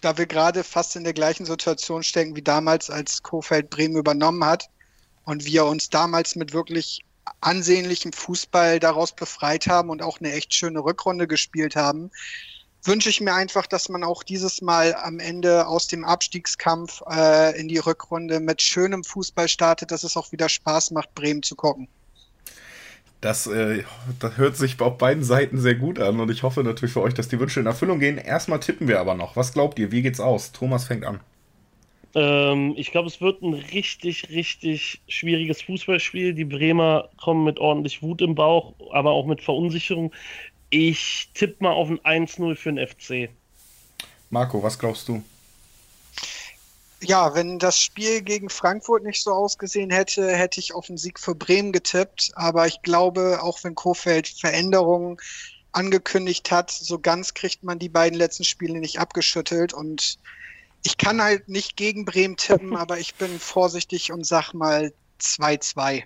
[0.00, 4.44] da wir gerade fast in der gleichen Situation stecken wie damals, als Kofeld Bremen übernommen
[4.44, 4.68] hat
[5.24, 7.00] und wir uns damals mit wirklich
[7.40, 12.10] ansehnlichem Fußball daraus befreit haben und auch eine echt schöne Rückrunde gespielt haben,
[12.84, 17.58] wünsche ich mir einfach, dass man auch dieses Mal am Ende aus dem Abstiegskampf äh,
[17.58, 21.56] in die Rückrunde mit schönem Fußball startet, dass es auch wieder Spaß macht, Bremen zu
[21.56, 21.88] gucken.
[23.20, 23.82] Das, äh,
[24.20, 27.14] das hört sich auf beiden Seiten sehr gut an und ich hoffe natürlich für euch,
[27.14, 28.18] dass die Wünsche in Erfüllung gehen.
[28.18, 29.36] Erstmal tippen wir aber noch.
[29.36, 29.90] Was glaubt ihr?
[29.90, 30.52] Wie geht's aus?
[30.52, 31.20] Thomas fängt an.
[32.14, 36.34] Ähm, ich glaube, es wird ein richtig, richtig schwieriges Fußballspiel.
[36.34, 40.12] Die Bremer kommen mit ordentlich Wut im Bauch, aber auch mit Verunsicherung.
[40.70, 43.30] Ich tippe mal auf ein 1-0 für den FC.
[44.30, 45.22] Marco, was glaubst du?
[47.02, 51.20] Ja, wenn das Spiel gegen Frankfurt nicht so ausgesehen hätte, hätte ich auf einen Sieg
[51.20, 52.32] für Bremen getippt.
[52.34, 55.18] Aber ich glaube, auch wenn Kofeld Veränderungen
[55.72, 59.74] angekündigt hat, so ganz kriegt man die beiden letzten Spiele nicht abgeschüttelt.
[59.74, 60.18] Und
[60.82, 66.04] ich kann halt nicht gegen Bremen tippen, aber ich bin vorsichtig und sag mal 2-2.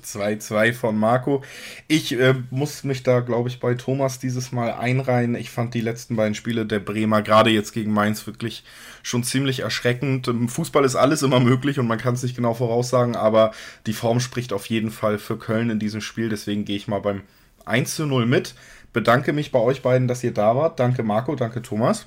[0.00, 1.42] 2-2 von Marco.
[1.86, 5.34] Ich äh, muss mich da, glaube ich, bei Thomas dieses Mal einreihen.
[5.34, 8.64] Ich fand die letzten beiden Spiele der Bremer, gerade jetzt gegen Mainz, wirklich
[9.02, 10.28] schon ziemlich erschreckend.
[10.28, 13.52] Im Fußball ist alles immer möglich und man kann es nicht genau voraussagen, aber
[13.86, 16.28] die Form spricht auf jeden Fall für Köln in diesem Spiel.
[16.28, 17.22] Deswegen gehe ich mal beim
[17.66, 18.54] 1 0 mit.
[18.92, 20.80] Bedanke mich bei euch beiden, dass ihr da wart.
[20.80, 22.06] Danke Marco, danke Thomas.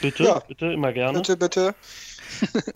[0.00, 0.38] Bitte, ja.
[0.40, 1.18] bitte, immer gerne.
[1.18, 1.74] Bitte, bitte.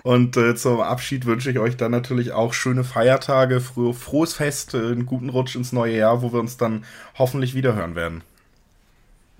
[0.02, 4.74] Und äh, zum Abschied wünsche ich euch dann natürlich auch schöne Feiertage, froh, frohes Fest,
[4.74, 6.84] äh, einen guten Rutsch ins neue Jahr, wo wir uns dann
[7.18, 8.22] hoffentlich wiederhören werden.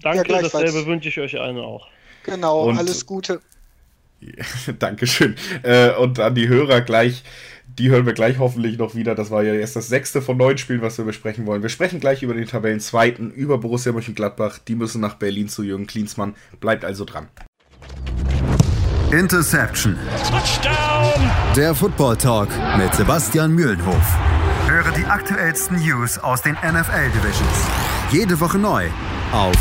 [0.03, 1.87] Danke, ja, dasselbe wünsche ich euch allen auch.
[2.25, 3.41] Genau, und, alles Gute.
[4.79, 5.37] Dankeschön.
[5.63, 7.23] Äh, und an die Hörer gleich,
[7.79, 9.15] die hören wir gleich hoffentlich noch wieder.
[9.15, 11.63] Das war ja erst das sechste von neun Spielen, was wir besprechen wollen.
[11.63, 14.59] Wir sprechen gleich über den Tabellenzweiten, über Borussia Mönchengladbach.
[14.59, 16.35] Die müssen nach Berlin zu Jürgen Klinsmann.
[16.61, 17.29] Bleibt also dran.
[19.13, 19.99] Interception.
[20.29, 21.31] Touchdown.
[21.57, 22.49] Der Football Talk
[22.79, 24.17] mit Sebastian Mühlenhof.
[24.69, 27.67] Höre die aktuellsten News aus den NFL Divisions.
[28.13, 28.87] Jede Woche neu
[29.33, 29.57] auf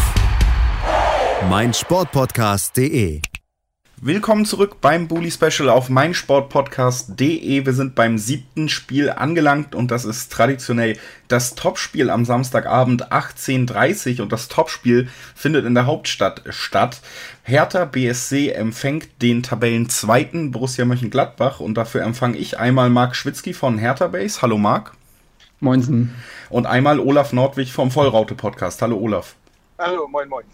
[1.49, 3.21] meinsportpodcast.de.
[4.01, 7.65] Willkommen zurück beim Bully Special auf meinsportpodcast.de.
[7.65, 10.97] Wir sind beim siebten Spiel angelangt und das ist traditionell
[11.27, 17.01] das Topspiel am Samstagabend 18.30 und das Topspiel findet in der Hauptstadt statt.
[17.43, 23.77] Hertha BSC empfängt den Tabellenzweiten Borussia Mönchengladbach und dafür empfange ich einmal Marc Schwitzky von
[23.77, 24.41] Hertha Base.
[24.41, 24.93] Hallo Marc.
[25.59, 26.15] Moinsen.
[26.49, 28.81] Und einmal Olaf Nordwig vom Vollraute Podcast.
[28.81, 29.35] Hallo Olaf.
[29.77, 30.45] Hallo, moin moin.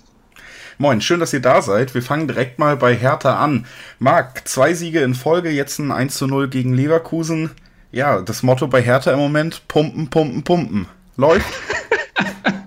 [0.78, 1.94] Moin, schön, dass ihr da seid.
[1.94, 3.66] Wir fangen direkt mal bei Hertha an.
[3.98, 7.52] Marc, zwei Siege in Folge, jetzt ein 1 zu 0 gegen Leverkusen.
[7.94, 10.88] Ja, das Motto bei Hertha im Moment, pumpen, pumpen, pumpen.
[11.16, 11.48] Läuft?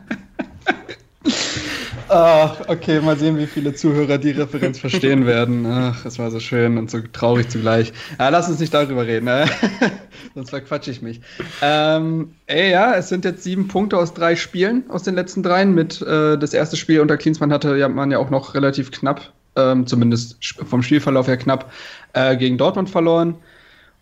[2.21, 5.65] Ach, okay, mal sehen, wie viele Zuhörer die Referenz verstehen werden.
[5.67, 7.93] Ach, es war so schön und so traurig zugleich.
[8.19, 9.45] Ja, lass uns nicht darüber reden, ne?
[10.35, 11.21] sonst verquatsche ich mich.
[11.63, 15.77] Ähm, ey, ja, es sind jetzt sieben Punkte aus drei Spielen, aus den letzten dreien.
[15.77, 19.87] Mit äh, das erste Spiel unter Klinsmann hatte man ja auch noch relativ knapp, ähm,
[19.87, 21.71] zumindest vom Spielverlauf her knapp,
[22.15, 23.37] äh, gegen Dortmund verloren.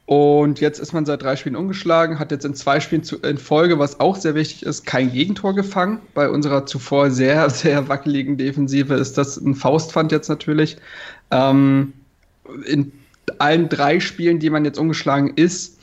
[0.06, 3.38] Und jetzt ist man seit drei Spielen umgeschlagen, hat jetzt in zwei Spielen zu, in
[3.38, 6.00] Folge, was auch sehr wichtig ist, kein Gegentor gefangen.
[6.14, 10.76] Bei unserer zuvor sehr, sehr wackeligen Defensive ist das ein Faustpfand jetzt natürlich.
[11.32, 11.92] Ähm,
[12.66, 12.92] in
[13.38, 15.75] allen drei Spielen, die man jetzt umgeschlagen ist,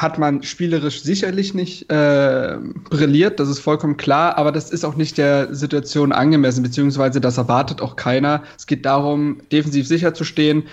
[0.00, 2.56] hat man spielerisch sicherlich nicht äh,
[2.88, 7.36] brilliert, das ist vollkommen klar, aber das ist auch nicht der Situation angemessen, beziehungsweise das
[7.36, 8.42] erwartet auch keiner.
[8.56, 10.64] Es geht darum, defensiv sicher zu stehen,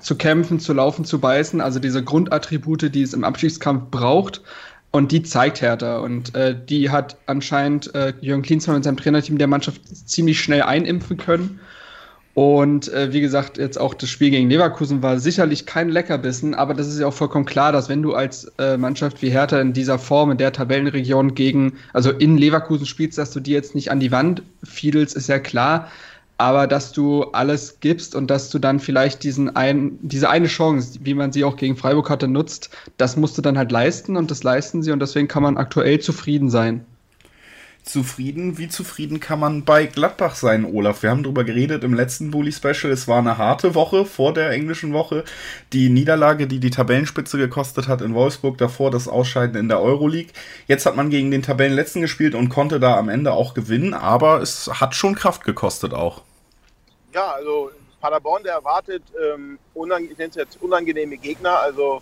[0.00, 4.42] zu kämpfen, zu laufen, zu beißen, also diese Grundattribute, die es im Abstiegskampf braucht.
[4.90, 5.98] Und die zeigt Hertha.
[6.00, 10.62] Und äh, die hat anscheinend äh, Jürgen Klinsmann und seinem Trainerteam der Mannschaft ziemlich schnell
[10.62, 11.60] einimpfen können.
[12.34, 16.72] Und äh, wie gesagt, jetzt auch das Spiel gegen Leverkusen war sicherlich kein Leckerbissen, aber
[16.72, 19.74] das ist ja auch vollkommen klar, dass wenn du als äh, Mannschaft wie Hertha in
[19.74, 23.90] dieser Form, in der Tabellenregion gegen, also in Leverkusen spielst, dass du die jetzt nicht
[23.90, 25.88] an die Wand fiedelst, ist ja klar.
[26.38, 31.00] Aber dass du alles gibst und dass du dann vielleicht diesen ein, diese eine Chance,
[31.02, 34.30] wie man sie auch gegen Freiburg hatte, nutzt, das musst du dann halt leisten und
[34.30, 36.84] das leisten sie und deswegen kann man aktuell zufrieden sein.
[37.84, 41.02] Zufrieden, wie zufrieden kann man bei Gladbach sein, Olaf?
[41.02, 42.92] Wir haben darüber geredet im letzten Bully-Special.
[42.92, 45.24] Es war eine harte Woche vor der englischen Woche.
[45.72, 50.32] Die Niederlage, die die Tabellenspitze gekostet hat in Wolfsburg, davor das Ausscheiden in der Euroleague.
[50.68, 54.40] Jetzt hat man gegen den Tabellenletzten gespielt und konnte da am Ende auch gewinnen, aber
[54.40, 56.22] es hat schon Kraft gekostet auch.
[57.12, 60.08] Ja, also Paderborn, der erwartet ähm, unang
[60.60, 61.58] unangenehme Gegner.
[61.58, 62.00] Also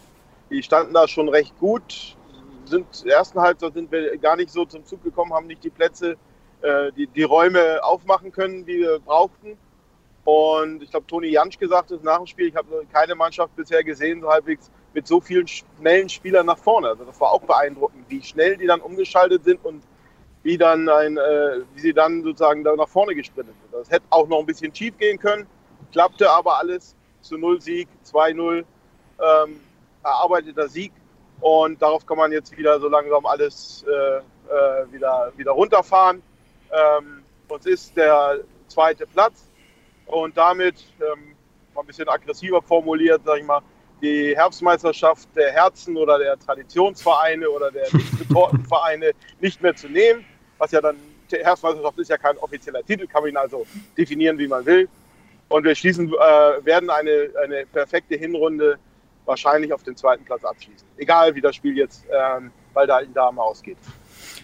[0.51, 2.17] die standen da schon recht gut
[2.71, 6.17] sind ersten Halbzeit sind wir gar nicht so zum Zug gekommen, haben nicht die Plätze,
[6.63, 9.59] äh, die, die Räume aufmachen können, die wir brauchten.
[10.25, 13.83] Und ich glaube, Toni Jansch gesagt hat nach dem Spiel, ich habe keine Mannschaft bisher
[13.83, 16.89] gesehen, so halbwegs mit so vielen schnellen Spielern nach vorne.
[16.89, 19.83] Also das war auch beeindruckend, wie schnell die dann umgeschaltet sind und
[20.43, 23.73] wie dann ein, äh, wie sie dann sozusagen da nach vorne gesprintet sind.
[23.73, 25.47] Das hätte auch noch ein bisschen schief gehen können,
[25.93, 29.61] klappte aber alles zu Null Sieg, 2-0 ähm,
[30.03, 30.93] erarbeiteter Sieg
[31.41, 36.23] und darauf kann man jetzt wieder so langsam alles äh, äh, wieder, wieder runterfahren.
[36.73, 39.45] Ähm, uns ist der zweite Platz
[40.07, 41.35] und damit, ähm,
[41.75, 43.61] mal ein bisschen aggressiver formuliert, sage ich mal,
[44.03, 50.25] die Herbstmeisterschaft der Herzen oder der Traditionsvereine oder der nicht Vereine nicht mehr zu nehmen.
[50.59, 50.97] Was ja dann,
[51.31, 53.67] Herbstmeisterschaft ist ja kein offizieller Titel, kann man ihn also
[53.97, 54.89] definieren, wie man will.
[55.49, 58.79] Und wir schließen, äh, werden eine, eine perfekte Hinrunde
[59.31, 60.87] wahrscheinlich auf den zweiten Platz abschließen.
[60.99, 63.79] Egal wie das Spiel jetzt ähm, bei der Dame ausgeht.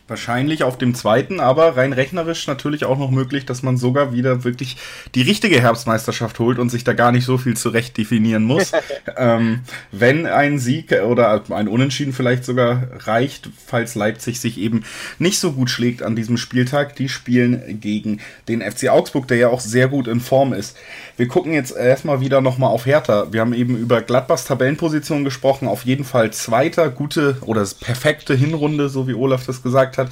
[0.08, 4.44] Wahrscheinlich auf dem zweiten, aber rein rechnerisch natürlich auch noch möglich, dass man sogar wieder
[4.44, 4.76] wirklich
[5.16, 8.70] die richtige Herbstmeisterschaft holt und sich da gar nicht so viel zurecht definieren muss.
[9.16, 14.84] ähm, wenn ein Sieg oder ein Unentschieden vielleicht sogar reicht, falls Leipzig sich eben
[15.18, 16.94] nicht so gut schlägt an diesem Spieltag.
[16.94, 20.76] Die spielen gegen den FC Augsburg, der ja auch sehr gut in Form ist.
[21.16, 23.32] Wir gucken jetzt erstmal wieder nochmal auf Hertha.
[23.32, 25.66] Wir haben eben über Gladbachs Tabellenposition gesprochen.
[25.66, 30.10] Auf jeden Fall zweiter, gute oder perfekte Hinrunde, so wie Olaf das gesagt hat.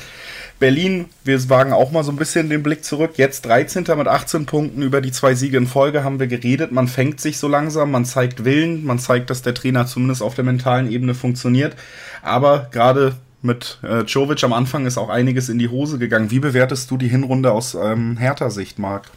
[0.60, 3.12] Berlin, wir wagen auch mal so ein bisschen den Blick zurück.
[3.16, 3.84] Jetzt 13.
[3.96, 6.70] mit 18 Punkten über die zwei Siege in Folge haben wir geredet.
[6.70, 10.34] Man fängt sich so langsam, man zeigt Willen, man zeigt, dass der Trainer zumindest auf
[10.34, 11.74] der mentalen Ebene funktioniert.
[12.22, 16.30] Aber gerade mit äh, Jovic am Anfang ist auch einiges in die Hose gegangen.
[16.30, 19.10] Wie bewertest du die Hinrunde aus ähm, Hertha-Sicht, Marc?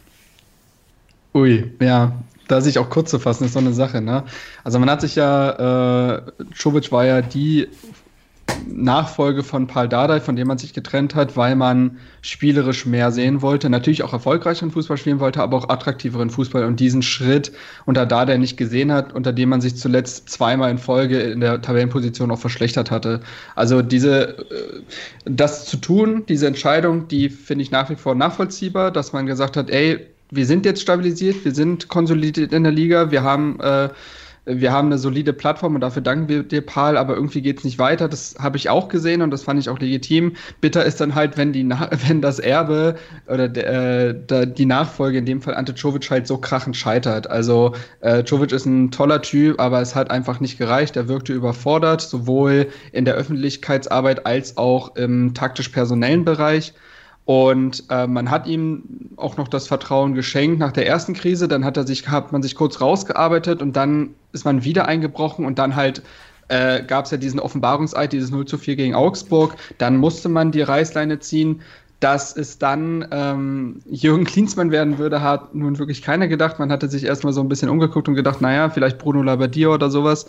[1.34, 2.12] Ui, ja,
[2.48, 4.24] da sich auch kurz zu fassen, ist so eine Sache, ne?
[4.64, 6.22] Also man hat sich ja, äh,
[6.54, 7.68] Jovic war ja die
[8.66, 13.42] Nachfolge von Paul Dardai, von dem man sich getrennt hat, weil man spielerisch mehr sehen
[13.42, 17.52] wollte, natürlich auch erfolgreicheren Fußball spielen wollte, aber auch attraktiveren Fußball und diesen Schritt
[17.86, 21.60] unter Dardai nicht gesehen hat, unter dem man sich zuletzt zweimal in Folge in der
[21.60, 23.20] Tabellenposition auch verschlechtert hatte.
[23.54, 24.82] Also diese, äh,
[25.24, 29.56] das zu tun, diese Entscheidung, die finde ich nach wie vor nachvollziehbar, dass man gesagt
[29.56, 33.88] hat, ey, wir sind jetzt stabilisiert, wir sind konsolidiert in der Liga, wir haben äh,
[34.48, 37.64] wir haben eine solide Plattform und dafür danken wir dir, Paul, aber irgendwie geht es
[37.64, 38.08] nicht weiter.
[38.08, 40.32] Das habe ich auch gesehen und das fand ich auch legitim.
[40.60, 41.68] Bitter ist dann halt, wenn, die,
[42.06, 42.96] wenn das Erbe
[43.26, 47.28] oder äh, die Nachfolge, in dem Fall Ante Czovic, halt so krachend scheitert.
[47.28, 50.96] Also äh, Czovic ist ein toller Typ, aber es hat einfach nicht gereicht.
[50.96, 56.72] Er wirkte überfordert, sowohl in der Öffentlichkeitsarbeit als auch im taktisch-personellen Bereich.
[57.28, 61.46] Und äh, man hat ihm auch noch das Vertrauen geschenkt nach der ersten Krise.
[61.46, 65.44] Dann hat er sich, hat man sich kurz rausgearbeitet und dann ist man wieder eingebrochen
[65.44, 66.00] und dann halt
[66.48, 69.56] äh, gab es ja diesen Offenbarungseid, dieses 0 zu 4 gegen Augsburg.
[69.76, 71.60] Dann musste man die Reißleine ziehen.
[72.00, 76.58] Dass es dann ähm, Jürgen Klinsmann werden würde, hat nun wirklich keiner gedacht.
[76.58, 79.90] Man hatte sich erstmal so ein bisschen umgeguckt und gedacht, naja, vielleicht Bruno Labbadia oder
[79.90, 80.26] sowas.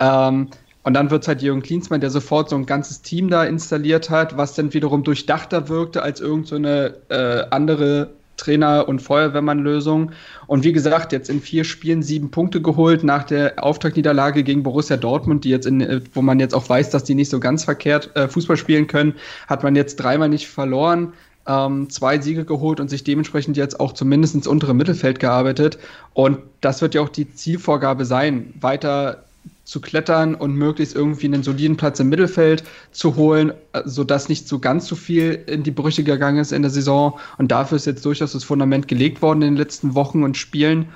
[0.00, 0.48] Ähm,
[0.84, 4.10] und dann wird es halt Jürgen Klinsmann, der sofort so ein ganzes Team da installiert
[4.10, 10.10] hat, was dann wiederum durchdachter wirkte als irgendeine so äh, andere Trainer- und Feuerwehrmann-Lösung.
[10.46, 14.96] Und wie gesagt, jetzt in vier Spielen sieben Punkte geholt nach der Auftaktniederlage gegen Borussia
[14.96, 17.64] Dortmund, die jetzt in, äh, wo man jetzt auch weiß, dass die nicht so ganz
[17.64, 19.14] verkehrt äh, Fußball spielen können,
[19.46, 21.12] hat man jetzt dreimal nicht verloren.
[21.46, 25.78] Ähm, zwei Siege geholt und sich dementsprechend jetzt auch zumindest ins untere Mittelfeld gearbeitet.
[26.14, 29.24] Und das wird ja auch die Zielvorgabe sein, weiter
[29.64, 33.52] zu klettern und möglichst irgendwie einen soliden Platz im Mittelfeld zu holen,
[33.84, 37.18] sodass nicht so ganz so viel in die Brüche gegangen ist in der Saison.
[37.38, 40.88] Und dafür ist jetzt durchaus das Fundament gelegt worden in den letzten Wochen und Spielen.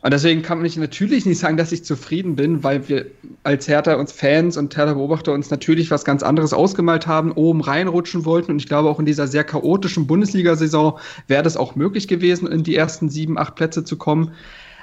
[0.00, 3.06] Und deswegen kann man natürlich nicht sagen, dass ich zufrieden bin, weil wir
[3.42, 8.24] als Hertha uns Fans und Hertha-Beobachter uns natürlich was ganz anderes ausgemalt haben, oben reinrutschen
[8.24, 8.52] wollten.
[8.52, 12.62] Und ich glaube, auch in dieser sehr chaotischen Bundesliga-Saison wäre das auch möglich gewesen, in
[12.62, 14.32] die ersten sieben, acht Plätze zu kommen.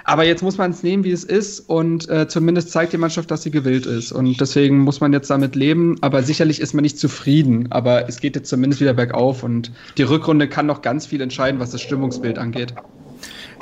[0.06, 3.32] Aber jetzt muss man es nehmen, wie es ist und äh, zumindest zeigt die Mannschaft,
[3.32, 4.12] dass sie gewillt ist.
[4.12, 5.98] Und deswegen muss man jetzt damit leben.
[6.02, 7.72] Aber sicherlich ist man nicht zufrieden.
[7.72, 11.60] Aber es geht jetzt zumindest wieder bergauf und die Rückrunde kann noch ganz viel entscheiden,
[11.60, 12.76] was das Stimmungsbild angeht.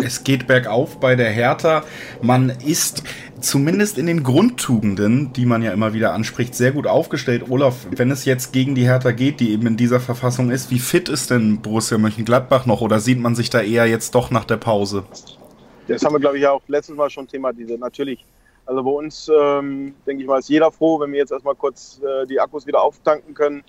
[0.04, 1.84] Es geht bergauf bei der Hertha.
[2.22, 3.04] Man ist
[3.40, 7.46] zumindest in den Grundtugenden, die man ja immer wieder anspricht, sehr gut aufgestellt.
[7.50, 10.80] Olaf, wenn es jetzt gegen die Hertha geht, die eben in dieser Verfassung ist, wie
[10.80, 14.46] fit ist denn Borussia Mönchengladbach noch oder sieht man sich da eher jetzt doch nach
[14.46, 15.06] der Pause?
[15.88, 17.80] Das haben wir, glaube ich, auch letztes Mal schon thematisiert.
[17.80, 18.26] Natürlich.
[18.66, 22.00] Also bei uns, ähm, denke ich mal, ist jeder froh, wenn wir jetzt erstmal kurz
[22.02, 23.64] äh, die Akkus wieder auftanken können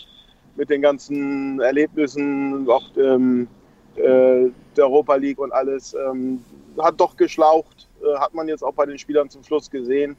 [0.56, 3.48] mit den ganzen Erlebnissen, auch ähm,
[3.96, 5.94] äh, der Europa League und alles.
[5.94, 6.44] Ähm,
[6.78, 10.16] hat doch geschlaucht, äh, hat man jetzt auch bei den Spielern zum Schluss gesehen,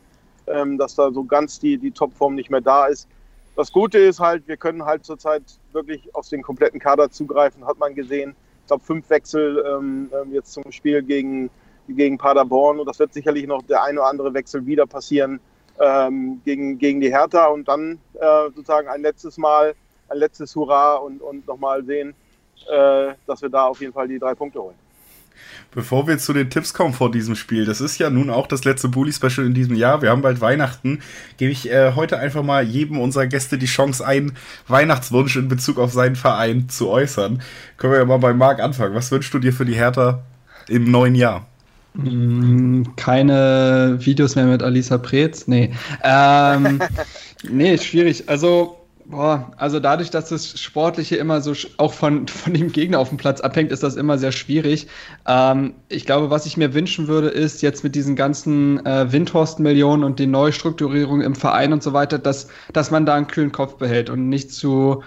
[0.48, 3.08] ähm, dass da so ganz die, die Topform nicht mehr da ist.
[3.56, 7.80] Das Gute ist halt, wir können halt zurzeit wirklich auf den kompletten Kader zugreifen, hat
[7.80, 8.36] man gesehen.
[8.62, 11.50] Ich glaube, fünf Wechsel ähm, ähm, jetzt zum Spiel gegen,
[11.88, 15.40] gegen Paderborn und das wird sicherlich noch der eine oder andere Wechsel wieder passieren
[15.80, 19.74] ähm, gegen, gegen die Hertha und dann äh, sozusagen ein letztes Mal,
[20.10, 22.14] ein letztes Hurra und, und nochmal sehen,
[22.70, 24.76] äh, dass wir da auf jeden Fall die drei Punkte holen.
[25.72, 28.64] Bevor wir zu den Tipps kommen vor diesem Spiel, das ist ja nun auch das
[28.64, 30.02] letzte Bully-Special in diesem Jahr.
[30.02, 31.02] Wir haben bald Weihnachten.
[31.38, 34.38] Gebe ich äh, heute einfach mal jedem unserer Gäste die Chance, einen
[34.68, 37.42] Weihnachtswunsch in Bezug auf seinen Verein zu äußern.
[37.78, 38.96] Können wir ja mal bei Marc anfangen.
[38.96, 40.24] Was wünschst du dir für die Hertha
[40.70, 41.46] im neuen Jahr?
[41.96, 45.48] Mm, keine Videos mehr mit Alisa Preetz?
[45.48, 45.72] Nee.
[46.04, 46.82] Ähm,
[47.50, 48.28] nee, schwierig.
[48.28, 48.78] Also
[49.08, 53.20] Boah, also dadurch, dass das Sportliche immer so auch von, von dem Gegner auf dem
[53.20, 54.88] Platz abhängt, ist das immer sehr schwierig.
[55.28, 60.04] Ähm, ich glaube, was ich mir wünschen würde, ist jetzt mit diesen ganzen äh, Windhorst-Millionen
[60.04, 63.76] und den Neustrukturierungen im Verein und so weiter, dass, dass man da einen kühlen Kopf
[63.76, 65.04] behält und nicht zu,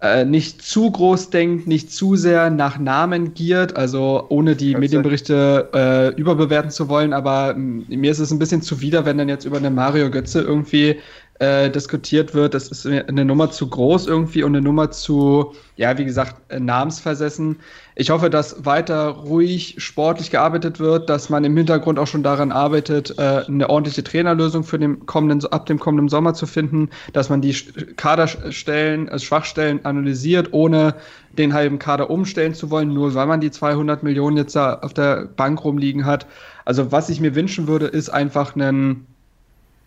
[0.00, 5.70] äh, nicht zu groß denkt, nicht zu sehr nach Namen giert, also ohne die Medienberichte
[5.72, 9.56] äh, überbewerten zu wollen, aber mir ist es ein bisschen zuwider, wenn dann jetzt über
[9.56, 10.96] eine Mario Götze irgendwie
[11.38, 12.54] äh, diskutiert wird.
[12.54, 16.60] Das ist eine Nummer zu groß irgendwie und eine Nummer zu, ja, wie gesagt, äh,
[16.60, 17.56] namensversessen.
[17.98, 22.52] Ich hoffe, dass weiter ruhig sportlich gearbeitet wird, dass man im Hintergrund auch schon daran
[22.52, 27.30] arbeitet, äh, eine ordentliche Trainerlösung für den kommenden, ab dem kommenden Sommer zu finden, dass
[27.30, 27.54] man die
[27.96, 30.96] Kaderstellen, also Schwachstellen analysiert, ohne
[31.38, 34.92] den halben Kader umstellen zu wollen, nur weil man die 200 Millionen jetzt da auf
[34.92, 36.26] der Bank rumliegen hat.
[36.66, 39.06] Also was ich mir wünschen würde, ist einfach einen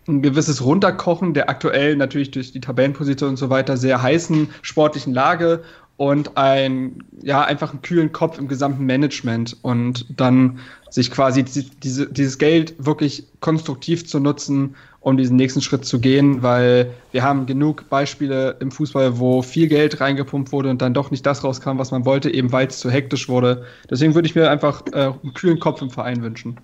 [0.08, 5.12] ein gewisses Runterkochen der aktuell natürlich durch die Tabellenposition und so weiter sehr heißen sportlichen
[5.12, 5.62] Lage
[6.00, 10.58] und ein, ja, einfach einen kühlen Kopf im gesamten Management und dann
[10.88, 16.42] sich quasi diese, dieses Geld wirklich konstruktiv zu nutzen, um diesen nächsten Schritt zu gehen,
[16.42, 21.10] weil wir haben genug Beispiele im Fußball, wo viel Geld reingepumpt wurde und dann doch
[21.10, 23.66] nicht das rauskam, was man wollte, eben weil es zu hektisch wurde.
[23.90, 26.56] Deswegen würde ich mir einfach äh, einen kühlen Kopf im Verein wünschen.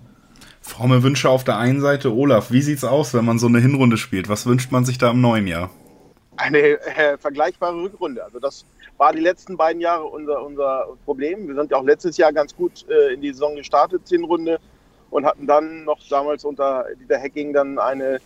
[0.61, 2.11] Fromme Wünsche auf der einen Seite.
[2.11, 4.29] Olaf, wie sieht's aus, wenn man so eine Hinrunde spielt?
[4.29, 5.69] Was wünscht man sich da im neuen Jahr?
[6.37, 8.23] Eine äh, vergleichbare Rückrunde.
[8.23, 8.65] Also das
[8.97, 11.47] war die letzten beiden Jahre unser, unser Problem.
[11.47, 14.59] Wir sind ja auch letztes Jahr ganz gut äh, in die Saison gestartet, Hinrunde,
[15.09, 18.19] und hatten dann noch damals unter Dieter Hacking dann eine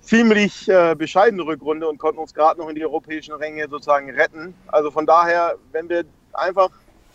[0.00, 4.54] ziemlich äh, bescheidene Rückrunde und konnten uns gerade noch in die europäischen Ränge sozusagen retten.
[4.68, 6.70] Also von daher, wenn wir einfach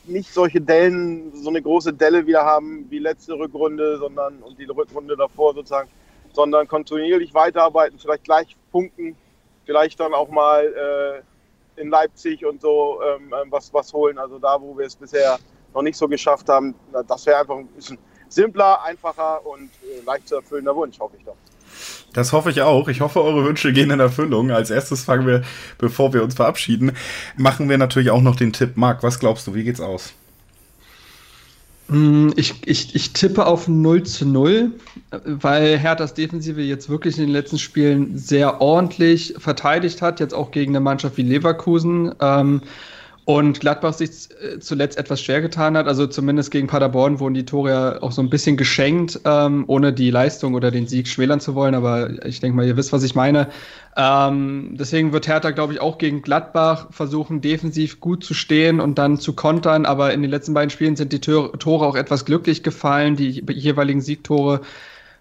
[0.05, 4.65] nicht solche Dellen, so eine große Delle wieder haben wie letzte Rückrunde, sondern und die
[4.65, 5.89] Rückrunde davor sozusagen,
[6.33, 9.15] sondern kontinuierlich weiterarbeiten, vielleicht gleich punkten,
[9.65, 11.21] vielleicht dann auch mal äh,
[11.79, 14.17] in Leipzig und so ähm, ähm was, was holen.
[14.17, 15.37] Also da, wo wir es bisher
[15.73, 16.75] noch nicht so geschafft haben,
[17.07, 17.97] das wäre einfach ein bisschen
[18.27, 21.35] simpler, einfacher und äh, leicht zu erfüllender Wunsch, hoffe ich doch.
[22.13, 22.87] Das hoffe ich auch.
[22.87, 24.51] Ich hoffe, eure Wünsche gehen in Erfüllung.
[24.51, 25.43] Als erstes fangen wir,
[25.77, 26.95] bevor wir uns verabschieden,
[27.37, 28.77] machen wir natürlich auch noch den Tipp.
[28.77, 30.13] Marc, was glaubst du, wie geht's aus?
[31.89, 34.71] Mm, ich, ich, ich tippe auf 0 zu 0,
[35.25, 40.51] weil Herthas Defensive jetzt wirklich in den letzten Spielen sehr ordentlich verteidigt hat, jetzt auch
[40.51, 42.13] gegen eine Mannschaft wie Leverkusen.
[42.21, 42.61] Ähm,
[43.29, 44.09] und Gladbach sich
[44.41, 45.85] äh, zuletzt etwas schwer getan hat.
[45.85, 49.93] Also zumindest gegen Paderborn wurden die Tore ja auch so ein bisschen geschenkt, ähm, ohne
[49.93, 51.75] die Leistung oder den Sieg schmälern zu wollen.
[51.75, 53.49] Aber ich denke mal, ihr wisst, was ich meine.
[53.95, 58.97] Ähm, deswegen wird Hertha, glaube ich, auch gegen Gladbach versuchen, defensiv gut zu stehen und
[58.97, 59.85] dann zu kontern.
[59.85, 64.01] Aber in den letzten beiden Spielen sind die Tore auch etwas glücklich gefallen, die jeweiligen
[64.01, 64.61] Siegtore.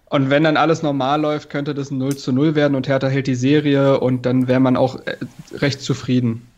[0.05, 3.07] Und wenn dann alles normal läuft, könnte das ein 0 zu 0 werden und Hertha
[3.07, 5.17] hält die Serie und dann wäre man auch äh,
[5.53, 6.48] recht zufrieden.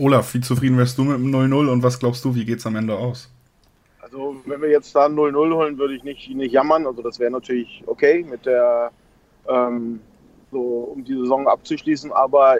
[0.00, 2.66] Olaf, wie zufrieden wärst du mit dem 0-0 und was glaubst du, wie geht es
[2.66, 3.30] am Ende aus?
[4.00, 6.86] Also, wenn wir jetzt da 0-0 holen, würde ich nicht, nicht jammern.
[6.86, 8.90] Also, das wäre natürlich okay, mit der,
[9.46, 10.00] ähm,
[10.50, 10.58] so,
[10.94, 12.12] um die Saison abzuschließen.
[12.12, 12.56] Aber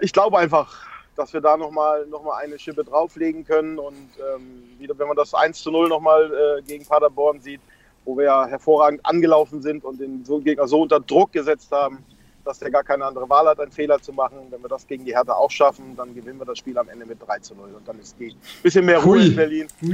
[0.00, 3.78] ich glaube einfach, dass wir da nochmal noch mal eine Schippe drauflegen können.
[3.78, 7.60] Und ähm, wieder, wenn man das 1 0 nochmal äh, gegen Paderborn sieht,
[8.04, 12.04] wo wir ja hervorragend angelaufen sind und den Gegner so unter Druck gesetzt haben,
[12.44, 14.38] dass der gar keine andere Wahl hat, einen Fehler zu machen.
[14.50, 17.06] Wenn wir das gegen die Hertha auch schaffen, dann gewinnen wir das Spiel am Ende
[17.06, 17.74] mit 3 zu 0.
[17.74, 19.26] Und dann ist die bisschen mehr Ruhe Hui.
[19.26, 19.68] in Berlin.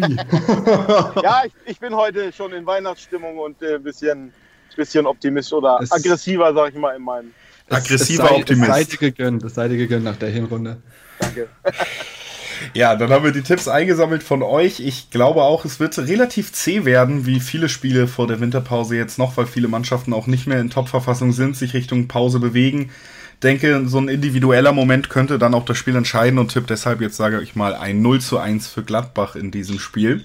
[1.23, 4.33] ja, ich, ich, bin heute schon in Weihnachtsstimmung und ein äh, bisschen,
[4.77, 7.35] bisschen optimistisch oder es aggressiver, sag ich mal, in meinem.
[7.71, 8.69] Aggressiver Optimist.
[8.69, 10.79] Das sei dir gegönnt, das sei dir gegönnt nach der Hinrunde.
[11.19, 11.49] Danke.
[12.75, 14.81] Ja, dann haben wir die Tipps eingesammelt von euch.
[14.81, 19.19] Ich glaube auch, es wird relativ zäh werden, wie viele Spiele vor der Winterpause jetzt
[19.19, 22.91] noch, weil viele Mannschaften auch nicht mehr in Top-Verfassung sind, sich Richtung Pause bewegen.
[23.43, 27.17] Denke, so ein individueller Moment könnte dann auch das Spiel entscheiden und tipp deshalb jetzt
[27.17, 30.25] sage ich mal ein 0 zu 1 für Gladbach in diesem Spiel.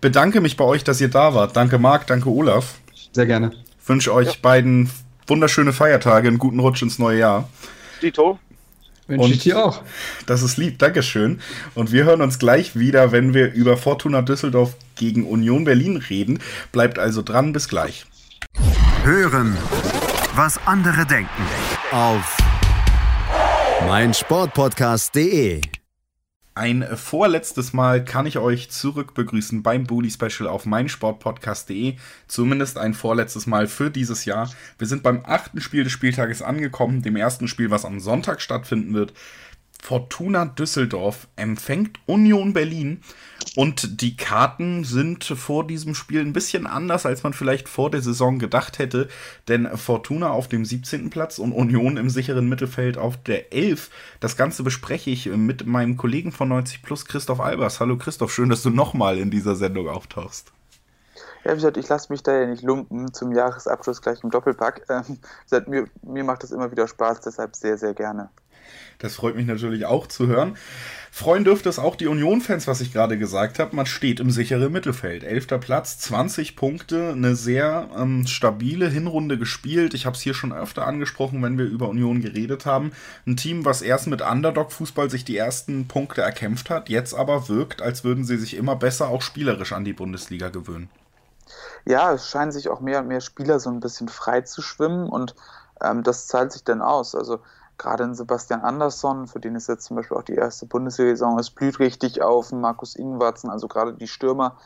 [0.00, 1.56] Bedanke mich bei euch, dass ihr da wart.
[1.56, 2.76] Danke Marc, danke Olaf.
[3.12, 3.52] Sehr gerne.
[3.86, 4.34] Wünsche euch ja.
[4.40, 4.90] beiden
[5.26, 7.48] wunderschöne Feiertage, einen guten Rutsch ins neue Jahr.
[8.00, 8.38] Dito.
[9.06, 9.82] Wünsche ich dir auch.
[10.26, 11.40] Das ist lieb, Dankeschön.
[11.74, 16.38] Und wir hören uns gleich wieder, wenn wir über Fortuna Düsseldorf gegen Union Berlin reden.
[16.70, 18.06] Bleibt also dran, bis gleich.
[19.02, 19.56] Hören,
[20.36, 21.42] was andere denken.
[21.90, 22.36] Auf
[23.86, 25.60] meinsportpodcast.de
[26.54, 31.96] ein vorletztes Mal kann ich euch zurück begrüßen beim Bully Special auf meinsportpodcast.de.
[32.28, 34.50] Zumindest ein vorletztes Mal für dieses Jahr.
[34.76, 38.92] Wir sind beim achten Spiel des Spieltages angekommen, dem ersten Spiel, was am Sonntag stattfinden
[38.92, 39.14] wird.
[39.80, 43.00] Fortuna Düsseldorf empfängt Union Berlin
[43.56, 48.00] und die Karten sind vor diesem Spiel ein bisschen anders, als man vielleicht vor der
[48.00, 49.08] Saison gedacht hätte,
[49.48, 51.10] denn Fortuna auf dem 17.
[51.10, 53.90] Platz und Union im sicheren Mittelfeld auf der 11.
[54.20, 57.80] Das Ganze bespreche ich mit meinem Kollegen von 90 Plus, Christoph Albers.
[57.80, 60.52] Hallo Christoph, schön, dass du nochmal in dieser Sendung auftauchst.
[61.44, 64.86] Ja, wie gesagt, ich lasse mich da ja nicht lumpen zum Jahresabschluss gleich im Doppelpack.
[64.88, 65.18] Ähm,
[65.66, 68.30] mir, mir macht das immer wieder Spaß, deshalb sehr, sehr gerne.
[68.98, 70.56] Das freut mich natürlich auch zu hören.
[71.14, 73.76] Freuen dürfte es auch die Union-Fans, was ich gerade gesagt habe.
[73.76, 75.24] Man steht im sicheren Mittelfeld.
[75.24, 79.92] Elfter Platz, 20 Punkte, eine sehr ähm, stabile Hinrunde gespielt.
[79.92, 82.92] Ich habe es hier schon öfter angesprochen, wenn wir über Union geredet haben.
[83.26, 87.82] Ein Team, was erst mit Underdog-Fußball sich die ersten Punkte erkämpft hat, jetzt aber wirkt,
[87.82, 90.88] als würden sie sich immer besser auch spielerisch an die Bundesliga gewöhnen.
[91.84, 95.10] Ja, es scheinen sich auch mehr und mehr Spieler so ein bisschen frei zu schwimmen
[95.10, 95.34] und
[95.82, 97.14] ähm, das zahlt sich dann aus.
[97.14, 97.40] Also
[97.78, 101.50] gerade in Sebastian Andersson, für den ist jetzt zum Beispiel auch die erste Bundesliga-Saison, es
[101.50, 104.56] blüht richtig auf, Markus Ingwarzen, also gerade die Stürmer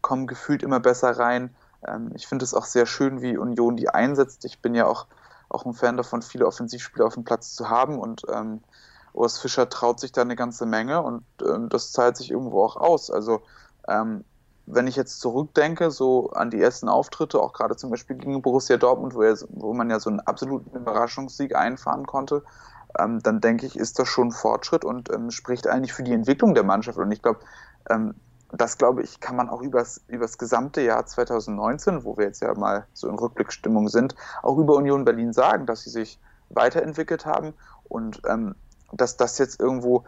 [0.00, 1.54] kommen gefühlt immer besser rein.
[1.86, 4.44] Ähm, ich finde es auch sehr schön, wie Union die einsetzt.
[4.44, 5.06] Ich bin ja auch,
[5.48, 8.60] auch ein Fan davon, viele Offensivspieler auf dem Platz zu haben und ähm,
[9.12, 12.76] Urs Fischer traut sich da eine ganze Menge und ähm, das zahlt sich irgendwo auch
[12.76, 13.10] aus.
[13.10, 13.42] Also
[13.88, 14.24] ähm,
[14.66, 18.76] wenn ich jetzt zurückdenke, so an die ersten Auftritte, auch gerade zum Beispiel gegen Borussia
[18.76, 22.42] Dortmund, wo, er, wo man ja so einen absoluten Überraschungssieg einfahren konnte,
[22.98, 26.12] ähm, dann denke ich, ist das schon ein Fortschritt und ähm, spricht eigentlich für die
[26.12, 26.98] Entwicklung der Mannschaft.
[26.98, 27.40] Und ich glaube,
[27.90, 28.14] ähm,
[28.52, 32.54] das glaube ich, kann man auch übers, übers gesamte Jahr 2019, wo wir jetzt ja
[32.54, 36.20] mal so in Rückblickstimmung sind, auch über Union Berlin sagen, dass sie sich
[36.50, 37.54] weiterentwickelt haben
[37.88, 38.54] und ähm,
[38.92, 40.04] dass das jetzt irgendwo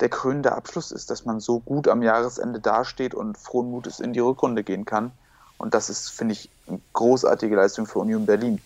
[0.00, 4.12] der krönende Abschluss ist, dass man so gut am Jahresende dasteht und frohen Mutes in
[4.12, 5.12] die Rückrunde gehen kann.
[5.58, 8.60] Und das ist, finde ich, eine großartige Leistung für Union Berlin.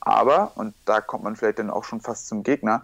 [0.00, 2.82] Aber, und da kommt man vielleicht dann auch schon fast zum Gegner,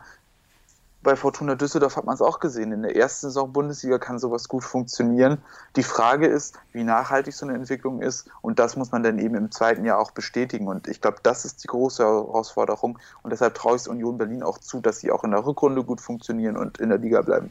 [1.02, 2.70] bei Fortuna Düsseldorf hat man es auch gesehen.
[2.70, 5.38] In der ersten Saison Bundesliga kann sowas gut funktionieren.
[5.74, 8.30] Die Frage ist, wie nachhaltig so eine Entwicklung ist.
[8.40, 10.68] Und das muss man dann eben im zweiten Jahr auch bestätigen.
[10.68, 13.00] Und ich glaube, das ist die große Herausforderung.
[13.24, 15.82] Und deshalb traue ich es Union Berlin auch zu, dass sie auch in der Rückrunde
[15.82, 17.50] gut funktionieren und in der Liga bleiben.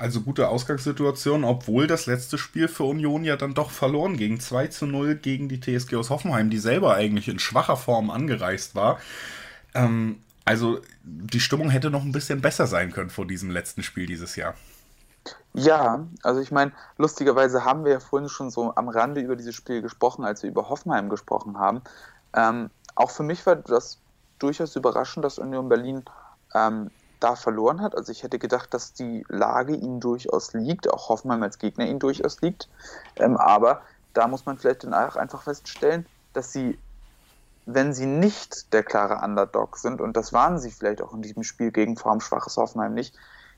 [0.00, 4.40] Also gute Ausgangssituation, obwohl das letzte Spiel für Union ja dann doch verloren ging.
[4.40, 8.74] 2 zu 0 gegen die TSG aus Hoffenheim, die selber eigentlich in schwacher Form angereist
[8.74, 8.98] war.
[9.74, 14.06] Ähm, also die Stimmung hätte noch ein bisschen besser sein können vor diesem letzten Spiel
[14.06, 14.54] dieses Jahr.
[15.52, 19.54] Ja, also ich meine, lustigerweise haben wir ja vorhin schon so am Rande über dieses
[19.54, 21.82] Spiel gesprochen, als wir über Hoffenheim gesprochen haben.
[22.34, 23.98] Ähm, auch für mich war das
[24.38, 26.04] durchaus überraschend, dass Union Berlin
[26.54, 26.90] ähm,
[27.20, 27.94] da verloren hat.
[27.94, 31.98] Also ich hätte gedacht, dass die Lage ihnen durchaus liegt, auch Hoffenheim als Gegner ihnen
[31.98, 32.68] durchaus liegt.
[33.16, 33.82] Ähm, aber
[34.14, 36.78] da muss man vielleicht dann auch einfach feststellen, dass sie,
[37.66, 41.44] wenn sie nicht der klare Underdog sind, und das waren sie vielleicht auch in diesem
[41.44, 43.14] Spiel gegen formschwaches Hoffenheim nicht,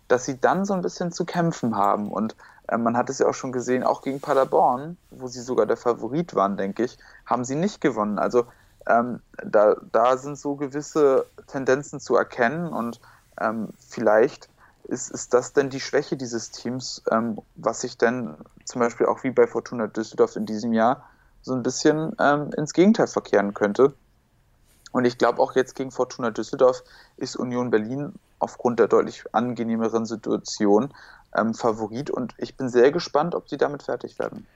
[0.08, 2.10] dass sie dann so ein bisschen zu kämpfen haben.
[2.10, 2.36] Und
[2.68, 5.76] äh, man hat es ja auch schon gesehen, auch gegen Paderborn, wo sie sogar der
[5.76, 8.18] Favorit waren, denke ich, haben sie nicht gewonnen.
[8.18, 8.46] Also
[8.86, 13.00] ähm, da, da sind so gewisse Tendenzen zu erkennen und
[13.40, 14.48] ähm, vielleicht
[14.84, 18.34] ist, ist das denn die Schwäche dieses Teams, ähm, was sich denn
[18.64, 21.08] zum Beispiel auch wie bei Fortuna Düsseldorf in diesem Jahr
[21.42, 23.94] so ein bisschen ähm, ins Gegenteil verkehren könnte.
[24.92, 26.82] Und ich glaube auch jetzt gegen Fortuna Düsseldorf
[27.16, 30.92] ist Union Berlin aufgrund der deutlich angenehmeren Situation
[31.34, 34.46] ähm, Favorit und ich bin sehr gespannt, ob sie damit fertig werden.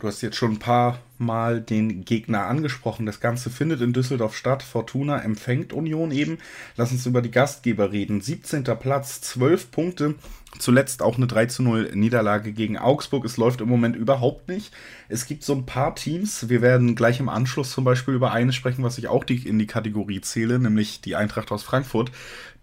[0.00, 3.04] Du hast jetzt schon ein paar Mal den Gegner angesprochen.
[3.04, 4.62] Das Ganze findet in Düsseldorf statt.
[4.62, 6.38] Fortuna empfängt Union eben.
[6.76, 8.22] Lass uns über die Gastgeber reden.
[8.22, 8.64] 17.
[8.64, 10.14] Platz, 12 Punkte.
[10.58, 13.26] Zuletzt auch eine 3 zu 0 Niederlage gegen Augsburg.
[13.26, 14.72] Es läuft im Moment überhaupt nicht.
[15.10, 16.48] Es gibt so ein paar Teams.
[16.48, 19.58] Wir werden gleich im Anschluss zum Beispiel über eine sprechen, was ich auch die, in
[19.58, 22.10] die Kategorie zähle, nämlich die Eintracht aus Frankfurt,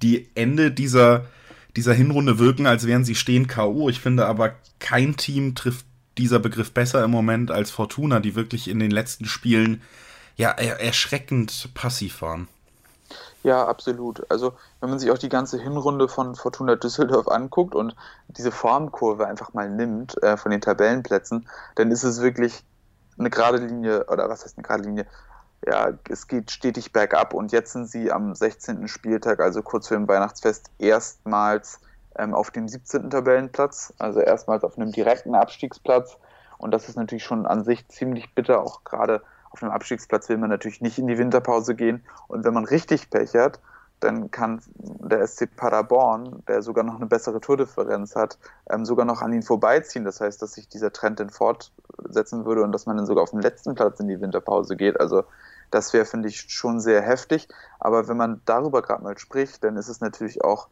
[0.01, 1.25] die Ende dieser,
[1.75, 3.89] dieser Hinrunde wirken, als wären sie stehen K.O.
[3.89, 5.86] Ich finde aber, kein Team trifft
[6.17, 9.81] dieser Begriff besser im Moment als Fortuna, die wirklich in den letzten Spielen
[10.35, 12.47] ja erschreckend passiv waren.
[13.43, 14.29] Ja, absolut.
[14.29, 17.95] Also, wenn man sich auch die ganze Hinrunde von Fortuna Düsseldorf anguckt und
[18.27, 22.63] diese Formkurve einfach mal nimmt äh, von den Tabellenplätzen, dann ist es wirklich
[23.17, 25.05] eine gerade Linie, oder was heißt eine gerade Linie?
[25.65, 28.87] Ja, es geht stetig bergab und jetzt sind sie am 16.
[28.87, 31.79] Spieltag, also kurz vor dem Weihnachtsfest, erstmals
[32.17, 33.09] ähm, auf dem 17.
[33.09, 36.17] Tabellenplatz, also erstmals auf einem direkten Abstiegsplatz.
[36.57, 38.61] Und das ist natürlich schon an sich ziemlich bitter.
[38.61, 39.21] Auch gerade
[39.51, 42.03] auf einem Abstiegsplatz will man natürlich nicht in die Winterpause gehen.
[42.27, 43.59] Und wenn man richtig Pech hat,
[43.99, 48.37] dann kann der SC Paderborn, der sogar noch eine bessere Tordifferenz hat,
[48.69, 50.05] ähm, sogar noch an ihn vorbeiziehen.
[50.05, 53.31] Das heißt, dass sich dieser Trend dann fortsetzen würde und dass man dann sogar auf
[53.31, 54.99] den letzten Platz in die Winterpause geht.
[54.99, 55.23] Also
[55.71, 57.47] das wäre, finde ich, schon sehr heftig.
[57.79, 60.67] Aber wenn man darüber gerade mal spricht, dann ist es natürlich auch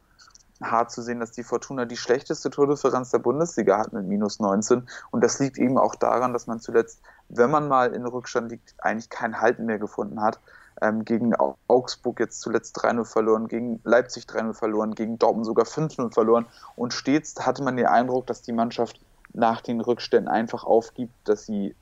[0.61, 4.87] hart zu sehen, dass die Fortuna die schlechteste Tordifferenz der Bundesliga hat mit minus 19.
[5.11, 8.73] Und das liegt eben auch daran, dass man zuletzt, wenn man mal in Rückstand liegt,
[8.79, 10.39] eigentlich kein Halten mehr gefunden hat.
[10.81, 11.33] Ähm, gegen
[11.67, 16.45] Augsburg jetzt zuletzt 3-0 verloren, gegen Leipzig 3-0 verloren, gegen Dortmund sogar 5-0 verloren.
[16.75, 18.99] Und stets hatte man den Eindruck, dass die Mannschaft
[19.33, 21.75] nach den Rückständen einfach aufgibt, dass sie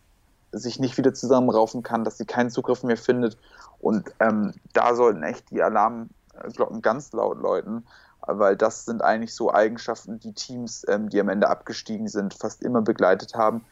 [0.51, 3.37] sich nicht wieder zusammenraufen kann, dass sie keinen Zugriff mehr findet.
[3.79, 7.85] Und ähm, da sollten echt die Alarmglocken ganz laut läuten
[8.27, 12.63] weil das sind eigentlich so Eigenschaften, die Teams, ähm, die am Ende abgestiegen sind, fast
[12.63, 13.65] immer begleitet haben.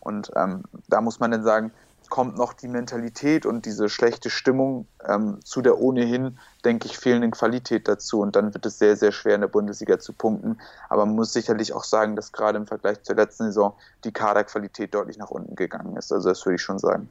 [0.00, 1.72] Und ähm, da muss man dann sagen,
[2.08, 7.30] kommt noch die Mentalität und diese schlechte Stimmung ähm, zu der ohnehin, denke ich, fehlenden
[7.30, 8.20] Qualität dazu.
[8.20, 10.58] Und dann wird es sehr, sehr schwer in der Bundesliga zu punkten.
[10.88, 13.74] Aber man muss sicherlich auch sagen, dass gerade im Vergleich zur letzten Saison
[14.04, 16.12] die Kaderqualität deutlich nach unten gegangen ist.
[16.12, 17.08] Also das würde ich schon sagen.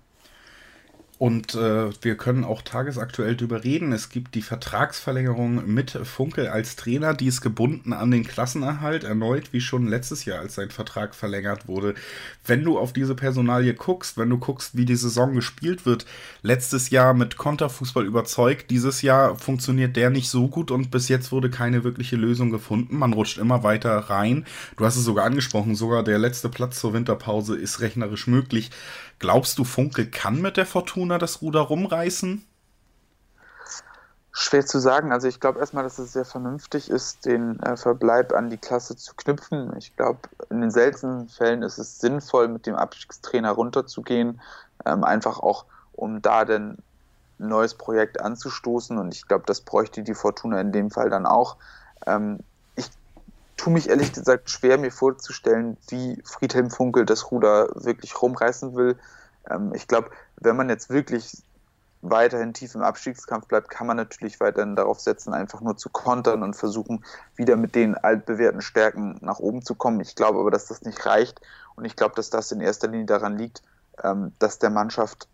[1.19, 3.91] Und äh, wir können auch tagesaktuell darüber reden.
[3.91, 9.51] Es gibt die Vertragsverlängerung mit Funkel als Trainer, die ist gebunden an den Klassenerhalt, erneut
[9.51, 11.95] wie schon letztes Jahr, als sein Vertrag verlängert wurde.
[12.45, 16.05] Wenn du auf diese Personalie guckst, wenn du guckst, wie die Saison gespielt wird,
[16.43, 21.31] letztes Jahr mit Konterfußball überzeugt, dieses Jahr funktioniert der nicht so gut und bis jetzt
[21.31, 22.95] wurde keine wirkliche Lösung gefunden.
[22.95, 24.45] Man rutscht immer weiter rein.
[24.77, 28.69] Du hast es sogar angesprochen, sogar der letzte Platz zur Winterpause ist rechnerisch möglich.
[29.19, 32.45] Glaubst du, Funke kann mit der Fortuna das Ruder rumreißen?
[34.31, 35.11] Schwer zu sagen.
[35.11, 38.95] Also ich glaube erstmal, dass es sehr vernünftig ist, den äh, Verbleib an die Klasse
[38.95, 39.75] zu knüpfen.
[39.77, 40.19] Ich glaube,
[40.51, 44.39] in den seltenen Fällen ist es sinnvoll, mit dem Abstiegstrainer runterzugehen,
[44.85, 46.77] ähm, einfach auch, um da dann
[47.39, 48.99] ein neues Projekt anzustoßen.
[48.99, 51.57] Und ich glaube, das bräuchte die Fortuna in dem Fall dann auch.
[52.05, 52.39] Ähm,
[53.57, 58.97] tue mich ehrlich gesagt schwer, mir vorzustellen, wie Friedhelm Funkel das Ruder wirklich rumreißen will.
[59.49, 61.43] Ähm, ich glaube, wenn man jetzt wirklich
[62.01, 66.43] weiterhin tief im Abstiegskampf bleibt, kann man natürlich weiterhin darauf setzen, einfach nur zu kontern
[66.43, 67.03] und versuchen,
[67.35, 69.99] wieder mit den altbewährten Stärken nach oben zu kommen.
[69.99, 71.41] Ich glaube aber, dass das nicht reicht
[71.75, 73.63] und ich glaube, dass das in erster Linie daran liegt,
[74.03, 75.27] ähm, dass der Mannschaft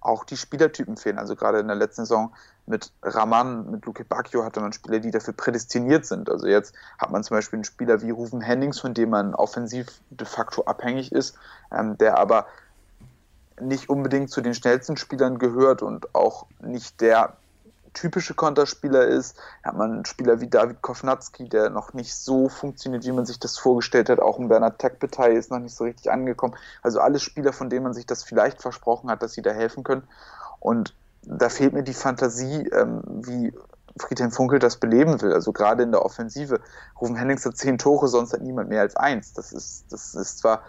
[0.00, 1.18] auch die Spielertypen fehlen.
[1.18, 2.32] Also gerade in der letzten Saison
[2.66, 6.30] mit Raman, mit Luke Bacchio hatte man Spieler, die dafür prädestiniert sind.
[6.30, 9.86] Also jetzt hat man zum Beispiel einen Spieler wie Rufen Hennings, von dem man offensiv
[10.10, 11.36] de facto abhängig ist,
[11.72, 12.46] ähm, der aber
[13.60, 17.36] nicht unbedingt zu den schnellsten Spielern gehört und auch nicht der
[17.92, 19.36] typische Konterspieler ist.
[19.62, 23.24] Da hat man einen Spieler wie David Kovnatski, der noch nicht so funktioniert, wie man
[23.24, 24.20] sich das vorgestellt hat.
[24.20, 26.56] Auch ein Bernard Tekbetei ist noch nicht so richtig angekommen.
[26.82, 29.84] Also alle Spieler, von denen man sich das vielleicht versprochen hat, dass sie da helfen
[29.84, 30.02] können.
[30.58, 30.94] Und
[31.26, 33.52] da fehlt mir die Fantasie, ähm, wie
[33.98, 35.32] Friedhelm Funkel das beleben will.
[35.32, 36.60] Also gerade in der Offensive.
[37.00, 39.32] Rufen Hennings hat zehn Tore, sonst hat niemand mehr als eins.
[39.32, 40.62] Das ist, das ist zwar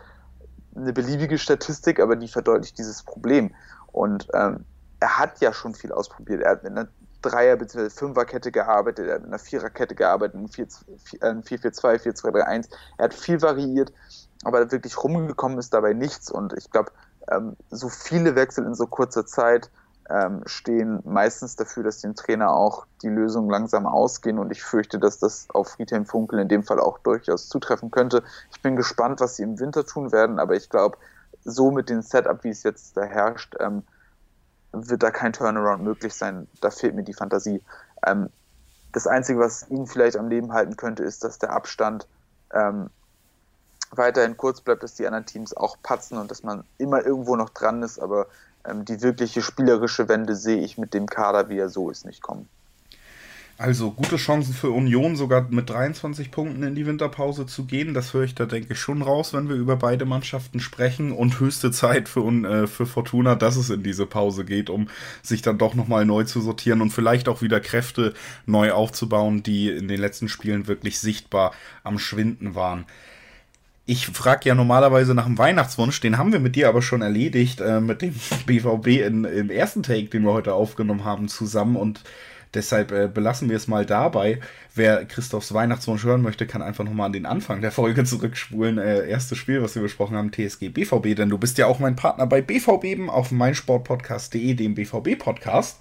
[0.75, 3.53] eine beliebige Statistik, aber die verdeutlicht dieses Problem.
[3.91, 4.65] Und ähm,
[4.99, 6.41] er hat ja schon viel ausprobiert.
[6.41, 6.87] Er hat mit einer
[7.21, 7.89] Dreier- bzw.
[7.89, 12.69] Fünferkette gearbeitet, er hat mit einer Viererkette gearbeitet, in 4-4-2, 4-2-3-1.
[12.97, 13.91] Er hat viel variiert,
[14.43, 16.29] aber wirklich rumgekommen ist dabei nichts.
[16.29, 16.91] Und ich glaube,
[17.31, 19.71] ähm, so viele Wechsel in so kurzer Zeit
[20.09, 24.39] ähm, stehen meistens dafür, dass dem Trainer auch die Lösungen langsam ausgehen.
[24.39, 28.23] Und ich fürchte, dass das auf Friedhelm Funkel in dem Fall auch durchaus zutreffen könnte.
[28.51, 30.97] Ich bin gespannt, was sie im Winter tun werden, aber ich glaube,
[31.43, 33.83] so mit dem Setup, wie es jetzt da herrscht, ähm,
[34.71, 36.47] wird da kein Turnaround möglich sein.
[36.61, 37.61] Da fehlt mir die Fantasie.
[38.05, 38.29] Ähm,
[38.91, 42.07] das Einzige, was ihn vielleicht am Leben halten könnte, ist, dass der Abstand
[42.53, 42.89] ähm,
[43.91, 47.49] weiterhin kurz bleibt, dass die anderen Teams auch patzen und dass man immer irgendwo noch
[47.49, 48.27] dran ist, aber
[48.73, 52.47] die wirkliche spielerische Wende sehe ich mit dem Kader, wie er so ist, nicht kommen.
[53.57, 57.93] Also gute Chancen für Union, sogar mit 23 Punkten in die Winterpause zu gehen.
[57.93, 61.13] Das höre ich da, denke ich, schon raus, wenn wir über beide Mannschaften sprechen.
[61.13, 64.89] Und höchste Zeit für, äh, für Fortuna, dass es in diese Pause geht, um
[65.21, 68.13] sich dann doch nochmal neu zu sortieren und vielleicht auch wieder Kräfte
[68.45, 71.53] neu aufzubauen, die in den letzten Spielen wirklich sichtbar
[71.85, 72.85] am Schwinden waren.
[73.85, 77.61] Ich frage ja normalerweise nach dem Weihnachtswunsch, den haben wir mit dir aber schon erledigt,
[77.61, 81.75] äh, mit dem BVB in, im ersten Take, den wir heute aufgenommen haben, zusammen.
[81.75, 82.01] Und
[82.55, 84.39] Deshalb äh, belassen wir es mal dabei.
[84.73, 88.77] Wer Christophs Weihnachtswunsch hören möchte, kann einfach nochmal an den Anfang der Folge zurückspulen.
[88.77, 91.95] Äh, erstes Spiel, was wir besprochen haben, TSG BVB, denn du bist ja auch mein
[91.95, 95.79] Partner bei BVB auf meinsportpodcast.de, dem BVB-Podcast.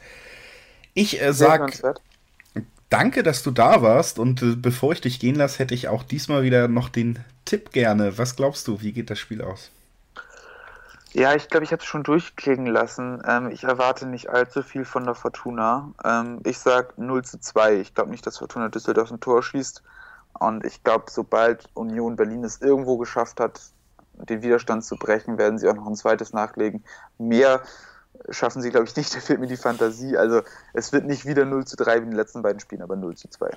[0.94, 1.72] Ich äh, sag
[2.94, 6.04] danke, dass du da warst und äh, bevor ich dich gehen lasse, hätte ich auch
[6.04, 8.18] diesmal wieder noch den Tipp gerne.
[8.18, 9.72] Was glaubst du, wie geht das Spiel aus?
[11.12, 13.20] Ja, ich glaube, ich habe es schon durchklingen lassen.
[13.26, 15.90] Ähm, ich erwarte nicht allzu viel von der Fortuna.
[16.04, 17.80] Ähm, ich sage 0 zu 2.
[17.80, 19.82] Ich glaube nicht, dass Fortuna Düsseldorf ein Tor schießt.
[20.38, 23.60] Und ich glaube, sobald Union Berlin es irgendwo geschafft hat,
[24.12, 26.84] den Widerstand zu brechen, werden sie auch noch ein zweites nachlegen.
[27.18, 27.60] Mehr
[28.30, 29.14] schaffen sie, glaube ich, nicht.
[29.14, 30.16] Da fehlt mir die Fantasie.
[30.16, 30.42] Also
[30.72, 33.16] es wird nicht wieder 0 zu 3 wie in den letzten beiden Spielen, aber 0
[33.16, 33.50] zu 2.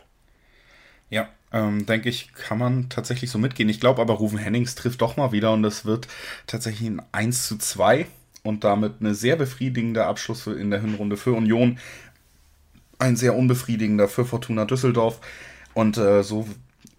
[1.10, 3.70] Ja, ähm, denke ich, kann man tatsächlich so mitgehen.
[3.70, 6.08] Ich glaube aber, Rufen Hennings trifft doch mal wieder und es wird
[6.48, 8.08] tatsächlich ein 1 zu 2
[8.44, 11.80] und damit eine sehr befriedigende Abschluss in der Hinrunde für Union.
[13.00, 15.20] Ein sehr unbefriedigender für Fortuna Düsseldorf.
[15.74, 16.48] Und äh, so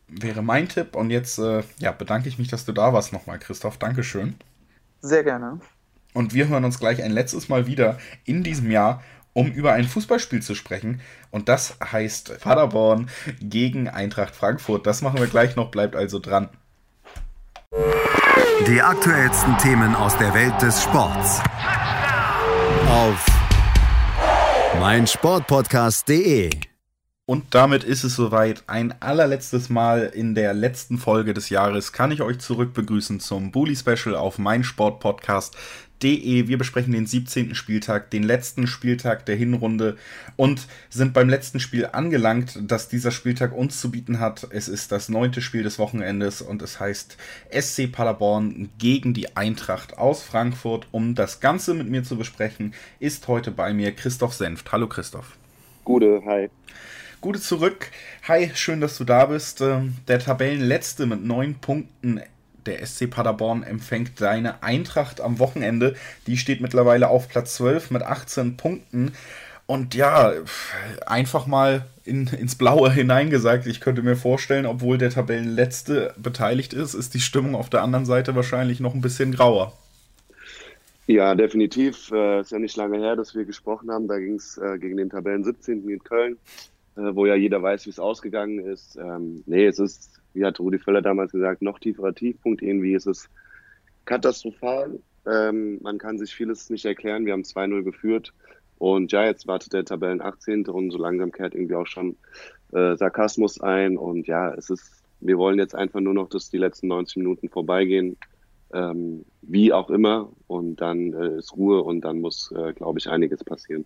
[0.08, 0.94] wäre mein Tipp.
[0.94, 3.78] Und jetzt äh, ja, bedanke ich mich, dass du da warst nochmal, Christoph.
[3.78, 4.36] Dankeschön.
[5.00, 5.60] Sehr gerne.
[6.14, 9.02] Und wir hören uns gleich ein letztes Mal wieder in diesem Jahr
[9.38, 11.00] um über ein Fußballspiel zu sprechen.
[11.30, 13.08] Und das heißt Paderborn
[13.40, 14.84] gegen Eintracht Frankfurt.
[14.84, 16.48] Das machen wir gleich noch, bleibt also dran.
[18.66, 21.40] Die aktuellsten Themen aus der Welt des Sports.
[22.88, 23.24] Auf
[24.80, 26.50] meinsportpodcast.de.
[27.28, 28.62] Und damit ist es soweit.
[28.68, 33.52] Ein allerletztes Mal in der letzten Folge des Jahres kann ich euch zurück begrüßen zum
[33.52, 35.58] Bully Special auf meinsportpodcast.de
[36.02, 36.46] De.
[36.46, 37.54] Wir besprechen den 17.
[37.56, 39.96] Spieltag, den letzten Spieltag der Hinrunde
[40.36, 44.46] und sind beim letzten Spiel angelangt, das dieser Spieltag uns zu bieten hat.
[44.50, 47.16] Es ist das neunte Spiel des Wochenendes und es heißt
[47.50, 50.86] SC Paderborn gegen die Eintracht aus Frankfurt.
[50.92, 54.70] Um das Ganze mit mir zu besprechen, ist heute bei mir Christoph Senft.
[54.70, 55.36] Hallo Christoph.
[55.84, 56.48] Gute, hi.
[57.20, 57.90] Gute zurück.
[58.28, 59.60] Hi, schön, dass du da bist.
[59.60, 62.20] Ähm, der Tabellenletzte mit neun Punkten
[62.64, 65.96] der SC Paderborn empfängt seine Eintracht am Wochenende.
[66.28, 69.12] Die steht mittlerweile auf Platz 12 mit 18 Punkten.
[69.66, 70.32] Und ja,
[71.06, 76.94] einfach mal in, ins Blaue hineingesagt, ich könnte mir vorstellen, obwohl der Tabellenletzte beteiligt ist,
[76.94, 79.72] ist die Stimmung auf der anderen Seite wahrscheinlich noch ein bisschen grauer.
[81.08, 82.12] Ja, definitiv.
[82.12, 84.06] Äh, ist ja nicht lange her, dass wir gesprochen haben.
[84.06, 85.88] Da ging es äh, gegen den Tabellen 17.
[85.88, 86.36] in Köln,
[87.14, 88.96] wo ja jeder weiß, wie es ausgegangen ist.
[88.96, 92.62] Ähm, nee, es ist wie hat Rudi Völler damals gesagt, noch tieferer Tiefpunkt.
[92.62, 93.28] Irgendwie ist es
[94.04, 95.00] katastrophal.
[95.26, 97.26] Ähm, man kann sich vieles nicht erklären.
[97.26, 98.32] Wir haben 2-0 geführt.
[98.78, 100.66] Und ja, jetzt wartet der Tabellen 18.
[100.68, 102.16] und so langsam kehrt irgendwie auch schon
[102.72, 103.98] äh, Sarkasmus ein.
[103.98, 107.48] Und ja, es ist, wir wollen jetzt einfach nur noch, dass die letzten 90 Minuten
[107.48, 108.16] vorbeigehen.
[108.72, 110.30] Ähm, wie auch immer.
[110.46, 113.84] Und dann äh, ist Ruhe und dann muss, äh, glaube ich, einiges passieren.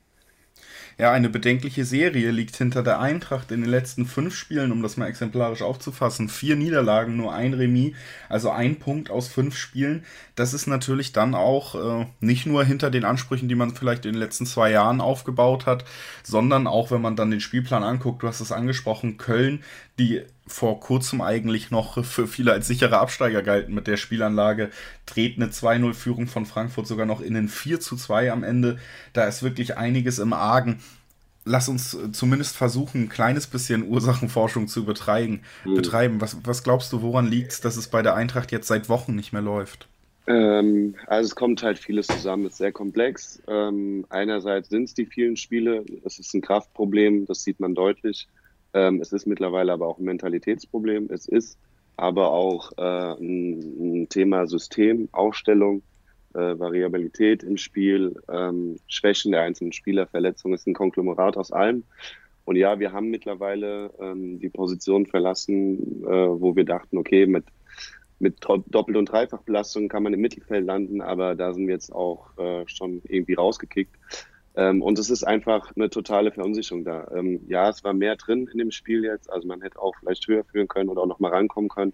[0.99, 4.97] Ja, eine bedenkliche Serie liegt hinter der Eintracht in den letzten fünf Spielen, um das
[4.97, 6.29] mal exemplarisch aufzufassen.
[6.29, 7.95] Vier Niederlagen, nur ein Remis,
[8.29, 10.05] also ein Punkt aus fünf Spielen.
[10.35, 14.13] Das ist natürlich dann auch äh, nicht nur hinter den Ansprüchen, die man vielleicht in
[14.13, 15.85] den letzten zwei Jahren aufgebaut hat,
[16.23, 19.65] sondern auch, wenn man dann den Spielplan anguckt, du hast es angesprochen, Köln,
[20.03, 24.71] die vor kurzem eigentlich noch für viele als sichere Absteiger galten mit der Spielanlage,
[25.07, 28.79] dreht eine 2-0-Führung von Frankfurt sogar noch in den 4 2 am Ende.
[29.13, 30.81] Da ist wirklich einiges im Argen.
[31.45, 35.43] Lass uns zumindest versuchen, ein kleines bisschen Ursachenforschung zu betreiben.
[35.65, 35.75] Mhm.
[35.75, 36.21] betreiben.
[36.21, 39.15] Was, was glaubst du, woran liegt es, dass es bei der Eintracht jetzt seit Wochen
[39.15, 39.89] nicht mehr läuft?
[40.27, 43.43] Ähm, also es kommt halt vieles zusammen, es ist sehr komplex.
[43.49, 48.29] Ähm, einerseits sind es die vielen Spiele, es ist ein Kraftproblem, das sieht man deutlich.
[48.75, 51.09] Ähm, es ist mittlerweile aber auch ein Mentalitätsproblem.
[51.11, 51.59] Es ist
[51.97, 55.83] aber auch äh, ein, ein, Thema System, Aufstellung,
[56.35, 60.55] äh, Variabilität im Spiel, ähm, Schwächen der einzelnen Spieler, Verletzungen.
[60.55, 61.85] Es ist ein Konglomerat aus allem.
[62.45, 67.45] Und ja, wir haben mittlerweile ähm, die Position verlassen, äh, wo wir dachten, okay, mit,
[68.19, 72.37] mit Doppel- und Dreifachbelastung kann man im Mittelfeld landen, aber da sind wir jetzt auch
[72.39, 73.95] äh, schon irgendwie rausgekickt.
[74.55, 77.09] Ähm, und es ist einfach eine totale Verunsicherung da.
[77.15, 79.31] Ähm, ja, es war mehr drin in dem Spiel jetzt.
[79.31, 81.93] Also man hätte auch vielleicht höher führen können oder auch nochmal rankommen können.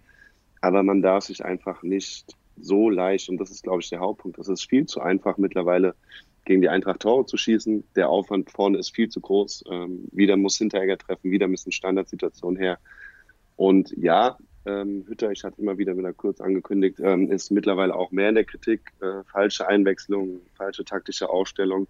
[0.61, 4.39] aber man darf sich einfach nicht so leicht, und das ist, glaube ich, der Hauptpunkt,
[4.39, 5.95] es ist viel zu einfach mittlerweile
[6.45, 7.85] gegen die Eintracht Tore zu schießen.
[7.95, 9.65] Der Aufwand vorne ist viel zu groß.
[9.71, 12.79] Ähm, wieder muss Hinteregger treffen, wieder müssen Standardsituationen her.
[13.55, 18.11] Und ja, ähm, Hütter, ich hatte immer wieder wieder kurz angekündigt, ähm, ist mittlerweile auch
[18.13, 18.93] mehr in der Kritik.
[19.01, 21.87] Äh, falsche Einwechslung, falsche taktische Ausstellung.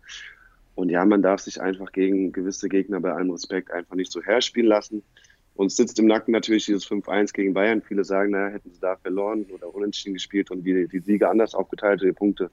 [0.79, 4.23] Und ja, man darf sich einfach gegen gewisse Gegner bei allem Respekt einfach nicht so
[4.23, 5.03] herspielen lassen.
[5.57, 7.83] Uns sitzt im Nacken natürlich dieses 5-1 gegen Bayern.
[7.83, 11.57] Viele sagen, naja, hätten sie da verloren oder unentschieden gespielt und die, die Siege anders
[11.57, 12.53] aufgeteilt, die Punkte.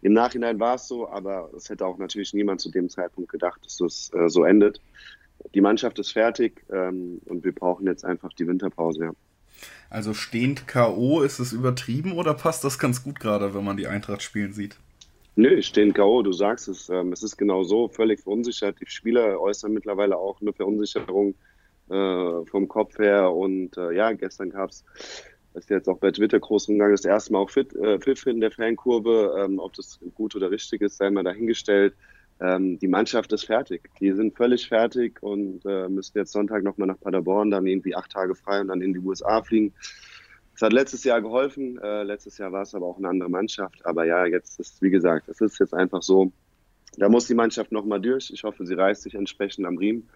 [0.00, 3.60] Im Nachhinein war es so, aber es hätte auch natürlich niemand zu dem Zeitpunkt gedacht,
[3.64, 4.80] dass das äh, so endet.
[5.52, 9.06] Die Mannschaft ist fertig ähm, und wir brauchen jetzt einfach die Winterpause.
[9.06, 9.12] Ja.
[9.90, 11.22] Also stehend K.O.
[11.22, 14.78] ist es übertrieben oder passt das ganz gut gerade, wenn man die Eintracht spielen sieht?
[15.38, 16.88] Nö, stehen K.O., du sagst es.
[16.88, 18.80] Ähm, es ist genau so, völlig verunsichert.
[18.80, 21.34] Die Spieler äußern mittlerweile auch eine Verunsicherung
[21.90, 23.30] äh, vom Kopf her.
[23.30, 24.82] Und äh, ja, gestern gab es,
[25.52, 28.40] ist jetzt auch bei Twitter groß umgegangen, das erste Mal auch Fit, äh, Pfiff in
[28.40, 29.36] der Fankurve.
[29.38, 31.94] Ähm, ob das gut oder richtig ist, sei mal dahingestellt.
[32.40, 33.90] Ähm, die Mannschaft ist fertig.
[34.00, 38.10] Die sind völlig fertig und äh, müssen jetzt Sonntag nochmal nach Paderborn, dann irgendwie acht
[38.10, 39.74] Tage frei und dann in die USA fliegen.
[40.56, 41.78] Es hat letztes Jahr geholfen.
[41.82, 43.84] Äh, letztes Jahr war es aber auch eine andere Mannschaft.
[43.84, 46.32] Aber ja, jetzt ist, wie gesagt, es ist jetzt einfach so,
[46.96, 48.30] da muss die Mannschaft nochmal durch.
[48.30, 50.08] Ich hoffe, sie reißt sich entsprechend am Riemen,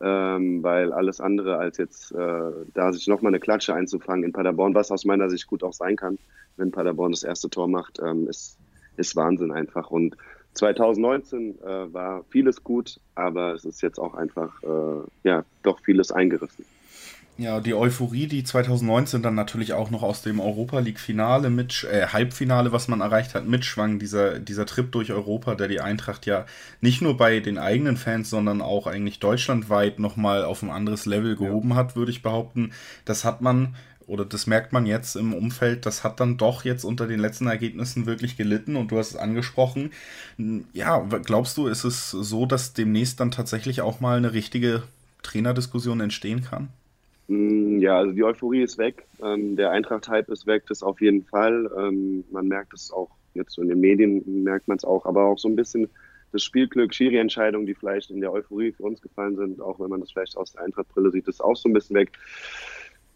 [0.00, 4.76] ähm, weil alles andere als jetzt äh, da sich nochmal eine Klatsche einzufangen in Paderborn,
[4.76, 6.18] was aus meiner Sicht gut auch sein kann,
[6.56, 8.58] wenn Paderborn das erste Tor macht, ähm, ist,
[8.96, 9.90] ist Wahnsinn einfach.
[9.90, 10.16] Und
[10.54, 16.12] 2019 äh, war vieles gut, aber es ist jetzt auch einfach, äh, ja, doch vieles
[16.12, 16.64] eingerissen.
[17.36, 22.08] Ja, die Euphorie, die 2019 dann natürlich auch noch aus dem Europa League-Finale mit, äh,
[22.08, 26.44] Halbfinale, was man erreicht hat, mitschwang, dieser, dieser Trip durch Europa, der die Eintracht ja
[26.82, 31.34] nicht nur bei den eigenen Fans, sondern auch eigentlich deutschlandweit nochmal auf ein anderes Level
[31.34, 31.76] gehoben ja.
[31.76, 32.72] hat, würde ich behaupten.
[33.06, 33.74] Das hat man,
[34.06, 37.46] oder das merkt man jetzt im Umfeld, das hat dann doch jetzt unter den letzten
[37.46, 39.92] Ergebnissen wirklich gelitten und du hast es angesprochen.
[40.74, 44.82] Ja, glaubst du, ist es so, dass demnächst dann tatsächlich auch mal eine richtige
[45.22, 46.68] Trainerdiskussion entstehen kann?
[47.30, 49.06] Mm, ja, also die Euphorie ist weg.
[49.22, 51.70] Ähm, der Eintracht-Hype ist weg, das auf jeden Fall.
[51.78, 55.26] Ähm, man merkt es auch jetzt so in den Medien, merkt man es auch, aber
[55.26, 55.88] auch so ein bisschen
[56.32, 60.00] das Spielglück, Schiri-Entscheidungen, die vielleicht in der Euphorie für uns gefallen sind, auch wenn man
[60.00, 62.10] das vielleicht aus der Eintracht-Brille sieht, ist auch so ein bisschen weg.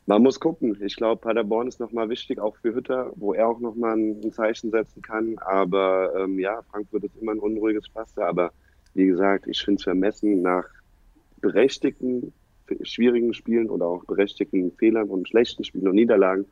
[0.07, 0.77] Man muss gucken.
[0.81, 4.71] Ich glaube, Paderborn ist nochmal wichtig, auch für Hütter, wo er auch nochmal ein Zeichen
[4.71, 5.39] setzen kann.
[5.39, 8.27] Aber ähm, ja, Frankfurt ist immer ein unruhiges Pflaster.
[8.27, 8.53] Aber
[8.93, 10.67] wie gesagt, ich finde es vermessen, nach
[11.41, 12.33] berechtigten
[12.83, 16.47] schwierigen Spielen oder auch berechtigten Fehlern und schlechten Spielen und Niederlagen,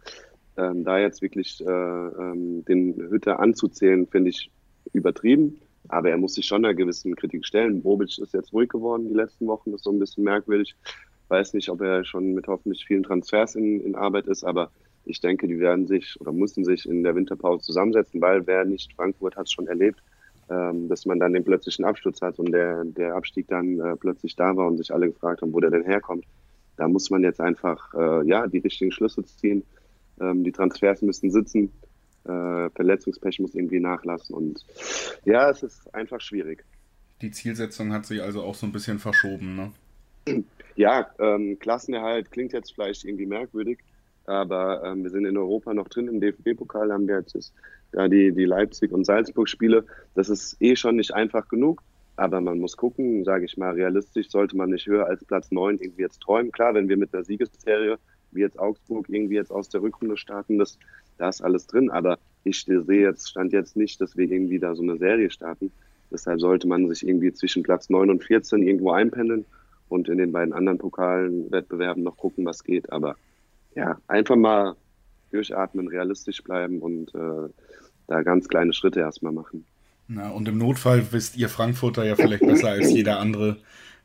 [0.56, 4.50] ähm, da jetzt wirklich äh, ähm, den Hütter anzuzählen, finde ich
[4.92, 5.60] übertrieben.
[5.88, 7.82] Aber er muss sich schon einer gewissen Kritik stellen.
[7.82, 10.74] Bobic ist jetzt ruhig geworden die letzten Wochen, das ist so ein bisschen merkwürdig.
[11.28, 14.70] Weiß nicht, ob er schon mit hoffentlich vielen Transfers in, in Arbeit ist, aber
[15.04, 18.92] ich denke, die werden sich oder mussten sich in der Winterpause zusammensetzen, weil wer nicht
[18.94, 20.00] Frankfurt hat es schon erlebt,
[20.88, 24.56] dass man dann den plötzlichen Absturz hat und der, der Abstieg dann äh, plötzlich da
[24.56, 26.24] war und sich alle gefragt haben, wo der denn herkommt.
[26.76, 29.64] Da muss man jetzt einfach äh, ja, die richtigen Schlüsse ziehen.
[30.20, 31.72] Ähm, die Transfers müssen sitzen.
[32.24, 34.34] Äh, Verletzungspech muss irgendwie nachlassen.
[34.34, 34.64] Und
[35.24, 36.64] ja, es ist einfach schwierig.
[37.20, 39.72] Die Zielsetzung hat sich also auch so ein bisschen verschoben, ne?
[40.74, 43.78] Ja, ähm, Klassenerhalt klingt jetzt vielleicht irgendwie merkwürdig,
[44.24, 46.08] aber ähm, wir sind in Europa noch drin.
[46.08, 47.52] Im DFB-Pokal haben wir jetzt
[47.92, 49.84] da die, die Leipzig- und Salzburg-Spiele.
[50.14, 51.82] Das ist eh schon nicht einfach genug.
[52.16, 55.78] Aber man muss gucken, sage ich mal, realistisch sollte man nicht höher als Platz 9
[55.78, 56.52] irgendwie jetzt träumen.
[56.52, 57.98] Klar, wenn wir mit einer Siegesserie
[58.32, 60.78] wie jetzt Augsburg irgendwie jetzt aus der Rückrunde starten, das,
[61.18, 61.90] da ist alles drin.
[61.90, 65.70] Aber ich sehe jetzt, stand jetzt nicht, dass wir irgendwie da so eine Serie starten.
[66.10, 69.46] Deshalb sollte man sich irgendwie zwischen Platz 9 und 14 irgendwo einpendeln
[69.88, 72.92] und in den beiden anderen Pokalen, Wettbewerben noch gucken, was geht.
[72.92, 73.16] Aber
[73.74, 74.76] ja, einfach mal
[75.32, 77.48] durchatmen, realistisch bleiben und äh,
[78.06, 79.64] da ganz kleine Schritte erstmal machen.
[80.08, 83.58] Na, und im Notfall wisst ihr Frankfurter ja vielleicht besser als jeder andere,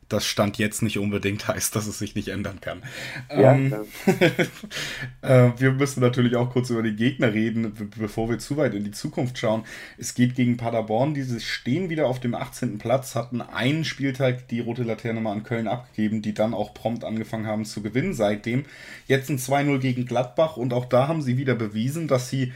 [0.10, 2.84] das Stand jetzt nicht unbedingt heißt, dass es sich nicht ändern kann.
[3.30, 3.74] Ja, ähm,
[5.22, 8.84] äh, wir müssen natürlich auch kurz über die Gegner reden, bevor wir zu weit in
[8.84, 9.64] die Zukunft schauen.
[9.98, 12.78] Es geht gegen Paderborn, diese stehen wieder auf dem 18.
[12.78, 17.04] Platz, hatten einen Spieltag die rote Laterne mal an Köln abgegeben, die dann auch prompt
[17.04, 18.66] angefangen haben zu gewinnen seitdem.
[19.08, 22.54] Jetzt ein 2-0 gegen Gladbach und auch da haben sie wieder bewiesen, dass sie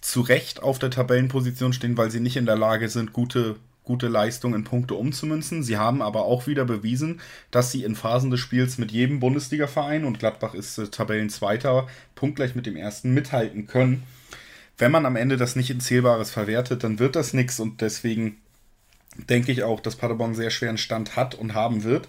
[0.00, 3.56] zu Recht auf der Tabellenposition stehen, weil sie nicht in der Lage sind, gute
[3.88, 5.62] gute Leistung in Punkte umzumünzen.
[5.62, 7.20] Sie haben aber auch wieder bewiesen,
[7.50, 12.54] dass sie in Phasen des Spiels mit jedem Bundesliga-Verein und Gladbach ist äh, Tabellenzweiter, punktgleich
[12.54, 14.02] mit dem ersten mithalten können.
[14.76, 18.36] Wenn man am Ende das nicht in Zählbares verwertet, dann wird das nichts und deswegen
[19.16, 22.08] denke ich auch, dass Paderborn sehr schweren Stand hat und haben wird.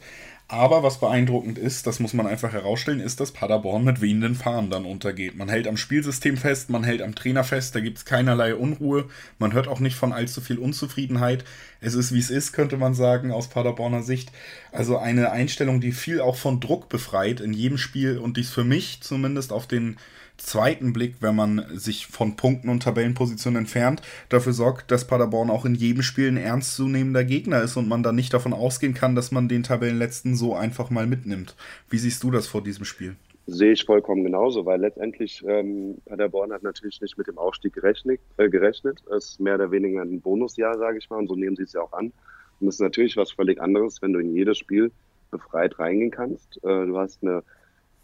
[0.51, 4.71] Aber was beeindruckend ist, das muss man einfach herausstellen, ist, dass Paderborn mit wehenden Fahnen
[4.71, 5.35] dann untergeht.
[5.35, 9.07] Man hält am Spielsystem fest, man hält am Trainer fest, da gibt es keinerlei Unruhe,
[9.38, 11.45] man hört auch nicht von allzu viel Unzufriedenheit.
[11.81, 14.31] Es ist, wie es ist, könnte man sagen, aus Paderborner Sicht.
[14.71, 18.63] Also eine Einstellung, die viel auch von Druck befreit in jedem Spiel und dies für
[18.63, 19.97] mich zumindest auf den
[20.40, 25.66] zweiten Blick, wenn man sich von Punkten und Tabellenpositionen entfernt, dafür sorgt, dass Paderborn auch
[25.66, 29.32] in jedem Spiel ein ernstzunehmender Gegner ist und man dann nicht davon ausgehen kann, dass
[29.32, 31.56] man den Tabellenletzten so einfach mal mitnimmt.
[31.90, 33.16] Wie siehst du das vor diesem Spiel?
[33.45, 38.20] Sehe ich vollkommen genauso, weil letztendlich ähm, Paderborn hat natürlich nicht mit dem Aufstieg gerechnet.
[38.38, 39.02] Äh, gerechnet.
[39.16, 41.74] Es ist mehr oder weniger ein Bonusjahr, sage ich mal, und so nehmen sie es
[41.74, 42.11] ja auch an.
[42.60, 44.91] Und es ist natürlich was völlig anderes, wenn du in jedes Spiel
[45.32, 46.57] befreit reingehen kannst.
[46.64, 47.44] Äh, du hast eine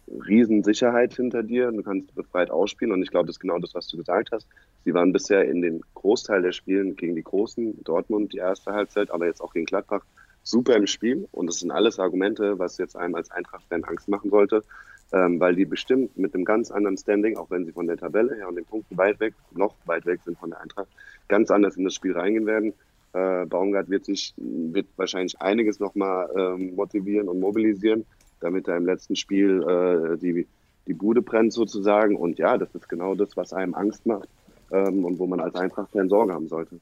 [0.08, 1.70] Riesensicherheit hinter dir.
[1.72, 4.46] Du kannst befreit ausspielen und ich glaube, das ist genau das, was du gesagt hast.
[4.84, 9.10] Sie waren bisher in den Großteil der Spielen gegen die Großen, Dortmund die erste Halbzeit,
[9.10, 10.04] aber jetzt auch gegen Gladbach,
[10.42, 14.30] super im Spiel und das sind alles Argumente, was jetzt einem als Eintracht-Fan Angst machen
[14.30, 14.62] sollte,
[15.12, 18.36] ähm, weil die bestimmt mit einem ganz anderen Standing, auch wenn sie von der Tabelle
[18.36, 20.88] her und den Punkten weit weg, noch weit weg sind von der Eintracht,
[21.26, 22.74] ganz anders in das Spiel reingehen werden.
[23.12, 28.04] Äh, Baumgart wird sich, wird wahrscheinlich einiges nochmal ähm, motivieren und mobilisieren
[28.40, 30.46] damit er im letzten Spiel äh, die,
[30.86, 32.16] die Bude brennt sozusagen.
[32.16, 34.28] Und ja, das ist genau das, was einem Angst macht
[34.70, 36.80] ähm, und wo man als Eintracht-Fan Sorge haben sollte.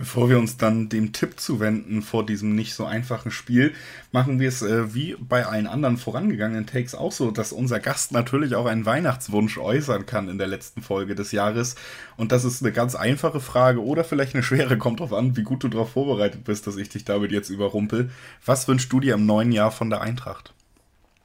[0.00, 3.74] Bevor wir uns dann dem Tipp zuwenden vor diesem nicht so einfachen Spiel,
[4.12, 8.10] machen wir es äh, wie bei allen anderen vorangegangenen Takes auch so, dass unser Gast
[8.10, 11.76] natürlich auch einen Weihnachtswunsch äußern kann in der letzten Folge des Jahres.
[12.16, 15.42] Und das ist eine ganz einfache Frage oder vielleicht eine schwere, kommt drauf an, wie
[15.42, 18.08] gut du darauf vorbereitet bist, dass ich dich damit jetzt überrumpel.
[18.46, 20.54] Was wünschst du dir im neuen Jahr von der Eintracht?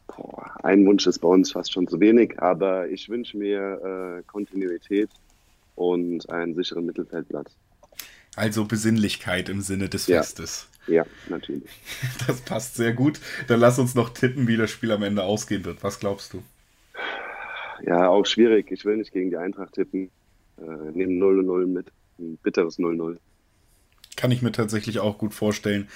[0.08, 4.24] Boah, ein Wunsch ist bei uns fast schon zu wenig, aber ich wünsche mir äh,
[4.24, 5.12] Kontinuität
[5.76, 7.56] und einen sicheren Mittelfeldplatz.
[8.36, 10.18] Also Besinnlichkeit im Sinne des ja.
[10.18, 10.68] Festes.
[10.88, 11.70] Ja, natürlich.
[12.28, 13.20] Das passt sehr gut.
[13.48, 15.84] Dann lass uns noch tippen, wie das Spiel am Ende ausgehen wird.
[15.84, 16.44] Was glaubst du?
[17.86, 18.72] Ja, auch schwierig.
[18.72, 20.10] Ich will nicht gegen die Eintracht tippen.
[20.57, 21.88] Äh, nehmen 0-0 mit.
[22.20, 23.18] Ein bitteres 0-0.
[24.16, 25.88] Kann ich mir tatsächlich auch gut vorstellen.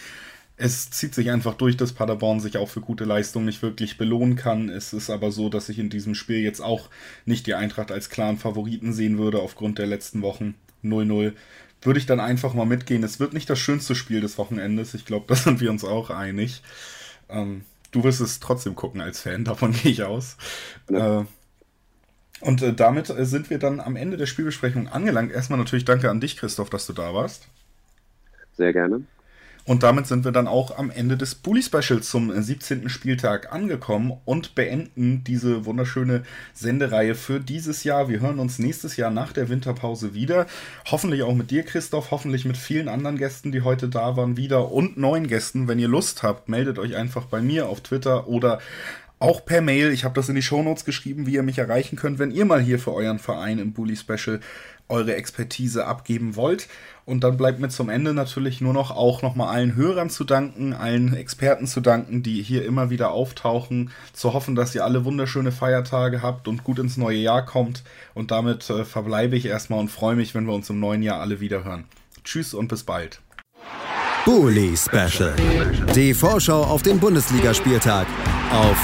[0.57, 4.35] Es zieht sich einfach durch, dass Paderborn sich auch für gute Leistungen nicht wirklich belohnen
[4.35, 4.67] kann.
[4.67, 6.89] Es ist aber so, dass ich in diesem Spiel jetzt auch
[7.25, 10.55] nicht die Eintracht als klaren Favoriten sehen würde aufgrund der letzten Wochen.
[10.83, 11.33] 0-0
[11.81, 13.03] würde ich dann einfach mal mitgehen.
[13.03, 14.93] Es wird nicht das schönste Spiel des Wochenendes.
[14.93, 16.61] Ich glaube, da sind wir uns auch einig.
[17.29, 20.37] Ähm, du wirst es trotzdem gucken als Fan, davon gehe ich aus.
[20.89, 21.21] Ja.
[21.21, 21.25] Äh,
[22.41, 25.31] und äh, damit äh, sind wir dann am Ende der Spielbesprechung angelangt.
[25.31, 27.47] Erstmal natürlich danke an dich, Christoph, dass du da warst.
[28.53, 29.03] Sehr gerne.
[29.69, 32.89] Und damit sind wir dann auch am Ende des Bully Specials zum 17.
[32.89, 36.23] Spieltag angekommen und beenden diese wunderschöne
[36.55, 38.09] Sendereihe für dieses Jahr.
[38.09, 40.47] Wir hören uns nächstes Jahr nach der Winterpause wieder.
[40.89, 44.71] Hoffentlich auch mit dir, Christoph, hoffentlich mit vielen anderen Gästen, die heute da waren, wieder
[44.71, 45.67] und neuen Gästen.
[45.67, 48.57] Wenn ihr Lust habt, meldet euch einfach bei mir auf Twitter oder
[49.19, 49.91] auch per Mail.
[49.91, 52.59] Ich habe das in die Shownotes geschrieben, wie ihr mich erreichen könnt, wenn ihr mal
[52.59, 54.39] hier für euren Verein im Bully Special
[54.89, 56.67] eure Expertise abgeben wollt.
[57.05, 60.73] Und dann bleibt mir zum Ende natürlich nur noch auch nochmal allen Hörern zu danken,
[60.73, 65.51] allen Experten zu danken, die hier immer wieder auftauchen, zu hoffen, dass ihr alle wunderschöne
[65.51, 67.83] Feiertage habt und gut ins neue Jahr kommt.
[68.13, 71.19] Und damit äh, verbleibe ich erstmal und freue mich, wenn wir uns im neuen Jahr
[71.19, 71.85] alle wieder hören.
[72.23, 73.21] Tschüss und bis bald.
[74.25, 75.33] Bully Special.
[75.95, 78.05] Die Vorschau auf den Bundesligaspieltag
[78.51, 78.77] auf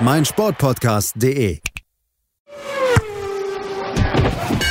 [0.00, 1.58] meinsportpodcast.de.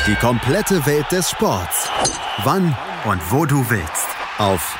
[0.07, 1.89] Die komplette Welt des Sports.
[2.45, 2.73] Wann
[3.03, 4.07] und wo du willst.
[4.37, 4.77] Auf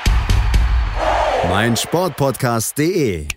[1.50, 3.37] meinsportpodcast.de.